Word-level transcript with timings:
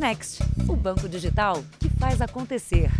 Next, 0.00 0.42
o 0.66 0.74
banco 0.74 1.06
digital 1.06 1.62
que 1.78 1.90
faz 1.90 2.22
acontecer. 2.22 2.90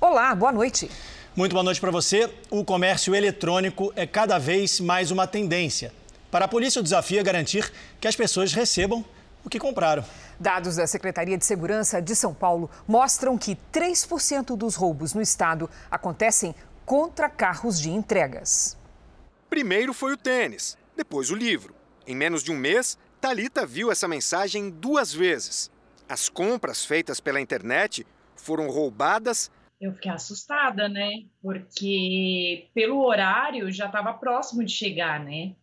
Olá, 0.00 0.32
boa 0.32 0.52
noite. 0.52 0.88
Muito 1.34 1.50
boa 1.54 1.64
noite 1.64 1.80
para 1.80 1.90
você. 1.90 2.32
O 2.50 2.64
comércio 2.64 3.16
eletrônico 3.16 3.92
é 3.96 4.06
cada 4.06 4.38
vez 4.38 4.78
mais 4.78 5.10
uma 5.10 5.26
tendência. 5.26 5.92
Para 6.30 6.44
a 6.44 6.48
polícia, 6.48 6.78
o 6.78 6.84
desafio 6.84 7.18
é 7.18 7.22
garantir 7.24 7.68
que 8.00 8.06
as 8.06 8.14
pessoas 8.14 8.52
recebam 8.52 9.04
o 9.44 9.50
que 9.50 9.58
compraram. 9.58 10.04
Dados 10.38 10.76
da 10.76 10.86
Secretaria 10.86 11.36
de 11.36 11.44
Segurança 11.44 12.00
de 12.00 12.14
São 12.14 12.32
Paulo 12.32 12.70
mostram 12.86 13.36
que 13.36 13.58
3% 13.72 14.56
dos 14.56 14.76
roubos 14.76 15.14
no 15.14 15.20
estado 15.20 15.68
acontecem 15.90 16.54
contra 16.86 17.28
carros 17.28 17.80
de 17.80 17.90
entregas. 17.90 18.76
Primeiro 19.50 19.92
foi 19.92 20.12
o 20.12 20.16
tênis, 20.16 20.78
depois 20.96 21.28
o 21.28 21.34
livro. 21.34 21.81
Em 22.06 22.14
menos 22.14 22.42
de 22.42 22.50
um 22.50 22.56
mês, 22.56 22.98
Talita 23.20 23.64
viu 23.64 23.90
essa 23.90 24.08
mensagem 24.08 24.70
duas 24.70 25.12
vezes. 25.12 25.70
As 26.08 26.28
compras 26.28 26.84
feitas 26.84 27.20
pela 27.20 27.40
internet 27.40 28.06
foram 28.36 28.68
roubadas. 28.68 29.50
Eu 29.80 29.92
fiquei 29.92 30.10
assustada, 30.10 30.88
né? 30.88 31.24
Porque 31.40 32.68
pelo 32.74 33.04
horário 33.04 33.70
já 33.70 33.86
estava 33.86 34.12
próximo 34.12 34.64
de 34.64 34.72
chegar, 34.72 35.20
né? 35.20 35.54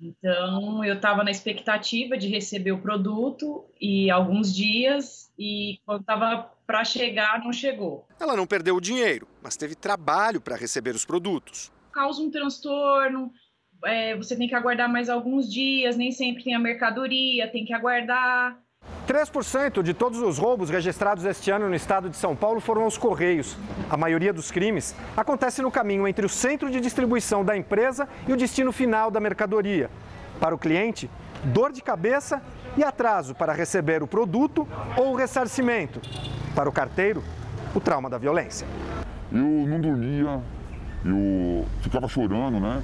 Então 0.00 0.84
eu 0.84 0.96
estava 0.96 1.22
na 1.22 1.30
expectativa 1.30 2.16
de 2.16 2.28
receber 2.28 2.72
o 2.72 2.80
produto 2.80 3.64
e 3.80 4.10
alguns 4.10 4.54
dias 4.54 5.30
e 5.38 5.78
quando 5.86 6.00
estava 6.00 6.50
para 6.66 6.84
chegar 6.84 7.38
não 7.44 7.52
chegou. 7.52 8.06
Ela 8.18 8.36
não 8.36 8.46
perdeu 8.46 8.76
o 8.76 8.80
dinheiro, 8.80 9.28
mas 9.40 9.56
teve 9.56 9.74
trabalho 9.74 10.40
para 10.40 10.56
receber 10.56 10.94
os 10.94 11.04
produtos. 11.04 11.70
Causa 11.92 12.20
um 12.20 12.30
transtorno, 12.30 13.32
é, 13.84 14.16
você 14.16 14.36
tem 14.36 14.48
que 14.48 14.54
aguardar 14.54 14.90
mais 14.90 15.08
alguns 15.08 15.52
dias, 15.52 15.96
nem 15.96 16.12
sempre 16.12 16.44
tem 16.44 16.54
a 16.54 16.58
mercadoria, 16.58 17.48
tem 17.48 17.64
que 17.64 17.72
aguardar. 17.72 18.56
3% 19.06 19.82
de 19.82 19.94
todos 19.94 20.20
os 20.20 20.38
roubos 20.38 20.70
registrados 20.70 21.24
este 21.24 21.50
ano 21.50 21.68
no 21.68 21.74
estado 21.74 22.08
de 22.08 22.16
São 22.16 22.34
Paulo 22.34 22.60
foram 22.60 22.82
aos 22.82 22.96
Correios. 22.96 23.56
A 23.90 23.96
maioria 23.96 24.32
dos 24.32 24.50
crimes 24.50 24.94
acontece 25.16 25.60
no 25.60 25.70
caminho 25.70 26.06
entre 26.06 26.24
o 26.24 26.28
centro 26.28 26.70
de 26.70 26.80
distribuição 26.80 27.44
da 27.44 27.56
empresa 27.56 28.08
e 28.26 28.32
o 28.32 28.36
destino 28.36 28.72
final 28.72 29.10
da 29.10 29.20
mercadoria. 29.20 29.90
Para 30.40 30.54
o 30.54 30.58
cliente, 30.58 31.10
dor 31.44 31.72
de 31.72 31.82
cabeça 31.82 32.42
e 32.76 32.82
atraso 32.82 33.34
para 33.34 33.52
receber 33.52 34.02
o 34.02 34.06
produto 34.06 34.66
ou 34.96 35.12
o 35.12 35.16
ressarcimento. 35.16 36.00
Para 36.54 36.68
o 36.68 36.72
carteiro, 36.72 37.22
o 37.74 37.80
trauma 37.80 38.08
da 38.08 38.18
violência. 38.18 38.66
Eu 39.30 39.66
não 39.66 39.80
dormia, 39.80 40.40
eu 41.04 41.66
ficava 41.80 42.06
chorando, 42.08 42.60
né? 42.60 42.82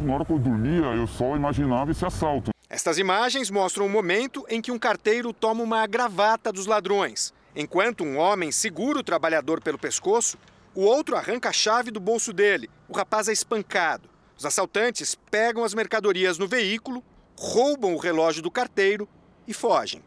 Na 0.00 0.14
hora 0.14 0.24
que 0.24 0.32
eu 0.32 0.38
dormia, 0.38 0.86
eu 0.96 1.06
só 1.06 1.36
imaginava 1.36 1.90
esse 1.90 2.04
assalto. 2.06 2.50
Estas 2.70 2.96
imagens 2.96 3.50
mostram 3.50 3.84
o 3.84 3.88
momento 3.88 4.46
em 4.48 4.62
que 4.62 4.72
um 4.72 4.78
carteiro 4.78 5.30
toma 5.30 5.62
uma 5.62 5.86
gravata 5.86 6.50
dos 6.50 6.64
ladrões. 6.64 7.34
Enquanto 7.54 8.02
um 8.02 8.16
homem 8.16 8.50
segura 8.50 9.00
o 9.00 9.02
trabalhador 9.02 9.60
pelo 9.60 9.78
pescoço, 9.78 10.38
o 10.74 10.82
outro 10.82 11.16
arranca 11.16 11.50
a 11.50 11.52
chave 11.52 11.90
do 11.90 12.00
bolso 12.00 12.32
dele. 12.32 12.70
O 12.88 12.96
rapaz 12.96 13.28
é 13.28 13.32
espancado. 13.32 14.08
Os 14.38 14.46
assaltantes 14.46 15.14
pegam 15.30 15.64
as 15.64 15.74
mercadorias 15.74 16.38
no 16.38 16.48
veículo, 16.48 17.04
roubam 17.38 17.94
o 17.94 17.98
relógio 17.98 18.42
do 18.42 18.50
carteiro 18.50 19.06
e 19.46 19.52
fogem. 19.52 20.02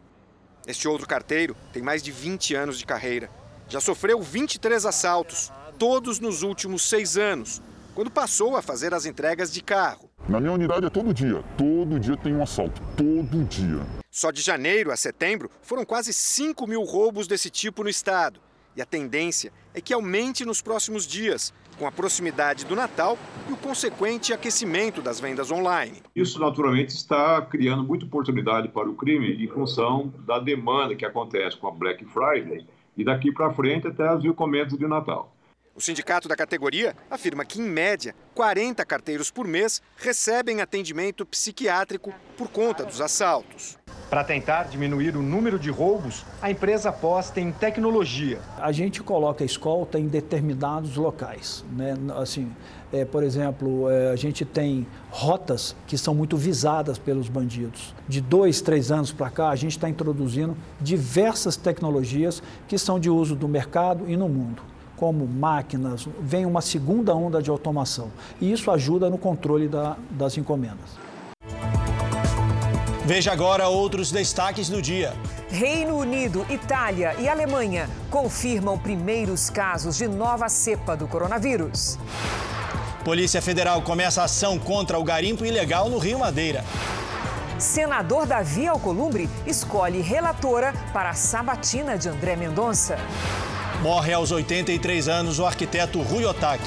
Este 0.65 0.87
outro 0.87 1.07
carteiro 1.07 1.55
tem 1.71 1.83
mais 1.83 2.01
de 2.01 2.11
20 2.11 2.55
anos 2.55 2.79
de 2.79 2.85
carreira. 2.85 3.29
Já 3.69 3.79
sofreu 3.79 4.19
23 4.21 4.87
assaltos, 4.87 5.51
todos 5.77 6.19
nos 6.19 6.41
últimos 6.41 6.81
seis 6.89 7.15
anos 7.15 7.61
quando 7.93 8.09
passou 8.09 8.55
a 8.55 8.61
fazer 8.61 8.93
as 8.93 9.05
entregas 9.05 9.51
de 9.51 9.61
carro. 9.61 10.09
Na 10.27 10.39
minha 10.39 10.53
unidade 10.53 10.85
é 10.85 10.89
todo 10.89 11.13
dia, 11.13 11.43
todo 11.57 11.99
dia 11.99 12.17
tem 12.17 12.33
um 12.33 12.41
assalto, 12.41 12.81
todo 12.95 13.43
dia. 13.43 13.81
Só 14.09 14.31
de 14.31 14.41
janeiro 14.41 14.91
a 14.91 14.95
setembro 14.95 15.49
foram 15.61 15.85
quase 15.85 16.13
5 16.13 16.65
mil 16.67 16.83
roubos 16.83 17.27
desse 17.27 17.49
tipo 17.49 17.83
no 17.83 17.89
estado. 17.89 18.39
E 18.75 18.81
a 18.81 18.85
tendência 18.85 19.51
é 19.73 19.81
que 19.81 19.93
aumente 19.93 20.45
nos 20.45 20.61
próximos 20.61 21.05
dias, 21.05 21.53
com 21.77 21.85
a 21.85 21.91
proximidade 21.91 22.65
do 22.65 22.75
Natal 22.75 23.17
e 23.47 23.53
o 23.53 23.57
consequente 23.57 24.33
aquecimento 24.33 25.01
das 25.01 25.19
vendas 25.19 25.51
online. 25.51 26.01
Isso, 26.15 26.39
naturalmente, 26.39 26.93
está 26.95 27.41
criando 27.41 27.83
muita 27.83 28.05
oportunidade 28.05 28.69
para 28.69 28.89
o 28.89 28.95
crime 28.95 29.43
em 29.43 29.47
função 29.47 30.11
da 30.25 30.39
demanda 30.39 30.95
que 30.95 31.05
acontece 31.05 31.57
com 31.57 31.67
a 31.67 31.71
Black 31.71 32.03
Friday 32.05 32.65
e 32.95 33.03
daqui 33.03 33.31
para 33.31 33.53
frente 33.53 33.87
até 33.87 34.07
as 34.07 34.23
encomendas 34.23 34.77
de 34.77 34.87
Natal. 34.87 35.33
O 35.75 35.81
sindicato 35.81 36.27
da 36.27 36.35
categoria 36.35 36.95
afirma 37.09 37.43
que, 37.43 37.59
em 37.59 37.63
média, 37.63 38.13
40 38.35 38.85
carteiros 38.85 39.31
por 39.31 39.47
mês 39.47 39.81
recebem 39.97 40.61
atendimento 40.61 41.25
psiquiátrico 41.25 42.13
por 42.37 42.47
conta 42.47 42.85
dos 42.85 43.01
assaltos. 43.01 43.79
Para 44.07 44.23
tentar 44.23 44.65
diminuir 44.65 45.17
o 45.17 45.21
número 45.23 45.57
de 45.57 45.71
roubos, 45.71 46.23
a 46.39 46.51
empresa 46.51 46.89
aposta 46.89 47.41
em 47.41 47.51
tecnologia. 47.51 48.39
A 48.59 48.71
gente 48.71 49.01
coloca 49.01 49.43
a 49.43 49.45
escolta 49.47 49.97
em 49.97 50.07
determinados 50.07 50.95
locais. 50.95 51.65
Né? 51.71 51.95
Assim, 52.17 52.55
é, 52.91 53.03
por 53.03 53.23
exemplo, 53.23 53.89
é, 53.89 54.11
a 54.11 54.15
gente 54.15 54.45
tem 54.45 54.85
rotas 55.09 55.75
que 55.87 55.97
são 55.97 56.13
muito 56.13 56.37
visadas 56.37 56.99
pelos 56.99 57.27
bandidos. 57.27 57.95
De 58.07 58.21
dois, 58.21 58.61
três 58.61 58.91
anos 58.91 59.11
para 59.11 59.31
cá, 59.31 59.49
a 59.49 59.55
gente 59.55 59.71
está 59.71 59.89
introduzindo 59.89 60.55
diversas 60.79 61.57
tecnologias 61.57 62.43
que 62.67 62.77
são 62.77 62.99
de 62.99 63.09
uso 63.09 63.35
do 63.35 63.47
mercado 63.47 64.07
e 64.07 64.15
no 64.15 64.29
mundo 64.29 64.72
como 64.97 65.27
máquinas, 65.27 66.07
vem 66.19 66.45
uma 66.45 66.61
segunda 66.61 67.15
onda 67.15 67.41
de 67.41 67.49
automação. 67.49 68.11
E 68.39 68.51
isso 68.51 68.71
ajuda 68.71 69.09
no 69.09 69.17
controle 69.17 69.67
da, 69.67 69.97
das 70.11 70.37
encomendas. 70.37 71.03
Veja 73.05 73.33
agora 73.33 73.67
outros 73.67 74.11
destaques 74.11 74.69
do 74.69 74.81
dia. 74.81 75.13
Reino 75.49 75.97
Unido, 75.97 76.45
Itália 76.49 77.15
e 77.19 77.27
Alemanha 77.27 77.89
confirmam 78.09 78.79
primeiros 78.79 79.49
casos 79.49 79.97
de 79.97 80.07
nova 80.07 80.47
cepa 80.47 80.95
do 80.95 81.05
coronavírus. 81.05 81.99
Polícia 83.03 83.41
Federal 83.41 83.81
começa 83.81 84.23
ação 84.23 84.57
contra 84.57 84.97
o 84.97 85.03
garimpo 85.03 85.45
ilegal 85.45 85.89
no 85.89 85.97
Rio 85.97 86.17
Madeira. 86.17 86.63
Senador 87.59 88.25
Davi 88.25 88.67
Alcolumbre 88.67 89.29
escolhe 89.45 89.99
relatora 89.99 90.73
para 90.93 91.09
a 91.09 91.13
sabatina 91.13 91.97
de 91.97 92.07
André 92.07 92.37
Mendonça. 92.37 92.97
Morre 93.83 94.13
aos 94.13 94.31
83 94.31 95.09
anos 95.09 95.39
o 95.39 95.45
arquiteto 95.45 96.01
Rui 96.01 96.23
Otaki. 96.23 96.63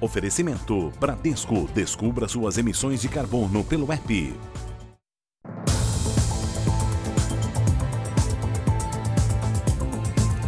Oferecimento 0.00 0.92
Bradesco. 1.00 1.68
Descubra 1.74 2.28
suas 2.28 2.58
emissões 2.58 3.00
de 3.00 3.08
carbono 3.08 3.64
pelo 3.64 3.90
app. 3.92 4.38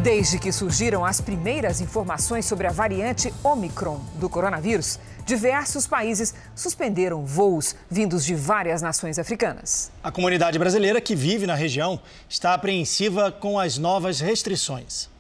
Desde 0.01 0.37
que 0.37 0.51
surgiram 0.51 1.05
as 1.05 1.21
primeiras 1.21 1.81
informações 1.81 2.45
sobre 2.45 2.67
a 2.67 2.73
variante 2.73 3.33
Omicron 3.45 4.01
do 4.17 4.29
coronavírus, 4.29 4.99
diversos 5.25 5.87
países 5.87 6.35
suspenderam 6.55 7.25
voos 7.25 7.75
vindos 7.91 8.25
de 8.25 8.35
várias 8.35 8.83
nações 8.83 9.19
africanas. 9.19 9.91
A 10.03 10.11
comunidade 10.11 10.59
brasileira 10.59 11.01
que 11.01 11.15
vive 11.15 11.47
na 11.47 11.55
região 11.55 12.01
está 12.29 12.55
apreensiva 12.55 13.31
com 13.33 13.59
as 13.59 13.79
novas 13.79 14.21
restrições. 14.21 15.11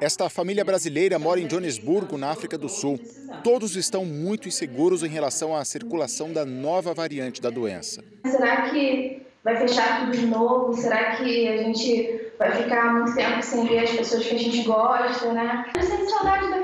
Esta 0.00 0.30
família 0.30 0.64
brasileira 0.64 1.18
mora 1.18 1.40
em 1.40 1.48
Joanesburgo, 1.48 2.16
na 2.16 2.30
África 2.30 2.56
do 2.56 2.70
Sul. 2.70 2.98
Todos 3.44 3.76
estão 3.76 4.02
muito 4.06 4.48
inseguros 4.48 5.02
em 5.02 5.08
relação 5.08 5.54
à 5.54 5.62
circulação 5.62 6.32
da 6.32 6.46
nova 6.46 6.94
variante 6.94 7.42
da 7.42 7.50
doença. 7.50 8.02
Será 8.24 8.70
que 8.70 9.20
vai 9.44 9.56
fechar 9.58 10.00
tudo 10.00 10.12
de 10.12 10.24
novo? 10.24 10.72
Será 10.72 11.16
que 11.16 11.48
a 11.48 11.62
gente 11.64 12.32
vai 12.38 12.50
ficar 12.50 12.94
muito 12.94 13.14
tempo 13.14 13.42
sem 13.42 13.66
ver 13.66 13.80
as 13.80 13.90
pessoas 13.90 14.24
que 14.24 14.34
a 14.34 14.38
gente 14.38 14.62
gosta, 14.62 15.34
né? 15.34 15.70
Eu 15.76 15.82
sinto 15.82 16.08
saudade 16.08 16.48
da 16.48 16.56
né? 16.56 16.59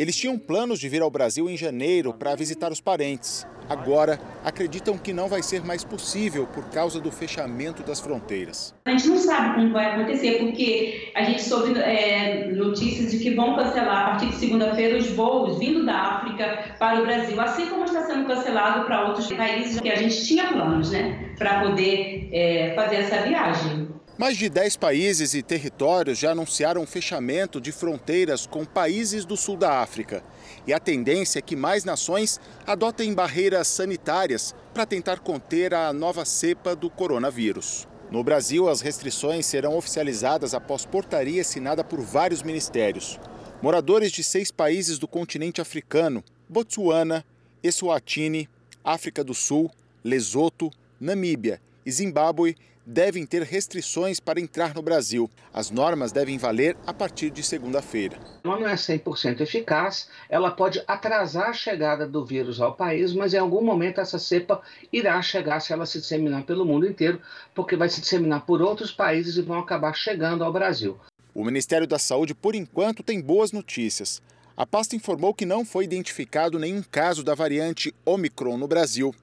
Eles 0.00 0.16
tinham 0.16 0.38
planos 0.38 0.80
de 0.80 0.88
vir 0.88 1.02
ao 1.02 1.10
Brasil 1.10 1.46
em 1.50 1.58
janeiro 1.58 2.14
para 2.14 2.34
visitar 2.34 2.72
os 2.72 2.80
parentes. 2.80 3.46
Agora, 3.68 4.18
acreditam 4.42 4.96
que 4.96 5.12
não 5.12 5.28
vai 5.28 5.42
ser 5.42 5.62
mais 5.62 5.84
possível 5.84 6.46
por 6.46 6.64
causa 6.70 6.98
do 6.98 7.12
fechamento 7.12 7.82
das 7.82 8.00
fronteiras. 8.00 8.74
A 8.86 8.92
gente 8.92 9.08
não 9.08 9.18
sabe 9.18 9.56
como 9.56 9.74
vai 9.74 9.92
acontecer, 9.92 10.38
porque 10.38 11.12
a 11.14 11.22
gente 11.24 11.42
soube 11.42 11.78
é, 11.78 12.50
notícias 12.50 13.10
de 13.10 13.18
que 13.18 13.34
vão 13.34 13.54
cancelar 13.54 14.06
a 14.06 14.10
partir 14.12 14.30
de 14.30 14.36
segunda-feira 14.36 14.96
os 14.96 15.10
voos 15.10 15.58
vindo 15.58 15.84
da 15.84 15.94
África 15.94 16.76
para 16.78 17.02
o 17.02 17.04
Brasil, 17.04 17.38
assim 17.38 17.66
como 17.66 17.84
está 17.84 18.06
sendo 18.06 18.26
cancelado 18.26 18.86
para 18.86 19.06
outros 19.06 19.30
países 19.30 19.78
que 19.78 19.90
a 19.90 19.96
gente 19.96 20.26
tinha 20.26 20.46
planos, 20.46 20.90
né, 20.92 21.34
para 21.36 21.60
poder 21.60 22.30
é, 22.32 22.72
fazer 22.74 22.96
essa 22.96 23.18
viagem. 23.18 23.99
Mais 24.20 24.36
de 24.36 24.50
10 24.50 24.76
países 24.76 25.32
e 25.32 25.42
territórios 25.42 26.18
já 26.18 26.32
anunciaram 26.32 26.84
fechamento 26.84 27.58
de 27.58 27.72
fronteiras 27.72 28.46
com 28.46 28.66
países 28.66 29.24
do 29.24 29.34
sul 29.34 29.56
da 29.56 29.80
África. 29.80 30.22
E 30.66 30.74
a 30.74 30.78
tendência 30.78 31.38
é 31.38 31.42
que 31.42 31.56
mais 31.56 31.86
nações 31.86 32.38
adotem 32.66 33.14
barreiras 33.14 33.66
sanitárias 33.66 34.54
para 34.74 34.84
tentar 34.84 35.20
conter 35.20 35.72
a 35.72 35.90
nova 35.90 36.26
cepa 36.26 36.76
do 36.76 36.90
coronavírus. 36.90 37.88
No 38.10 38.22
Brasil, 38.22 38.68
as 38.68 38.82
restrições 38.82 39.46
serão 39.46 39.74
oficializadas 39.74 40.52
após 40.52 40.84
portaria 40.84 41.40
assinada 41.40 41.82
por 41.82 42.02
vários 42.02 42.42
ministérios. 42.42 43.18
Moradores 43.62 44.12
de 44.12 44.22
seis 44.22 44.50
países 44.50 44.98
do 44.98 45.08
continente 45.08 45.62
africano, 45.62 46.22
Botsuana, 46.46 47.24
Eswatini, 47.62 48.50
África 48.84 49.24
do 49.24 49.32
Sul, 49.32 49.70
Lesoto, 50.04 50.70
Namíbia 51.00 51.58
e 51.86 51.90
Zimbábue 51.90 52.54
devem 52.90 53.24
ter 53.24 53.42
restrições 53.42 54.18
para 54.18 54.40
entrar 54.40 54.74
no 54.74 54.82
Brasil. 54.82 55.30
As 55.54 55.70
normas 55.70 56.10
devem 56.10 56.36
valer 56.36 56.76
a 56.84 56.92
partir 56.92 57.30
de 57.30 57.40
segunda-feira. 57.40 58.18
Ela 58.42 58.58
não 58.58 58.66
é 58.66 58.74
100% 58.74 59.40
eficaz, 59.40 60.08
ela 60.28 60.50
pode 60.50 60.82
atrasar 60.88 61.50
a 61.50 61.52
chegada 61.52 62.06
do 62.06 62.24
vírus 62.24 62.60
ao 62.60 62.74
país, 62.74 63.14
mas 63.14 63.32
em 63.32 63.38
algum 63.38 63.62
momento 63.62 64.00
essa 64.00 64.18
cepa 64.18 64.60
irá 64.92 65.22
chegar 65.22 65.60
se 65.60 65.72
ela 65.72 65.86
se 65.86 66.00
disseminar 66.00 66.42
pelo 66.42 66.64
mundo 66.64 66.84
inteiro, 66.84 67.20
porque 67.54 67.76
vai 67.76 67.88
se 67.88 68.00
disseminar 68.00 68.44
por 68.44 68.60
outros 68.60 68.90
países 68.90 69.36
e 69.36 69.42
vão 69.42 69.60
acabar 69.60 69.94
chegando 69.94 70.42
ao 70.42 70.52
Brasil. 70.52 70.98
O 71.32 71.44
Ministério 71.44 71.86
da 71.86 71.98
Saúde, 71.98 72.34
por 72.34 72.56
enquanto, 72.56 73.04
tem 73.04 73.20
boas 73.20 73.52
notícias. 73.52 74.20
A 74.56 74.66
pasta 74.66 74.96
informou 74.96 75.32
que 75.32 75.46
não 75.46 75.64
foi 75.64 75.84
identificado 75.84 76.58
nenhum 76.58 76.82
caso 76.82 77.22
da 77.22 77.36
variante 77.36 77.94
Omicron 78.04 78.58
no 78.58 78.66
Brasil. 78.66 79.14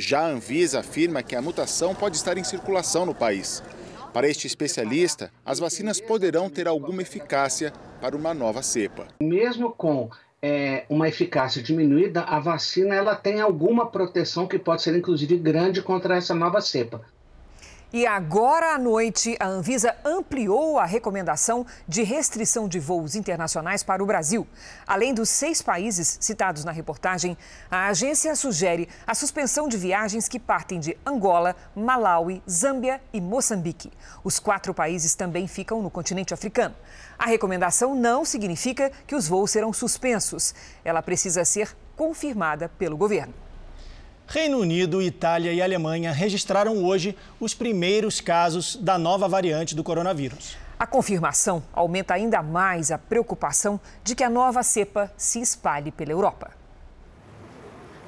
Já 0.00 0.20
a 0.20 0.28
Anvisa 0.28 0.80
afirma 0.80 1.22
que 1.22 1.36
a 1.36 1.42
mutação 1.42 1.94
pode 1.94 2.16
estar 2.16 2.38
em 2.38 2.42
circulação 2.42 3.04
no 3.04 3.14
país. 3.14 3.62
Para 4.14 4.26
este 4.26 4.46
especialista, 4.46 5.30
as 5.44 5.58
vacinas 5.58 6.00
poderão 6.00 6.48
ter 6.48 6.66
alguma 6.66 7.02
eficácia 7.02 7.70
para 8.00 8.16
uma 8.16 8.32
nova 8.32 8.62
cepa. 8.62 9.06
Mesmo 9.20 9.70
com 9.70 10.08
é, 10.40 10.86
uma 10.88 11.06
eficácia 11.06 11.62
diminuída, 11.62 12.22
a 12.22 12.40
vacina 12.40 12.94
ela 12.94 13.14
tem 13.14 13.42
alguma 13.42 13.90
proteção 13.90 14.46
que 14.46 14.58
pode 14.58 14.80
ser 14.80 14.96
inclusive 14.96 15.36
grande 15.36 15.82
contra 15.82 16.16
essa 16.16 16.34
nova 16.34 16.62
cepa. 16.62 17.02
E 17.92 18.06
agora 18.06 18.72
à 18.72 18.78
noite, 18.78 19.36
a 19.40 19.46
Anvisa 19.46 19.96
ampliou 20.04 20.78
a 20.78 20.84
recomendação 20.84 21.66
de 21.88 22.04
restrição 22.04 22.68
de 22.68 22.78
voos 22.78 23.16
internacionais 23.16 23.82
para 23.82 24.00
o 24.00 24.06
Brasil. 24.06 24.46
Além 24.86 25.12
dos 25.12 25.28
seis 25.28 25.60
países 25.60 26.16
citados 26.20 26.64
na 26.64 26.70
reportagem, 26.70 27.36
a 27.68 27.88
agência 27.88 28.36
sugere 28.36 28.88
a 29.04 29.12
suspensão 29.12 29.66
de 29.66 29.76
viagens 29.76 30.28
que 30.28 30.38
partem 30.38 30.78
de 30.78 30.96
Angola, 31.04 31.56
Malawi, 31.74 32.40
Zâmbia 32.48 33.00
e 33.12 33.20
Moçambique. 33.20 33.90
Os 34.22 34.38
quatro 34.38 34.72
países 34.72 35.16
também 35.16 35.48
ficam 35.48 35.82
no 35.82 35.90
continente 35.90 36.32
africano. 36.32 36.76
A 37.18 37.26
recomendação 37.26 37.96
não 37.96 38.24
significa 38.24 38.92
que 39.04 39.16
os 39.16 39.26
voos 39.26 39.50
serão 39.50 39.72
suspensos. 39.72 40.54
Ela 40.84 41.02
precisa 41.02 41.44
ser 41.44 41.76
confirmada 41.96 42.68
pelo 42.68 42.96
governo. 42.96 43.49
Reino 44.32 44.58
Unido, 44.58 45.02
Itália 45.02 45.52
e 45.52 45.60
Alemanha 45.60 46.12
registraram 46.12 46.84
hoje 46.84 47.16
os 47.40 47.52
primeiros 47.52 48.20
casos 48.20 48.76
da 48.76 48.96
nova 48.96 49.26
variante 49.26 49.74
do 49.74 49.82
coronavírus. 49.82 50.56
A 50.78 50.86
confirmação 50.86 51.60
aumenta 51.72 52.14
ainda 52.14 52.40
mais 52.40 52.92
a 52.92 52.96
preocupação 52.96 53.80
de 54.04 54.14
que 54.14 54.22
a 54.22 54.30
nova 54.30 54.62
cepa 54.62 55.12
se 55.16 55.40
espalhe 55.40 55.90
pela 55.90 56.12
Europa. 56.12 56.52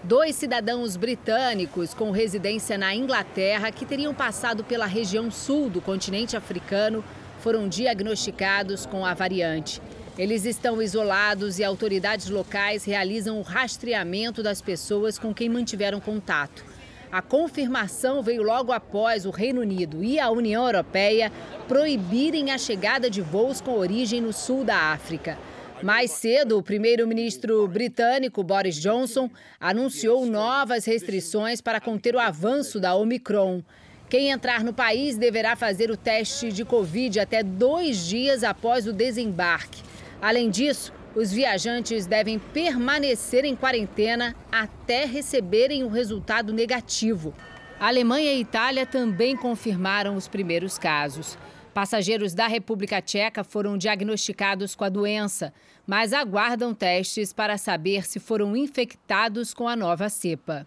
Dois 0.04 0.36
cidadãos 0.36 0.96
britânicos 0.96 1.92
com 1.92 2.12
residência 2.12 2.78
na 2.78 2.94
Inglaterra 2.94 3.72
que 3.72 3.84
teriam 3.84 4.14
passado 4.14 4.62
pela 4.62 4.86
região 4.86 5.28
sul 5.28 5.68
do 5.68 5.80
continente 5.80 6.36
africano 6.36 7.02
foram 7.40 7.68
diagnosticados 7.68 8.86
com 8.86 9.04
a 9.04 9.12
variante. 9.12 9.82
Eles 10.18 10.44
estão 10.44 10.82
isolados 10.82 11.58
e 11.58 11.64
autoridades 11.64 12.28
locais 12.28 12.84
realizam 12.84 13.38
o 13.38 13.42
rastreamento 13.42 14.42
das 14.42 14.60
pessoas 14.60 15.18
com 15.18 15.32
quem 15.32 15.48
mantiveram 15.48 16.00
contato. 16.00 16.64
A 17.10 17.22
confirmação 17.22 18.22
veio 18.22 18.42
logo 18.42 18.72
após 18.72 19.24
o 19.24 19.30
Reino 19.30 19.62
Unido 19.62 20.04
e 20.04 20.18
a 20.18 20.30
União 20.30 20.66
Europeia 20.66 21.32
proibirem 21.66 22.50
a 22.50 22.58
chegada 22.58 23.08
de 23.08 23.22
voos 23.22 23.62
com 23.62 23.72
origem 23.72 24.20
no 24.20 24.34
sul 24.34 24.64
da 24.64 24.92
África. 24.92 25.38
Mais 25.82 26.10
cedo, 26.10 26.58
o 26.58 26.62
primeiro-ministro 26.62 27.66
britânico 27.66 28.42
Boris 28.44 28.76
Johnson 28.76 29.30
anunciou 29.58 30.26
novas 30.26 30.84
restrições 30.84 31.62
para 31.62 31.80
conter 31.80 32.14
o 32.14 32.20
avanço 32.20 32.78
da 32.78 32.94
Omicron. 32.94 33.62
Quem 34.10 34.30
entrar 34.30 34.62
no 34.62 34.74
país 34.74 35.16
deverá 35.16 35.56
fazer 35.56 35.90
o 35.90 35.96
teste 35.96 36.52
de 36.52 36.66
Covid 36.66 37.18
até 37.18 37.42
dois 37.42 38.06
dias 38.06 38.44
após 38.44 38.86
o 38.86 38.92
desembarque. 38.92 39.91
Além 40.22 40.50
disso, 40.50 40.92
os 41.16 41.32
viajantes 41.32 42.06
devem 42.06 42.38
permanecer 42.38 43.44
em 43.44 43.56
quarentena 43.56 44.36
até 44.52 45.04
receberem 45.04 45.82
o 45.82 45.88
resultado 45.88 46.52
negativo. 46.52 47.34
A 47.80 47.88
Alemanha 47.88 48.32
e 48.32 48.36
a 48.36 48.40
Itália 48.40 48.86
também 48.86 49.36
confirmaram 49.36 50.14
os 50.14 50.28
primeiros 50.28 50.78
casos. 50.78 51.36
Passageiros 51.74 52.34
da 52.34 52.46
República 52.46 53.02
Tcheca 53.02 53.42
foram 53.42 53.76
diagnosticados 53.76 54.76
com 54.76 54.84
a 54.84 54.88
doença, 54.88 55.52
mas 55.84 56.12
aguardam 56.12 56.72
testes 56.72 57.32
para 57.32 57.58
saber 57.58 58.06
se 58.06 58.20
foram 58.20 58.56
infectados 58.56 59.52
com 59.52 59.66
a 59.66 59.74
nova 59.74 60.08
cepa. 60.08 60.64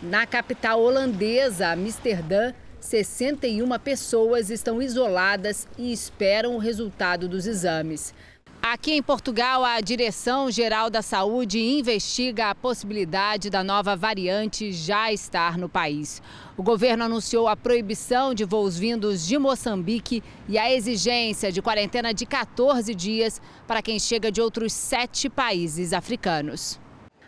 Na 0.00 0.24
capital 0.24 0.80
holandesa, 0.80 1.68
Amsterdã, 1.72 2.52
61 2.78 3.78
pessoas 3.78 4.50
estão 4.50 4.82
isoladas 4.82 5.66
e 5.78 5.90
esperam 5.90 6.54
o 6.54 6.58
resultado 6.58 7.26
dos 7.26 7.46
exames. 7.46 8.14
Aqui 8.66 8.92
em 8.92 9.02
Portugal, 9.02 9.62
a 9.62 9.78
Direção-Geral 9.78 10.88
da 10.88 11.02
Saúde 11.02 11.60
investiga 11.60 12.48
a 12.48 12.54
possibilidade 12.54 13.50
da 13.50 13.62
nova 13.62 13.94
variante 13.94 14.72
já 14.72 15.12
estar 15.12 15.58
no 15.58 15.68
país. 15.68 16.22
O 16.56 16.62
governo 16.62 17.04
anunciou 17.04 17.46
a 17.46 17.54
proibição 17.54 18.32
de 18.32 18.42
voos 18.42 18.78
vindos 18.78 19.26
de 19.26 19.36
Moçambique 19.36 20.22
e 20.48 20.56
a 20.56 20.72
exigência 20.72 21.52
de 21.52 21.60
quarentena 21.60 22.14
de 22.14 22.24
14 22.24 22.94
dias 22.94 23.38
para 23.66 23.82
quem 23.82 23.98
chega 23.98 24.32
de 24.32 24.40
outros 24.40 24.72
sete 24.72 25.28
países 25.28 25.92
africanos. 25.92 26.80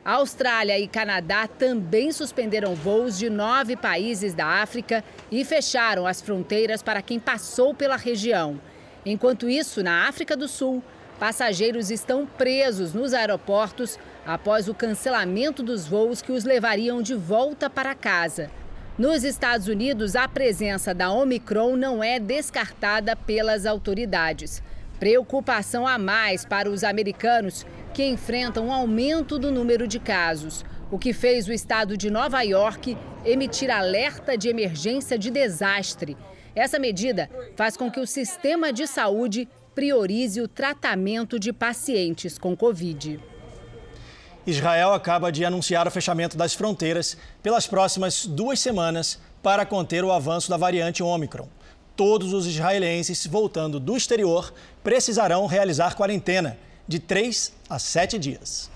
A 0.03 0.15
Austrália 0.15 0.79
e 0.79 0.88
Canadá 0.88 1.47
também 1.47 2.12
suspenderam 2.12 2.75
voos 2.75 3.19
de 3.19 3.29
nove 3.29 3.77
países 3.77 4.33
da 4.33 4.62
África 4.62 5.05
e 5.31 5.44
fecharam 5.44 6.06
as 6.06 6.23
fronteiras 6.23 6.83
para 6.83 7.03
quem 7.03 7.21
passou 7.21 7.75
pela 7.75 7.97
região. 7.97 8.59
Enquanto 9.05 9.49
isso, 9.49 9.85
na 9.85 10.09
África 10.09 10.35
do 10.37 10.49
Sul, 10.49 10.83
Passageiros 11.18 11.90
estão 11.90 12.26
presos 12.26 12.92
nos 12.92 13.14
aeroportos 13.14 13.98
após 14.26 14.68
o 14.68 14.74
cancelamento 14.74 15.62
dos 15.62 15.86
voos 15.86 16.20
que 16.20 16.30
os 16.30 16.44
levariam 16.44 17.00
de 17.00 17.14
volta 17.14 17.70
para 17.70 17.94
casa. 17.94 18.50
Nos 18.98 19.24
Estados 19.24 19.66
Unidos, 19.66 20.14
a 20.14 20.28
presença 20.28 20.94
da 20.94 21.10
Omicron 21.10 21.74
não 21.76 22.04
é 22.04 22.18
descartada 22.18 23.16
pelas 23.16 23.64
autoridades. 23.64 24.62
Preocupação 24.98 25.86
a 25.86 25.98
mais 25.98 26.44
para 26.44 26.70
os 26.70 26.84
americanos 26.84 27.66
que 27.94 28.04
enfrentam 28.04 28.66
um 28.66 28.73
aumento 28.73 29.38
do 29.38 29.50
número 29.50 29.87
de 29.87 29.99
casos, 29.99 30.64
o 30.90 30.99
que 30.99 31.14
fez 31.14 31.49
o 31.49 31.52
estado 31.52 31.96
de 31.96 32.11
Nova 32.11 32.42
York 32.42 32.96
emitir 33.25 33.70
alerta 33.70 34.37
de 34.37 34.49
emergência 34.49 35.18
de 35.18 35.30
desastre. 35.30 36.16
Essa 36.54 36.78
medida 36.78 37.28
faz 37.54 37.76
com 37.76 37.90
que 37.90 38.00
o 38.00 38.06
sistema 38.06 38.73
de 38.73 38.87
saúde 38.87 39.49
priorize 39.76 40.40
o 40.40 40.49
tratamento 40.49 41.38
de 41.38 41.52
pacientes 41.52 42.38
com 42.38 42.56
Covid. 42.56 43.21
Israel 44.47 44.95
acaba 44.95 45.30
de 45.30 45.45
anunciar 45.45 45.87
o 45.87 45.90
fechamento 45.90 46.35
das 46.35 46.54
fronteiras 46.54 47.14
pelas 47.42 47.66
próximas 47.66 48.25
duas 48.25 48.59
semanas 48.59 49.21
para 49.42 49.66
conter 49.66 50.02
o 50.02 50.11
avanço 50.11 50.49
da 50.49 50.56
variante 50.56 51.02
Ômicron. 51.02 51.47
Todos 51.95 52.33
os 52.33 52.47
israelenses 52.47 53.26
voltando 53.26 53.78
do 53.78 53.95
exterior 53.95 54.50
precisarão 54.83 55.45
realizar 55.45 55.95
quarentena 55.95 56.56
de 56.88 56.99
três 56.99 57.52
a 57.68 57.78
sete 57.78 58.18
dias. 58.18 58.71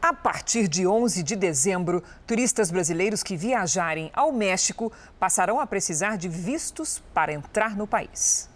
A 0.00 0.12
partir 0.12 0.68
de 0.68 0.86
11 0.86 1.24
de 1.24 1.34
dezembro, 1.34 2.04
turistas 2.24 2.70
brasileiros 2.70 3.24
que 3.24 3.36
viajarem 3.36 4.12
ao 4.14 4.30
México 4.30 4.92
passarão 5.18 5.58
a 5.58 5.66
precisar 5.66 6.16
de 6.16 6.28
vistos 6.28 7.02
para 7.12 7.32
entrar 7.32 7.76
no 7.76 7.86
país. 7.86 8.48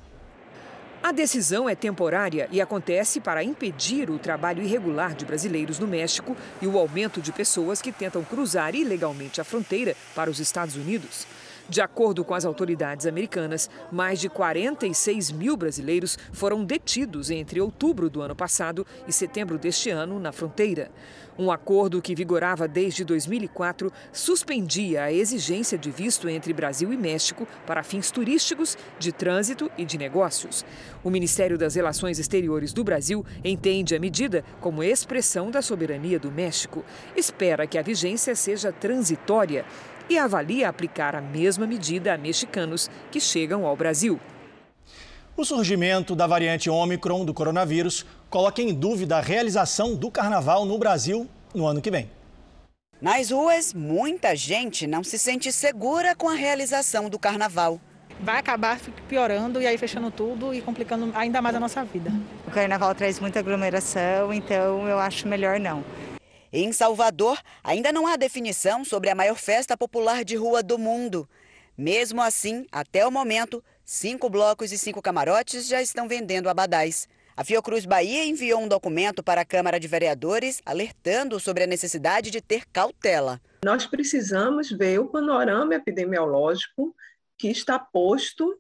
A 1.03 1.13
decisão 1.13 1.67
é 1.67 1.75
temporária 1.75 2.47
e 2.53 2.61
acontece 2.61 3.21
para 3.21 3.43
impedir 3.43 4.11
o 4.11 4.19
trabalho 4.19 4.63
irregular 4.63 5.15
de 5.15 5.25
brasileiros 5.25 5.79
no 5.79 5.87
México 5.87 6.37
e 6.61 6.67
o 6.67 6.79
aumento 6.79 7.23
de 7.23 7.33
pessoas 7.33 7.81
que 7.81 7.91
tentam 7.91 8.23
cruzar 8.23 8.75
ilegalmente 8.75 9.41
a 9.41 9.45
fronteira 9.45 9.97
para 10.15 10.31
os 10.31 10.39
Estados 10.39 10.77
Unidos. 10.77 11.27
De 11.71 11.81
acordo 11.81 12.25
com 12.25 12.35
as 12.35 12.45
autoridades 12.45 13.07
americanas, 13.07 13.71
mais 13.93 14.19
de 14.19 14.29
46 14.29 15.31
mil 15.31 15.57
brasileiros 15.57 16.19
foram 16.33 16.65
detidos 16.65 17.31
entre 17.31 17.61
outubro 17.61 18.11
do 18.11 18.21
ano 18.21 18.35
passado 18.35 18.85
e 19.07 19.13
setembro 19.13 19.57
deste 19.57 19.89
ano 19.89 20.19
na 20.19 20.33
fronteira. 20.33 20.91
Um 21.39 21.49
acordo 21.49 22.03
que 22.03 22.13
vigorava 22.13 22.67
desde 22.67 23.05
2004 23.05 23.93
suspendia 24.13 25.05
a 25.05 25.13
exigência 25.13 25.79
de 25.79 25.93
visto 25.93 26.29
entre 26.29 26.53
Brasil 26.53 26.93
e 26.93 26.97
México 26.97 27.47
para 27.65 27.85
fins 27.85 28.11
turísticos, 28.11 28.77
de 28.99 29.13
trânsito 29.13 29.71
e 29.79 29.85
de 29.85 29.97
negócios. 29.97 30.65
O 31.05 31.09
Ministério 31.09 31.57
das 31.57 31.77
Relações 31.77 32.19
Exteriores 32.19 32.73
do 32.73 32.83
Brasil 32.83 33.25
entende 33.45 33.95
a 33.95 34.01
medida 34.01 34.45
como 34.61 34.83
expressão 34.83 35.53
da 35.53 35.63
soberania 35.63 36.19
do 36.19 36.33
México. 36.33 36.85
Espera 37.17 37.65
que 37.65 37.79
a 37.79 37.83
vigência 37.83 38.35
seja 38.35 38.73
transitória 38.73 39.65
e 40.11 40.19
avalia 40.19 40.69
aplicar 40.69 41.15
a 41.15 41.21
mesma 41.21 41.67
medida 41.67 42.13
a 42.13 42.19
mexicanos 42.19 42.91
que 43.11 43.21
chegam 43.21 43.65
ao 43.65 43.77
Brasil. 43.77 44.21
O 45.37 45.45
surgimento 45.45 46.15
da 46.15 46.27
variante 46.27 46.69
Ômicron 46.69 47.25
do 47.25 47.33
coronavírus 47.33 48.05
coloca 48.29 48.61
em 48.61 48.75
dúvida 48.75 49.17
a 49.17 49.21
realização 49.21 49.95
do 49.95 50.11
carnaval 50.11 50.67
no 50.67 50.77
Brasil 50.77 51.27
no 51.55 51.67
ano 51.67 51.81
que 51.81 51.91
vem. 51.91 52.11
Nas 53.01 53.31
ruas, 53.31 53.73
muita 53.73 54.37
gente 54.37 54.87
não 54.87 55.03
se 55.03 55.19
sente 55.19 55.51
segura 55.51 56.15
com 56.15 56.29
a 56.29 56.35
realização 56.35 57.09
do 57.09 57.19
carnaval. 57.19 57.81
Vai 58.21 58.39
acabar 58.39 58.79
piorando 59.09 59.63
e 59.63 59.67
aí 59.67 59.79
fechando 59.79 60.11
tudo 60.11 60.53
e 60.53 60.61
complicando 60.61 61.11
ainda 61.15 61.41
mais 61.41 61.57
a 61.57 61.61
nossa 61.61 61.83
vida. 61.83 62.13
O 62.47 62.51
carnaval 62.51 62.95
traz 62.95 63.19
muita 63.19 63.39
aglomeração, 63.39 64.35
então 64.35 64.87
eu 64.87 64.99
acho 64.99 65.27
melhor 65.27 65.59
não. 65.59 65.83
Em 66.53 66.73
Salvador, 66.73 67.39
ainda 67.63 67.93
não 67.93 68.09
há 68.09 68.17
definição 68.17 68.85
sobre 68.85 69.09
a 69.09 69.15
maior 69.15 69.37
festa 69.37 69.77
popular 69.77 70.25
de 70.25 70.35
rua 70.35 70.63
do 70.63 70.77
mundo. 70.79 71.29
Mesmo 71.79 72.21
assim, 72.21 72.67
até 72.73 73.07
o 73.07 73.11
momento, 73.11 73.63
cinco 73.85 74.29
blocos 74.29 74.73
e 74.73 74.79
cinco 74.79 75.01
camarotes 75.01 75.69
já 75.69 75.81
estão 75.81 76.09
vendendo 76.09 76.49
abadás. 76.49 77.09
A 77.37 77.45
Fiocruz 77.45 77.87
Bahia 77.87 78.25
enviou 78.25 78.61
um 78.61 78.69
documento 78.69 79.23
para 79.23 79.43
a 79.43 79.45
Câmara 79.45 79.79
de 79.79 79.87
Vereadores 79.87 80.61
alertando 80.67 81.39
sobre 81.39 81.63
a 81.63 81.67
necessidade 81.67 82.31
de 82.31 82.41
ter 82.41 82.67
cautela. 82.67 83.41
Nós 83.65 83.87
precisamos 83.87 84.71
ver 84.71 84.99
o 84.99 85.07
panorama 85.07 85.75
epidemiológico 85.75 86.95
que 87.39 87.49
está 87.49 87.79
posto 87.79 88.59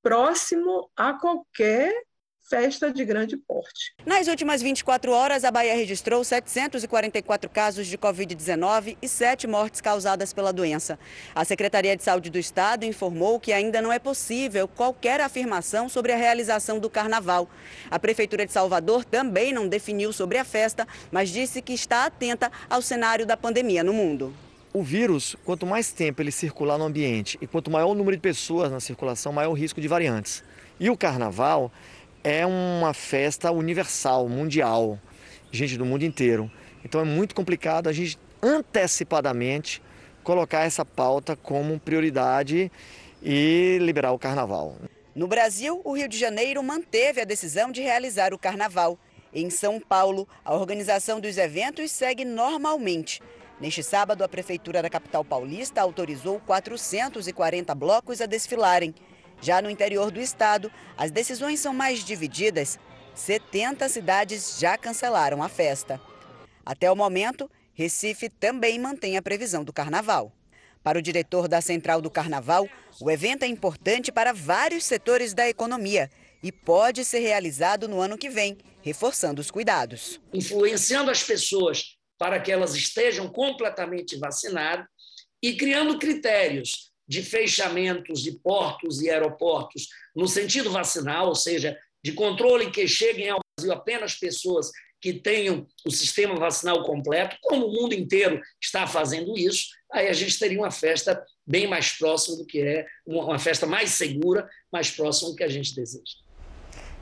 próximo 0.00 0.90
a 0.96 1.12
qualquer 1.12 1.92
festa 2.52 2.92
de 2.92 3.02
grande 3.02 3.34
porte. 3.34 3.94
Nas 4.04 4.28
últimas 4.28 4.60
24 4.60 5.10
horas, 5.10 5.42
a 5.42 5.50
Bahia 5.50 5.74
registrou 5.74 6.22
744 6.22 7.48
casos 7.48 7.86
de 7.86 7.96
Covid-19 7.96 8.98
e 9.00 9.08
7 9.08 9.46
mortes 9.46 9.80
causadas 9.80 10.34
pela 10.34 10.52
doença. 10.52 10.98
A 11.34 11.46
Secretaria 11.46 11.96
de 11.96 12.02
Saúde 12.02 12.28
do 12.28 12.38
Estado 12.38 12.84
informou 12.84 13.40
que 13.40 13.54
ainda 13.54 13.80
não 13.80 13.90
é 13.90 13.98
possível 13.98 14.68
qualquer 14.68 15.18
afirmação 15.22 15.88
sobre 15.88 16.12
a 16.12 16.16
realização 16.16 16.78
do 16.78 16.90
carnaval. 16.90 17.48
A 17.90 17.98
Prefeitura 17.98 18.44
de 18.44 18.52
Salvador 18.52 19.02
também 19.02 19.50
não 19.50 19.66
definiu 19.66 20.12
sobre 20.12 20.36
a 20.36 20.44
festa, 20.44 20.86
mas 21.10 21.30
disse 21.30 21.62
que 21.62 21.72
está 21.72 22.04
atenta 22.04 22.52
ao 22.68 22.82
cenário 22.82 23.24
da 23.24 23.34
pandemia 23.34 23.82
no 23.82 23.94
mundo. 23.94 24.30
O 24.74 24.82
vírus, 24.82 25.34
quanto 25.42 25.64
mais 25.64 25.90
tempo 25.90 26.20
ele 26.20 26.30
circular 26.30 26.76
no 26.76 26.84
ambiente 26.84 27.38
e 27.40 27.46
quanto 27.46 27.70
maior 27.70 27.88
o 27.88 27.94
número 27.94 28.14
de 28.14 28.20
pessoas 28.20 28.70
na 28.70 28.80
circulação, 28.80 29.32
maior 29.32 29.52
o 29.52 29.54
risco 29.54 29.80
de 29.80 29.88
variantes. 29.88 30.44
E 30.78 30.90
o 30.90 30.96
carnaval 30.96 31.70
é 32.24 32.46
uma 32.46 32.94
festa 32.94 33.50
universal, 33.50 34.28
mundial, 34.28 34.98
gente 35.50 35.76
do 35.76 35.84
mundo 35.84 36.04
inteiro. 36.04 36.50
Então 36.84 37.00
é 37.00 37.04
muito 37.04 37.34
complicado 37.34 37.88
a 37.88 37.92
gente 37.92 38.18
antecipadamente 38.42 39.82
colocar 40.22 40.62
essa 40.62 40.84
pauta 40.84 41.36
como 41.36 41.78
prioridade 41.78 42.70
e 43.22 43.78
liberar 43.80 44.12
o 44.12 44.18
carnaval. 44.18 44.76
No 45.14 45.26
Brasil, 45.26 45.80
o 45.84 45.92
Rio 45.96 46.08
de 46.08 46.18
Janeiro 46.18 46.62
manteve 46.62 47.20
a 47.20 47.24
decisão 47.24 47.70
de 47.70 47.82
realizar 47.82 48.32
o 48.32 48.38
carnaval. 48.38 48.98
Em 49.34 49.50
São 49.50 49.78
Paulo, 49.80 50.28
a 50.44 50.54
organização 50.54 51.20
dos 51.20 51.38
eventos 51.38 51.90
segue 51.90 52.24
normalmente. 52.24 53.20
Neste 53.60 53.82
sábado, 53.82 54.24
a 54.24 54.28
Prefeitura 54.28 54.82
da 54.82 54.90
capital 54.90 55.24
paulista 55.24 55.80
autorizou 55.80 56.40
440 56.46 57.74
blocos 57.74 58.20
a 58.20 58.26
desfilarem. 58.26 58.94
Já 59.42 59.60
no 59.60 59.68
interior 59.68 60.12
do 60.12 60.20
estado, 60.20 60.70
as 60.96 61.10
decisões 61.10 61.58
são 61.58 61.74
mais 61.74 62.04
divididas. 62.04 62.78
70 63.12 63.88
cidades 63.88 64.56
já 64.60 64.78
cancelaram 64.78 65.42
a 65.42 65.48
festa. 65.48 66.00
Até 66.64 66.90
o 66.90 66.94
momento, 66.94 67.50
Recife 67.74 68.28
também 68.28 68.78
mantém 68.78 69.16
a 69.16 69.22
previsão 69.22 69.64
do 69.64 69.72
carnaval. 69.72 70.32
Para 70.80 70.98
o 70.98 71.02
diretor 71.02 71.48
da 71.48 71.60
Central 71.60 72.00
do 72.00 72.10
Carnaval, 72.10 72.68
o 73.00 73.10
evento 73.10 73.44
é 73.44 73.48
importante 73.48 74.12
para 74.12 74.32
vários 74.32 74.84
setores 74.84 75.34
da 75.34 75.48
economia 75.48 76.08
e 76.42 76.52
pode 76.52 77.04
ser 77.04 77.20
realizado 77.20 77.88
no 77.88 78.00
ano 78.00 78.18
que 78.18 78.28
vem, 78.28 78.58
reforçando 78.80 79.40
os 79.40 79.50
cuidados. 79.50 80.20
Influenciando 80.32 81.10
as 81.10 81.22
pessoas 81.22 81.96
para 82.18 82.40
que 82.40 82.52
elas 82.52 82.74
estejam 82.74 83.28
completamente 83.28 84.16
vacinadas 84.16 84.86
e 85.42 85.56
criando 85.56 85.98
critérios 85.98 86.91
de 87.06 87.22
fechamentos 87.22 88.22
de 88.22 88.32
portos 88.32 89.00
e 89.02 89.10
aeroportos 89.10 89.88
no 90.14 90.28
sentido 90.28 90.70
vacinal, 90.70 91.28
ou 91.28 91.34
seja, 91.34 91.78
de 92.02 92.12
controle 92.12 92.70
que 92.70 92.86
cheguem 92.86 93.30
ao 93.30 93.40
Brasil 93.56 93.72
apenas 93.72 94.14
pessoas 94.14 94.70
que 95.00 95.12
tenham 95.12 95.66
o 95.84 95.90
sistema 95.90 96.36
vacinal 96.36 96.84
completo, 96.84 97.36
como 97.42 97.66
o 97.66 97.72
mundo 97.72 97.92
inteiro 97.92 98.40
está 98.60 98.86
fazendo 98.86 99.36
isso, 99.36 99.70
aí 99.92 100.06
a 100.06 100.12
gente 100.12 100.38
teria 100.38 100.58
uma 100.58 100.70
festa 100.70 101.20
bem 101.44 101.66
mais 101.66 101.90
próxima 101.90 102.36
do 102.36 102.46
que 102.46 102.60
é, 102.60 102.86
uma 103.04 103.38
festa 103.38 103.66
mais 103.66 103.90
segura, 103.90 104.48
mais 104.72 104.90
próxima 104.90 105.30
do 105.30 105.36
que 105.36 105.42
a 105.42 105.48
gente 105.48 105.74
deseja. 105.74 106.22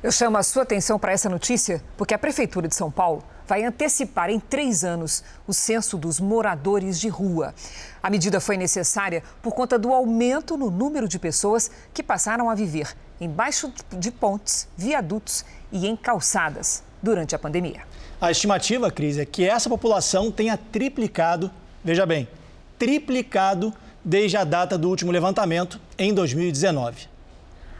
Eu 0.02 0.10
chamo 0.10 0.38
a 0.38 0.42
sua 0.42 0.62
atenção 0.62 0.98
para 0.98 1.12
essa 1.12 1.28
notícia 1.28 1.82
porque 1.94 2.14
a 2.14 2.18
Prefeitura 2.18 2.66
de 2.66 2.74
São 2.74 2.90
Paulo 2.90 3.22
vai 3.46 3.64
antecipar 3.64 4.30
em 4.30 4.40
três 4.40 4.82
anos 4.82 5.22
o 5.46 5.52
censo 5.52 5.98
dos 5.98 6.18
moradores 6.18 6.98
de 6.98 7.08
rua. 7.08 7.54
A 8.02 8.08
medida 8.08 8.40
foi 8.40 8.56
necessária 8.56 9.22
por 9.42 9.52
conta 9.54 9.78
do 9.78 9.92
aumento 9.92 10.56
no 10.56 10.70
número 10.70 11.06
de 11.06 11.18
pessoas 11.18 11.70
que 11.92 12.02
passaram 12.02 12.48
a 12.48 12.54
viver 12.54 12.96
embaixo 13.20 13.70
de 13.90 14.10
pontes, 14.10 14.66
viadutos 14.74 15.44
e 15.70 15.86
em 15.86 15.94
calçadas 15.94 16.82
durante 17.02 17.34
a 17.34 17.38
pandemia. 17.38 17.82
A 18.18 18.30
estimativa, 18.30 18.90
Cris, 18.90 19.18
é 19.18 19.26
que 19.26 19.46
essa 19.46 19.68
população 19.68 20.32
tenha 20.32 20.56
triplicado, 20.56 21.50
veja 21.84 22.06
bem, 22.06 22.26
triplicado 22.78 23.70
desde 24.02 24.38
a 24.38 24.44
data 24.44 24.78
do 24.78 24.88
último 24.88 25.12
levantamento 25.12 25.78
em 25.98 26.14
2019. 26.14 27.09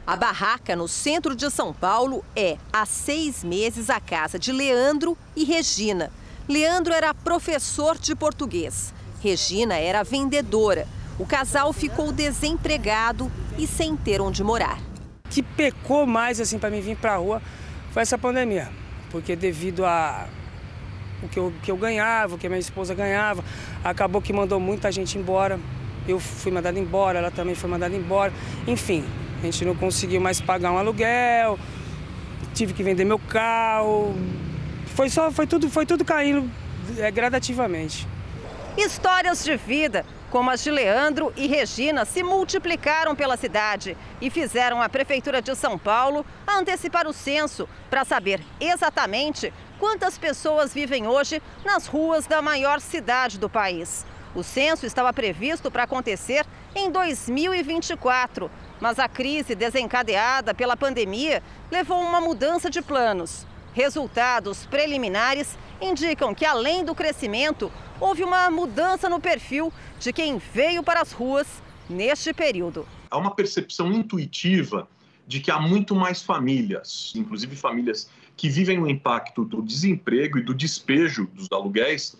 A 0.06 0.16
barraca 0.16 0.74
no 0.74 0.88
centro 0.88 1.36
de 1.36 1.50
São 1.50 1.72
Paulo 1.72 2.24
é, 2.34 2.56
há 2.72 2.84
seis 2.86 3.44
meses, 3.44 3.90
a 3.90 4.00
casa 4.00 4.38
de 4.38 4.50
Leandro 4.50 5.16
e 5.36 5.44
Regina. 5.44 6.10
Leandro 6.48 6.92
era 6.92 7.14
professor 7.14 7.96
de 7.98 8.14
português. 8.16 8.92
Regina 9.22 9.76
era 9.76 10.02
vendedora. 10.02 10.88
O 11.18 11.26
casal 11.26 11.72
ficou 11.72 12.10
desempregado 12.10 13.30
e 13.58 13.66
sem 13.66 13.96
ter 13.96 14.20
onde 14.20 14.42
morar. 14.42 14.78
Que 15.28 15.42
pecou 15.42 16.06
mais 16.06 16.40
assim 16.40 16.58
para 16.58 16.70
mim 16.70 16.80
vir 16.80 16.96
para 16.96 17.14
a 17.14 17.16
rua 17.16 17.42
foi 17.92 18.02
essa 18.02 18.16
pandemia, 18.16 18.68
porque 19.10 19.36
devido 19.36 19.84
a 19.84 20.26
o 21.22 21.28
que 21.28 21.38
eu, 21.38 21.52
que 21.62 21.70
eu 21.70 21.76
ganhava, 21.76 22.34
o 22.34 22.38
que 22.38 22.46
a 22.46 22.50
minha 22.50 22.60
esposa 22.60 22.94
ganhava, 22.94 23.44
acabou 23.84 24.22
que 24.22 24.32
mandou 24.32 24.58
muita 24.58 24.90
gente 24.90 25.18
embora. 25.18 25.60
Eu 26.08 26.18
fui 26.18 26.50
mandada 26.50 26.78
embora, 26.78 27.18
ela 27.18 27.30
também 27.30 27.54
foi 27.54 27.68
mandada 27.68 27.94
embora. 27.94 28.32
Enfim, 28.66 29.04
a 29.40 29.44
gente 29.50 29.64
não 29.64 29.74
conseguiu 29.74 30.20
mais 30.20 30.40
pagar 30.40 30.70
um 30.70 30.78
aluguel, 30.78 31.58
tive 32.54 32.74
que 32.74 32.82
vender 32.82 33.04
meu 33.04 33.18
carro. 33.18 34.14
Foi 34.94 35.08
só, 35.08 35.30
foi 35.30 35.46
tudo, 35.46 35.70
foi 35.70 35.86
tudo 35.86 36.04
caindo 36.04 36.48
é, 36.98 37.10
gradativamente. 37.10 38.06
Histórias 38.76 39.42
de 39.42 39.56
vida, 39.56 40.04
como 40.30 40.50
as 40.50 40.62
de 40.62 40.70
Leandro 40.70 41.32
e 41.36 41.46
Regina, 41.46 42.04
se 42.04 42.22
multiplicaram 42.22 43.16
pela 43.16 43.36
cidade 43.36 43.96
e 44.20 44.30
fizeram 44.30 44.80
a 44.80 44.88
Prefeitura 44.88 45.40
de 45.40 45.54
São 45.56 45.78
Paulo 45.78 46.24
antecipar 46.46 47.06
o 47.06 47.12
censo 47.12 47.68
para 47.88 48.04
saber 48.04 48.40
exatamente 48.60 49.52
quantas 49.78 50.18
pessoas 50.18 50.74
vivem 50.74 51.06
hoje 51.06 51.42
nas 51.64 51.86
ruas 51.86 52.26
da 52.26 52.42
maior 52.42 52.80
cidade 52.80 53.38
do 53.38 53.48
país. 53.48 54.04
O 54.34 54.44
censo 54.44 54.86
estava 54.86 55.12
previsto 55.12 55.70
para 55.70 55.82
acontecer 55.82 56.46
em 56.74 56.90
2024, 56.90 58.50
mas 58.80 58.98
a 58.98 59.08
crise 59.08 59.54
desencadeada 59.54 60.54
pela 60.54 60.76
pandemia 60.76 61.42
levou 61.70 61.98
a 61.98 62.08
uma 62.08 62.20
mudança 62.20 62.70
de 62.70 62.80
planos. 62.80 63.46
Resultados 63.72 64.66
preliminares 64.66 65.56
indicam 65.80 66.34
que, 66.34 66.44
além 66.44 66.84
do 66.84 66.94
crescimento, 66.94 67.70
houve 68.00 68.24
uma 68.24 68.50
mudança 68.50 69.08
no 69.08 69.20
perfil 69.20 69.72
de 69.98 70.12
quem 70.12 70.38
veio 70.38 70.82
para 70.82 71.00
as 71.00 71.12
ruas 71.12 71.46
neste 71.88 72.32
período. 72.32 72.86
Há 73.10 73.18
uma 73.18 73.34
percepção 73.34 73.92
intuitiva 73.92 74.88
de 75.26 75.38
que 75.40 75.50
há 75.50 75.60
muito 75.60 75.94
mais 75.94 76.22
famílias, 76.22 77.12
inclusive 77.14 77.54
famílias 77.54 78.10
que 78.36 78.48
vivem 78.48 78.80
o 78.80 78.88
impacto 78.88 79.44
do 79.44 79.62
desemprego 79.62 80.38
e 80.38 80.42
do 80.42 80.54
despejo 80.54 81.26
dos 81.34 81.46
aluguéis, 81.52 82.16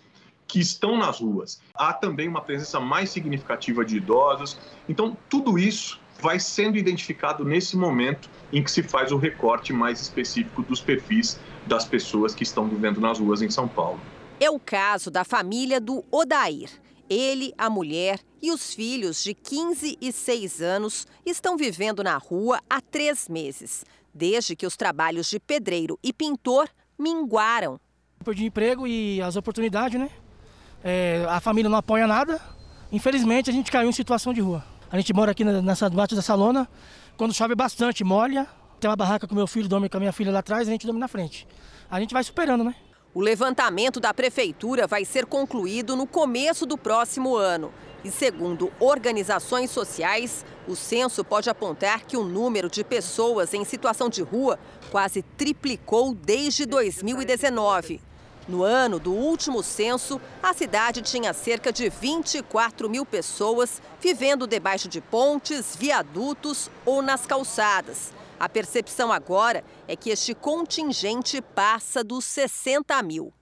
que 0.47 0.61
estão 0.61 0.99
nas 0.99 1.21
ruas. 1.21 1.61
Há 1.75 1.93
também 1.93 2.29
uma 2.29 2.41
presença 2.41 2.81
mais 2.81 3.11
significativa 3.11 3.85
de 3.85 3.97
idosos. 3.97 4.59
Então, 4.89 5.17
tudo 5.29 5.59
isso 5.59 6.00
vai 6.21 6.39
sendo 6.39 6.77
identificado 6.77 7.45
nesse 7.45 7.77
momento 7.77 8.29
em 8.53 8.63
que 8.63 8.71
se 8.71 8.83
faz 8.83 9.13
o 9.13 9.17
recorte 9.17 9.73
mais 9.73 10.01
específico 10.01 10.63
dos 10.63 10.81
perfis 10.81 11.39
das 11.67 11.85
pessoas 11.85 12.35
que 12.35 12.43
estão 12.43 12.69
vivendo 12.69 13.01
nas 13.01 13.19
ruas 13.19 13.43
em 13.43 13.51
São 13.51 13.67
Paulo. 13.67 14.01
É 14.39 14.51
o 14.51 14.59
caso 14.59 15.11
da 15.11 15.25
família 15.25 15.81
do 15.81 16.05
Odair. 16.11 16.71
Ele, 17.09 17.53
a 17.59 17.69
mulher 17.69 18.21
e 18.41 18.53
os 18.53 18.73
filhos 18.75 19.23
de 19.23 19.35
15 19.35 19.99
e 20.01 20.13
6 20.13 20.63
anos 20.63 21.07
estão 21.27 21.57
vivendo 21.57 22.05
na 22.05 22.17
rua 22.17 22.61
há 22.69 22.81
três 22.81 23.29
meses, 23.29 23.85
desde 24.15 24.55
que 24.55 24.67
os 24.67 24.77
trabalhos 24.77 25.29
de 25.29 25.41
pedreiro 25.41 25.99
e 26.03 26.13
pintor 26.13 26.69
minguaram. 26.99 27.81
Perdi 28.25 28.45
emprego 28.45 28.87
e 28.87 29.21
as 29.21 29.35
oportunidades, 29.35 29.99
né? 29.99 30.11
É, 30.85 31.27
a 31.29 31.41
família 31.41 31.69
não 31.69 31.79
apoia 31.79 32.07
nada, 32.07 32.41
Infelizmente, 32.93 33.49
a 33.49 33.53
gente 33.53 33.71
caiu 33.71 33.89
em 33.89 33.93
situação 33.93 34.33
de 34.33 34.41
rua. 34.41 34.65
A 34.91 34.97
gente 34.97 35.13
mora 35.13 35.31
aqui 35.31 35.45
nessa 35.45 35.89
debaixo 35.89 36.17
dessa 36.17 36.35
lona. 36.35 36.69
Quando 37.17 37.33
chove 37.33 37.55
bastante, 37.55 38.03
molha. 38.03 38.47
Tem 38.81 38.91
uma 38.91 38.97
barraca 38.97 39.29
com 39.29 39.35
meu 39.35 39.47
filho, 39.47 39.69
dorme 39.69 39.89
com 39.89 39.99
a 39.99 40.01
minha 40.01 40.13
filha 40.13 40.33
lá 40.33 40.41
atrás, 40.41 40.67
a 40.67 40.71
gente 40.71 40.87
dorme 40.87 40.99
na 40.99 41.07
frente. 41.07 41.47
A 41.91 42.01
gente 42.01 42.13
vai 42.13 42.25
superando, 42.25 42.65
né? 42.65 42.75
O 43.13 43.21
levantamento 43.21 44.01
da 44.01 44.15
prefeitura 44.15 44.87
vai 44.87 45.05
ser 45.05 45.27
concluído 45.27 45.95
no 45.95 46.07
começo 46.07 46.65
do 46.65 46.79
próximo 46.79 47.37
ano. 47.37 47.73
E 48.03 48.11
segundo 48.11 48.73
organizações 48.81 49.71
sociais, 49.71 50.45
o 50.67 50.75
censo 50.75 51.23
pode 51.23 51.51
apontar 51.51 52.07
que 52.07 52.17
o 52.17 52.25
número 52.25 52.71
de 52.71 52.83
pessoas 52.83 53.53
em 53.53 53.65
situação 53.65 54.09
de 54.09 54.23
rua 54.23 54.59
quase 54.91 55.23
triplicou 55.23 56.15
desde 56.15 56.65
2019. 56.65 58.01
No 58.51 58.65
ano 58.65 58.99
do 58.99 59.13
último 59.13 59.63
censo, 59.63 60.21
a 60.43 60.53
cidade 60.53 61.03
tinha 61.03 61.33
cerca 61.33 61.73
de 61.73 61.89
24 61.89 62.91
mil 62.91 63.07
pessoas 63.07 63.81
vivendo 64.01 64.45
debaixo 64.45 64.89
de 64.89 65.01
pontes, 65.01 65.77
viadutos 65.77 66.69
ou 66.85 67.01
nas 67.01 67.25
calçadas. 67.25 68.13
A 68.41 68.49
percepção 68.49 69.13
agora 69.13 69.63
é 69.87 69.95
que 69.95 70.11
este 70.11 70.35
contingente 70.35 71.41
passa 71.41 72.03
dos 72.03 72.25
60 72.25 73.01
mil. 73.05 73.33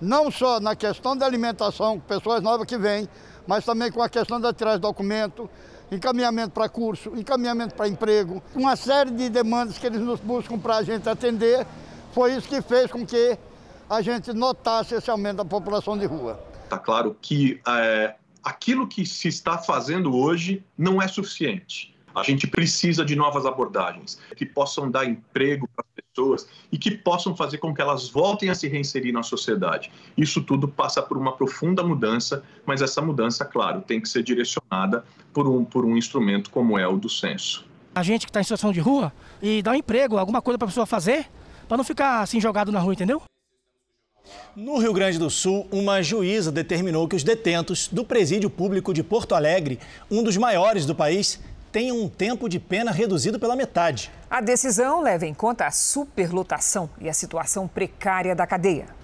Não 0.00 0.30
só 0.30 0.58
na 0.58 0.74
questão 0.74 1.14
da 1.14 1.26
alimentação, 1.26 2.00
pessoas 2.00 2.42
novas 2.42 2.66
que 2.66 2.78
vêm, 2.78 3.06
mas 3.46 3.62
também 3.66 3.92
com 3.92 4.00
a 4.00 4.08
questão 4.08 4.40
da 4.40 4.54
trás 4.54 4.80
documento, 4.80 5.50
encaminhamento 5.92 6.52
para 6.52 6.66
curso, 6.66 7.14
encaminhamento 7.14 7.74
para 7.74 7.88
emprego, 7.88 8.42
uma 8.54 8.74
série 8.74 9.10
de 9.10 9.28
demandas 9.28 9.76
que 9.76 9.86
eles 9.86 10.00
nos 10.00 10.18
buscam 10.18 10.58
para 10.58 10.76
a 10.76 10.82
gente 10.82 11.06
atender. 11.10 11.66
Foi 12.14 12.32
isso 12.32 12.48
que 12.48 12.62
fez 12.62 12.90
com 12.90 13.04
que 13.04 13.38
a 13.90 14.00
gente 14.00 14.32
notasse 14.32 14.94
esse 14.94 15.10
aumento 15.10 15.38
da 15.38 15.44
população 15.44 15.98
de 15.98 16.06
rua. 16.06 16.40
Está 16.62 16.78
claro 16.78 17.16
que 17.20 17.60
é, 17.66 18.14
aquilo 18.40 18.86
que 18.86 19.04
se 19.04 19.26
está 19.26 19.58
fazendo 19.58 20.16
hoje 20.16 20.64
não 20.78 21.02
é 21.02 21.08
suficiente. 21.08 21.92
A 22.14 22.22
gente 22.22 22.46
precisa 22.46 23.04
de 23.04 23.16
novas 23.16 23.44
abordagens 23.44 24.20
que 24.36 24.46
possam 24.46 24.88
dar 24.88 25.04
emprego 25.04 25.68
para 25.74 25.84
as 25.84 26.04
pessoas 26.04 26.48
e 26.70 26.78
que 26.78 26.92
possam 26.92 27.34
fazer 27.34 27.58
com 27.58 27.74
que 27.74 27.82
elas 27.82 28.08
voltem 28.08 28.48
a 28.48 28.54
se 28.54 28.68
reinserir 28.68 29.12
na 29.12 29.24
sociedade. 29.24 29.90
Isso 30.16 30.40
tudo 30.40 30.68
passa 30.68 31.02
por 31.02 31.16
uma 31.16 31.32
profunda 31.32 31.82
mudança, 31.82 32.44
mas 32.64 32.82
essa 32.82 33.02
mudança, 33.02 33.44
claro, 33.44 33.80
tem 33.80 34.00
que 34.00 34.08
ser 34.08 34.22
direcionada 34.22 35.04
por 35.32 35.48
um, 35.48 35.64
por 35.64 35.84
um 35.84 35.96
instrumento 35.96 36.50
como 36.50 36.78
é 36.78 36.86
o 36.86 36.96
do 36.96 37.08
censo. 37.08 37.66
A 37.94 38.04
gente 38.04 38.24
que 38.24 38.30
está 38.30 38.40
em 38.40 38.44
situação 38.44 38.72
de 38.72 38.78
rua 38.78 39.12
e 39.42 39.62
dá 39.62 39.72
um 39.72 39.76
emprego, 39.76 40.16
alguma 40.16 40.40
coisa 40.40 40.58
para 40.58 40.66
a 40.66 40.68
pessoa 40.68 40.86
fazer, 40.86 41.26
para 41.66 41.76
não 41.76 41.84
ficar 41.84 42.20
assim 42.20 42.40
jogado 42.40 42.70
na 42.70 42.78
rua, 42.78 42.92
entendeu? 42.92 43.22
No 44.54 44.78
Rio 44.78 44.92
Grande 44.92 45.18
do 45.18 45.30
Sul, 45.30 45.66
uma 45.70 46.02
juíza 46.02 46.50
determinou 46.52 47.06
que 47.08 47.16
os 47.16 47.22
detentos 47.22 47.88
do 47.88 48.04
Presídio 48.04 48.50
Público 48.50 48.92
de 48.92 49.02
Porto 49.02 49.34
Alegre, 49.34 49.78
um 50.10 50.22
dos 50.22 50.36
maiores 50.36 50.84
do 50.84 50.94
país, 50.94 51.40
tenham 51.72 52.00
um 52.00 52.08
tempo 52.08 52.48
de 52.48 52.58
pena 52.58 52.90
reduzido 52.90 53.38
pela 53.38 53.56
metade. 53.56 54.10
A 54.28 54.40
decisão 54.40 55.00
leva 55.00 55.26
em 55.26 55.34
conta 55.34 55.66
a 55.66 55.70
superlotação 55.70 56.90
e 57.00 57.08
a 57.08 57.12
situação 57.12 57.68
precária 57.68 58.34
da 58.34 58.46
cadeia. 58.46 58.99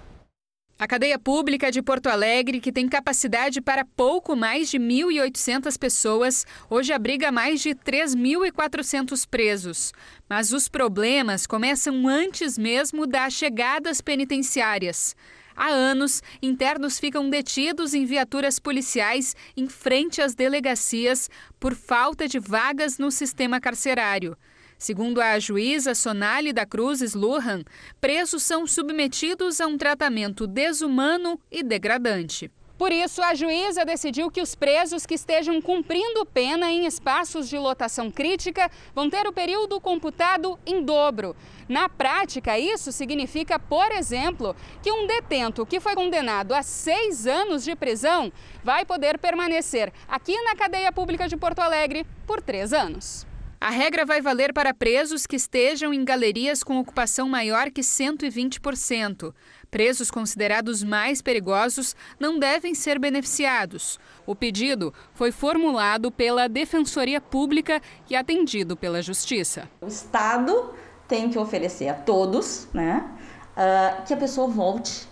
A 0.79 0.85
cadeia 0.85 1.17
pública 1.17 1.71
de 1.71 1.81
Porto 1.81 2.05
Alegre, 2.05 2.59
que 2.59 2.71
tem 2.71 2.87
capacidade 2.87 3.59
para 3.59 3.83
pouco 3.83 4.35
mais 4.35 4.69
de 4.69 4.77
1.800 4.77 5.75
pessoas, 5.75 6.45
hoje 6.69 6.93
abriga 6.93 7.31
mais 7.31 7.61
de 7.61 7.69
3.400 7.71 9.27
presos. 9.27 9.91
Mas 10.29 10.53
os 10.53 10.69
problemas 10.69 11.47
começam 11.47 12.07
antes 12.07 12.59
mesmo 12.59 13.07
das 13.07 13.33
chegadas 13.33 14.01
penitenciárias. 14.01 15.15
Há 15.55 15.69
anos, 15.69 16.21
internos 16.43 16.99
ficam 16.99 17.27
detidos 17.27 17.95
em 17.95 18.05
viaturas 18.05 18.59
policiais 18.59 19.35
em 19.57 19.67
frente 19.67 20.21
às 20.21 20.35
delegacias 20.35 21.27
por 21.59 21.73
falta 21.73 22.27
de 22.27 22.37
vagas 22.37 22.99
no 22.99 23.09
sistema 23.09 23.59
carcerário. 23.59 24.37
Segundo 24.77 25.19
a 25.19 25.39
juíza 25.39 25.95
Sonali 25.95 26.53
da 26.53 26.63
Cruz 26.63 27.01
Sluhan, 27.01 27.63
presos 27.99 28.43
são 28.43 28.67
submetidos 28.67 29.59
a 29.59 29.65
um 29.65 29.75
tratamento 29.75 30.45
desumano 30.45 31.39
e 31.51 31.63
degradante. 31.63 32.51
Por 32.77 32.91
isso, 32.91 33.23
a 33.23 33.33
juíza 33.33 33.83
decidiu 33.83 34.29
que 34.29 34.39
os 34.39 34.53
presos 34.53 35.03
que 35.03 35.15
estejam 35.15 35.59
cumprindo 35.59 36.23
pena 36.27 36.69
em 36.69 36.85
espaços 36.85 37.49
de 37.49 37.57
lotação 37.57 38.11
crítica 38.11 38.69
vão 38.93 39.09
ter 39.09 39.25
o 39.25 39.33
período 39.33 39.81
computado 39.81 40.59
em 40.63 40.83
dobro. 40.83 41.35
Na 41.67 41.89
prática, 41.89 42.59
isso 42.59 42.91
significa, 42.91 43.57
por 43.57 43.91
exemplo, 43.91 44.55
que 44.83 44.91
um 44.91 45.07
detento 45.07 45.65
que 45.65 45.79
foi 45.79 45.95
condenado 45.95 46.53
a 46.53 46.61
seis 46.61 47.25
anos 47.25 47.63
de 47.63 47.75
prisão 47.75 48.31
vai 48.63 48.85
poder 48.85 49.17
permanecer 49.17 49.91
aqui 50.07 50.39
na 50.43 50.55
cadeia 50.55 50.91
pública 50.91 51.27
de 51.27 51.35
Porto 51.35 51.59
Alegre 51.59 52.05
por 52.27 52.43
três 52.43 52.73
anos. 52.73 53.25
A 53.59 53.71
regra 53.71 54.05
vai 54.05 54.21
valer 54.21 54.53
para 54.53 54.71
presos 54.71 55.25
que 55.25 55.35
estejam 55.35 55.91
em 55.91 56.05
galerias 56.05 56.63
com 56.63 56.77
ocupação 56.77 57.27
maior 57.27 57.71
que 57.71 57.81
120%. 57.81 59.33
Presos 59.71 60.11
considerados 60.11 60.83
mais 60.83 61.23
perigosos 61.23 61.95
não 62.19 62.37
devem 62.37 62.75
ser 62.75 62.99
beneficiados. 62.99 63.99
O 64.27 64.35
pedido 64.35 64.93
foi 65.11 65.31
formulado 65.31 66.11
pela 66.11 66.47
Defensoria 66.47 67.19
Pública 67.19 67.81
e 68.07 68.15
atendido 68.15 68.77
pela 68.77 69.01
Justiça. 69.01 69.67
O 69.81 69.87
Estado 69.87 70.73
tem 71.07 71.27
que 71.27 71.39
oferecer 71.39 71.87
a 71.87 71.95
todos 71.95 72.67
né, 72.71 73.09
uh, 73.53 74.05
que 74.05 74.13
a 74.13 74.17
pessoa 74.17 74.47
volte 74.47 75.07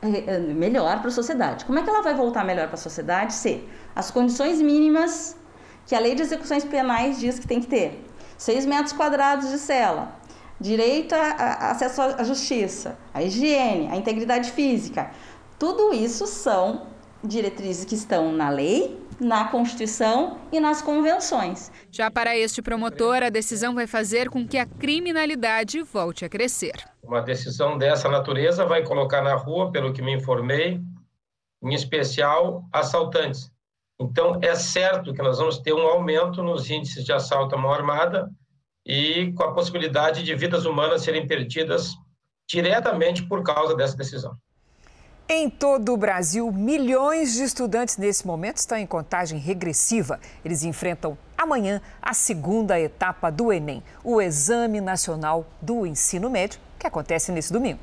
eh, 0.00 0.24
eh, 0.28 0.38
melhor 0.38 1.00
para 1.00 1.08
a 1.08 1.10
sociedade. 1.10 1.64
Como 1.64 1.76
é 1.76 1.82
que 1.82 1.90
ela 1.90 2.02
vai 2.02 2.14
voltar 2.14 2.44
melhor 2.44 2.66
para 2.66 2.76
a 2.76 2.78
sociedade? 2.78 3.34
Se 3.34 3.68
as 3.96 4.12
condições 4.12 4.62
mínimas 4.62 5.36
que 5.88 5.94
a 5.94 5.98
lei 5.98 6.14
de 6.14 6.22
execuções 6.22 6.64
penais 6.64 7.18
diz 7.18 7.38
que 7.38 7.48
tem 7.48 7.60
que 7.60 7.66
ter. 7.66 8.04
seis 8.36 8.64
metros 8.64 8.92
quadrados 8.92 9.50
de 9.50 9.58
cela, 9.58 10.16
direito 10.60 11.14
a, 11.14 11.18
a 11.18 11.70
acesso 11.72 12.02
à 12.02 12.22
justiça, 12.22 12.96
a 13.12 13.22
higiene, 13.22 13.88
a 13.88 13.96
integridade 13.96 14.52
física. 14.52 15.10
Tudo 15.58 15.92
isso 15.92 16.26
são 16.26 16.86
diretrizes 17.24 17.84
que 17.84 17.96
estão 17.96 18.30
na 18.30 18.48
lei, 18.48 19.02
na 19.18 19.48
Constituição 19.48 20.38
e 20.52 20.60
nas 20.60 20.80
convenções. 20.80 21.72
Já 21.90 22.08
para 22.10 22.36
este 22.36 22.62
promotor, 22.62 23.24
a 23.24 23.30
decisão 23.30 23.74
vai 23.74 23.86
fazer 23.88 24.28
com 24.30 24.46
que 24.46 24.58
a 24.58 24.66
criminalidade 24.66 25.82
volte 25.82 26.24
a 26.24 26.28
crescer. 26.28 26.74
Uma 27.02 27.22
decisão 27.22 27.76
dessa 27.76 28.08
natureza 28.08 28.64
vai 28.64 28.84
colocar 28.84 29.22
na 29.22 29.34
rua, 29.34 29.72
pelo 29.72 29.92
que 29.92 30.02
me 30.02 30.14
informei, 30.14 30.80
em 31.60 31.74
especial 31.74 32.62
assaltantes, 32.72 33.50
então, 34.00 34.38
é 34.40 34.54
certo 34.54 35.12
que 35.12 35.22
nós 35.22 35.38
vamos 35.38 35.58
ter 35.58 35.72
um 35.72 35.86
aumento 35.86 36.42
nos 36.42 36.70
índices 36.70 37.04
de 37.04 37.12
assalto 37.12 37.54
à 37.56 37.58
mão 37.58 37.72
armada 37.72 38.30
e 38.86 39.32
com 39.32 39.42
a 39.42 39.52
possibilidade 39.52 40.22
de 40.22 40.34
vidas 40.34 40.64
humanas 40.64 41.02
serem 41.02 41.26
perdidas 41.26 41.94
diretamente 42.48 43.24
por 43.24 43.42
causa 43.42 43.74
dessa 43.74 43.96
decisão. 43.96 44.36
Em 45.28 45.50
todo 45.50 45.92
o 45.92 45.96
Brasil, 45.96 46.50
milhões 46.50 47.34
de 47.34 47.42
estudantes 47.42 47.98
nesse 47.98 48.26
momento 48.26 48.56
estão 48.56 48.78
em 48.78 48.86
contagem 48.86 49.38
regressiva. 49.38 50.18
Eles 50.42 50.62
enfrentam 50.62 51.18
amanhã 51.36 51.82
a 52.00 52.14
segunda 52.14 52.80
etapa 52.80 53.30
do 53.30 53.52
Enem, 53.52 53.82
o 54.02 54.22
Exame 54.22 54.80
Nacional 54.80 55.44
do 55.60 55.84
Ensino 55.84 56.30
Médio, 56.30 56.58
que 56.78 56.86
acontece 56.86 57.30
nesse 57.30 57.52
domingo. 57.52 57.80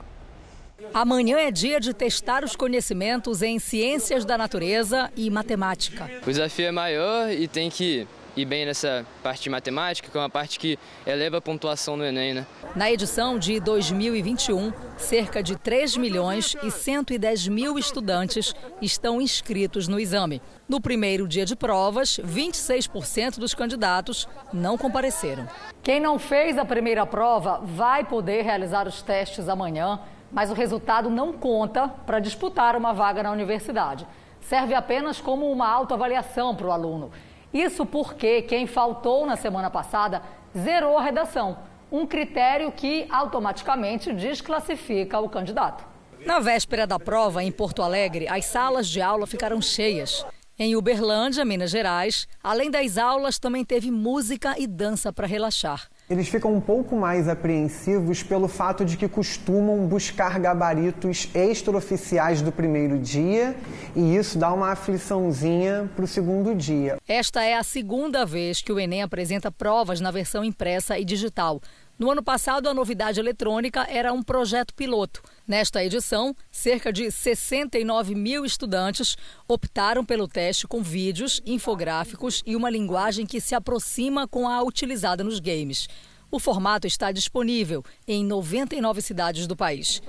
Amanhã 0.93 1.37
é 1.39 1.51
dia 1.51 1.79
de 1.79 1.93
testar 1.93 2.43
os 2.43 2.55
conhecimentos 2.55 3.41
em 3.41 3.59
ciências 3.59 4.25
da 4.25 4.37
natureza 4.37 5.11
e 5.15 5.29
matemática. 5.29 6.09
O 6.25 6.29
desafio 6.29 6.67
é 6.67 6.71
maior 6.71 7.31
e 7.31 7.47
tem 7.47 7.69
que 7.69 8.07
ir 8.35 8.45
bem 8.45 8.65
nessa 8.65 9.05
parte 9.23 9.43
de 9.43 9.49
matemática, 9.49 10.09
que 10.11 10.17
é 10.17 10.19
uma 10.19 10.29
parte 10.29 10.59
que 10.59 10.77
eleva 11.07 11.37
a 11.37 11.41
pontuação 11.41 11.95
no 11.95 12.03
Enem, 12.03 12.33
né? 12.33 12.45
Na 12.75 12.91
edição 12.91 13.39
de 13.39 13.59
2021, 13.61 14.73
cerca 14.97 15.41
de 15.41 15.55
3 15.55 15.95
milhões 15.95 16.55
e 16.61 16.69
110 16.69 17.47
mil 17.47 17.79
estudantes 17.79 18.53
estão 18.81 19.21
inscritos 19.21 19.87
no 19.87 19.97
exame. 19.97 20.41
No 20.67 20.81
primeiro 20.81 21.27
dia 21.27 21.45
de 21.45 21.55
provas, 21.55 22.19
26% 22.19 23.37
dos 23.37 23.53
candidatos 23.53 24.27
não 24.51 24.77
compareceram. 24.77 25.47
Quem 25.81 26.01
não 26.01 26.19
fez 26.19 26.57
a 26.57 26.65
primeira 26.65 27.05
prova 27.05 27.61
vai 27.63 28.03
poder 28.03 28.43
realizar 28.43 28.87
os 28.87 29.01
testes 29.01 29.47
amanhã 29.47 29.99
mas 30.35 30.51
o 30.51 30.53
resultado 30.53 31.09
não 31.09 31.31
conta 31.31 31.87
para 31.87 32.19
disputar 32.19 32.75
uma 32.75 32.93
vaga 32.93 33.23
na 33.23 33.31
universidade. 33.31 34.05
Serve 34.41 34.73
apenas 34.73 35.21
como 35.21 35.49
uma 35.49 35.65
autoavaliação 35.65 36.53
para 36.53 36.67
o 36.67 36.71
aluno. 36.73 37.09
Isso 37.53 37.85
porque 37.85 38.41
quem 38.41 38.67
faltou 38.67 39.25
na 39.25 39.37
semana 39.37 39.69
passada 39.69 40.21
zerou 40.55 40.97
a 40.97 41.01
redação, 41.01 41.57
um 41.89 42.05
critério 42.05 42.69
que 42.69 43.07
automaticamente 43.09 44.11
desclassifica 44.11 45.21
o 45.21 45.29
candidato. 45.29 45.85
Na 46.25 46.41
véspera 46.41 46.85
da 46.85 46.99
prova, 46.99 47.41
em 47.41 47.51
Porto 47.51 47.81
Alegre, 47.81 48.27
as 48.27 48.43
salas 48.43 48.89
de 48.89 49.01
aula 49.01 49.25
ficaram 49.25 49.61
cheias. 49.61 50.25
Em 50.59 50.75
Uberlândia, 50.75 51.45
Minas 51.45 51.71
Gerais, 51.71 52.27
além 52.43 52.69
das 52.69 52.97
aulas, 52.97 53.39
também 53.39 53.63
teve 53.63 53.89
música 53.89 54.55
e 54.57 54.67
dança 54.67 55.13
para 55.13 55.27
relaxar. 55.27 55.87
Eles 56.07 56.27
ficam 56.27 56.53
um 56.53 56.61
pouco 56.61 56.95
mais 56.95 57.27
apreensivos 57.27 58.21
pelo 58.21 58.47
fato 58.47 58.85
de 58.85 58.95
que 58.95 59.07
costumam 59.07 59.87
buscar 59.87 60.39
gabaritos 60.39 61.27
extraoficiais 61.33 62.43
do 62.43 62.51
primeiro 62.51 62.99
dia 62.99 63.55
e 63.95 64.15
isso 64.15 64.37
dá 64.37 64.53
uma 64.53 64.71
afliçãozinha 64.71 65.89
para 65.95 66.05
o 66.05 66.07
segundo 66.07 66.53
dia. 66.53 66.97
Esta 67.07 67.43
é 67.43 67.55
a 67.55 67.63
segunda 67.63 68.23
vez 68.23 68.61
que 68.61 68.71
o 68.71 68.79
Enem 68.79 69.01
apresenta 69.01 69.51
provas 69.51 69.99
na 69.99 70.11
versão 70.11 70.43
impressa 70.43 70.99
e 70.99 71.03
digital. 71.03 71.59
No 71.97 72.11
ano 72.11 72.21
passado, 72.21 72.67
a 72.67 72.73
novidade 72.73 73.21
eletrônica 73.21 73.87
era 73.89 74.11
um 74.11 74.21
projeto 74.21 74.73
piloto. 74.73 75.23
Nesta 75.47 75.81
edição, 75.81 76.35
cerca 76.51 76.91
de 76.91 77.09
69 77.09 78.13
mil 78.13 78.43
estudantes 78.43 79.15
optaram 79.47 80.03
pelo 80.03 80.27
teste 80.27 80.67
com 80.67 80.83
vídeos, 80.83 81.41
infográficos 81.45 82.43
e 82.45 82.53
uma 82.53 82.69
linguagem 82.69 83.25
que 83.25 83.39
se 83.39 83.55
aproxima 83.55 84.27
com 84.27 84.45
a 84.45 84.61
utilizada 84.61 85.23
nos 85.23 85.39
games. 85.39 85.87
O 86.29 86.37
formato 86.37 86.85
está 86.85 87.13
disponível 87.13 87.81
em 88.05 88.25
99 88.25 89.01
cidades 89.01 89.47
do 89.47 89.55
país. 89.55 90.01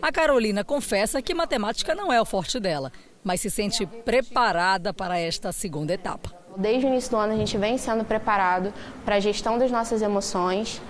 A 0.00 0.10
Carolina 0.10 0.64
confessa 0.64 1.20
que 1.20 1.34
matemática 1.34 1.94
não 1.94 2.10
é 2.10 2.18
o 2.18 2.24
forte 2.24 2.58
dela, 2.58 2.90
mas 3.22 3.42
se 3.42 3.50
sente 3.50 3.84
preparada 3.84 4.94
para 4.94 5.18
esta 5.18 5.52
segunda 5.52 5.92
etapa. 5.92 6.32
Desde 6.56 6.86
o 6.86 6.88
início 6.88 7.10
do 7.10 7.16
ano, 7.18 7.34
a 7.34 7.36
gente 7.36 7.58
vem 7.58 7.76
sendo 7.76 8.02
preparado 8.02 8.72
para 9.04 9.16
a 9.16 9.20
gestão 9.20 9.58
das 9.58 9.70
nossas 9.70 10.00
emoções, 10.00 10.80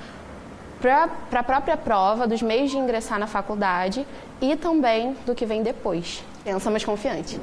para 0.85 1.41
a 1.41 1.43
própria 1.43 1.79
prova, 1.79 2.27
dos 2.27 2.43
meios 2.43 2.71
de 2.71 2.77
ingressar 2.77 3.19
na 3.19 3.27
faculdade 3.27 4.07
e 4.39 4.55
também 4.55 5.17
do 5.25 5.35
que 5.35 5.47
vem 5.47 5.63
depois. 5.63 6.23
Pensamos 6.45 6.85
confiante. 6.85 7.41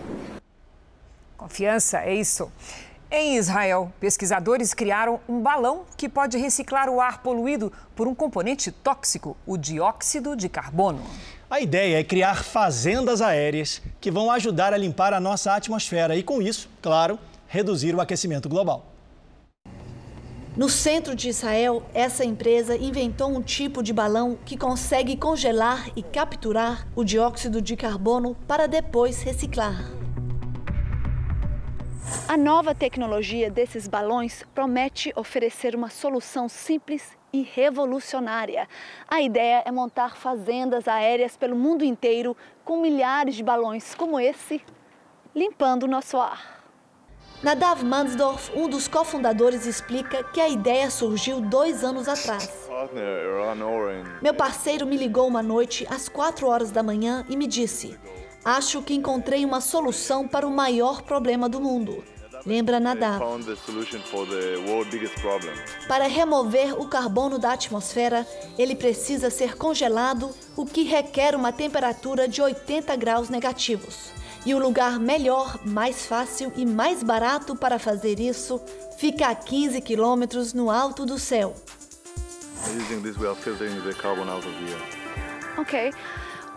Confiança, 1.36 2.02
é 2.02 2.14
isso. 2.14 2.52
Em 3.10 3.36
Israel, 3.36 3.92
pesquisadores 4.00 4.76
criaram 4.76 5.20
um 5.28 5.42
balão 5.42 5.86
que 5.98 6.08
pode 6.08 6.38
reciclar 6.38 6.88
o 6.88 7.02
ar 7.02 7.24
poluído 7.24 7.74
por 7.96 8.08
um 8.08 8.14
componente 8.14 8.72
tóxico, 8.72 9.36
o 9.46 9.58
dióxido 9.58 10.36
de 10.36 10.48
carbono. 10.48 11.02
A 11.50 11.60
ideia 11.60 12.00
é 12.00 12.04
criar 12.04 12.44
fazendas 12.44 13.22
aéreas 13.22 13.82
que 14.00 14.12
vão 14.12 14.30
ajudar 14.30 14.72
a 14.72 14.78
limpar 14.78 15.14
a 15.14 15.20
nossa 15.20 15.56
atmosfera 15.56 16.16
e, 16.16 16.22
com 16.22 16.42
isso, 16.42 16.70
claro, 16.80 17.18
reduzir 17.48 17.96
o 17.96 18.00
aquecimento 18.00 18.48
global. 18.48 18.91
No 20.56 20.68
centro 20.68 21.16
de 21.16 21.30
Israel, 21.30 21.82
essa 21.94 22.26
empresa 22.26 22.76
inventou 22.76 23.30
um 23.30 23.42
tipo 23.42 23.82
de 23.82 23.94
balão 23.94 24.38
que 24.46 24.58
consegue 24.58 25.16
congelar 25.16 25.90
e 25.96 26.04
capturar 26.04 26.86
o 26.94 27.06
dióxido 27.06 27.62
de 27.62 27.78
carbono 27.78 28.36
para 28.46 28.68
depois 28.68 29.22
reciclar. 29.22 29.90
A 32.28 32.36
nova 32.36 32.76
tecnologia 32.76 33.50
desses 33.50 33.88
balões 33.88 34.44
promete 34.54 35.14
oferecer 35.16 35.74
uma 35.74 35.90
solução 35.90 36.50
simples 36.50 37.18
e 37.32 37.44
revolucionária. 37.44 38.68
A 39.08 39.22
ideia 39.22 39.64
é 39.66 39.72
montar 39.72 40.18
fazendas 40.18 40.86
aéreas 40.86 41.38
pelo 41.38 41.56
mundo 41.56 41.86
inteiro 41.86 42.36
com 42.66 42.82
milhares 42.82 43.36
de 43.36 43.44
balões 43.44 43.96
como 43.96 44.20
esse, 44.20 44.62
limpando 45.34 45.84
o 45.84 45.88
nosso 45.88 46.18
ar. 46.18 46.61
Nadav 47.44 47.84
Mansdorf, 47.84 48.52
um 48.56 48.70
dos 48.70 48.88
cofundadores, 48.88 49.66
explica 49.66 50.24
que 50.24 50.40
a 50.40 50.48
ideia 50.48 50.92
surgiu 50.92 51.42
dois 51.42 51.84
anos 51.84 52.08
atrás. 52.08 52.70
Meu 54.22 54.34
parceiro 54.34 54.86
me 54.86 54.96
ligou 54.96 55.28
uma 55.28 55.42
noite 55.42 55.88
às 55.90 56.08
quatro 56.08 56.46
horas 56.48 56.70
da 56.70 56.84
manhã 56.84 57.26
e 57.28 57.36
me 57.36 57.48
disse: 57.48 57.98
Acho 58.46 58.84
que 58.84 58.94
encontrei 58.94 59.44
uma 59.44 59.60
solução 59.60 60.28
para 60.28 60.46
o 60.46 60.52
maior 60.52 61.02
problema 61.02 61.50
do 61.50 61.60
mundo. 61.60 62.04
Lembra 62.46 62.80
Nadav. 62.80 63.20
Para 65.88 66.08
remover 66.08 66.80
o 66.80 66.88
carbono 66.88 67.40
da 67.40 67.54
atmosfera, 67.54 68.26
ele 68.56 68.76
precisa 68.76 69.32
ser 69.32 69.58
congelado, 69.58 70.30
o 70.56 70.64
que 70.64 70.84
requer 70.84 71.36
uma 71.36 71.52
temperatura 71.52 72.28
de 72.28 72.40
80 72.40 72.96
graus 72.96 73.30
negativos. 73.30 74.21
E 74.44 74.56
o 74.56 74.60
lugar 74.60 75.00
melhor, 75.00 75.60
mais 75.64 76.06
fácil 76.08 76.52
e 76.56 76.66
mais 76.66 77.04
barato 77.04 77.56
para 77.56 77.78
fazer 77.78 78.20
isso 78.20 78.60
fica 78.98 79.28
a 79.28 79.36
15 79.36 79.80
quilômetros 79.82 80.54
no 80.54 80.72
alto 80.72 81.06
do 81.06 81.20
céu. 81.20 81.56
Ok. 85.58 85.92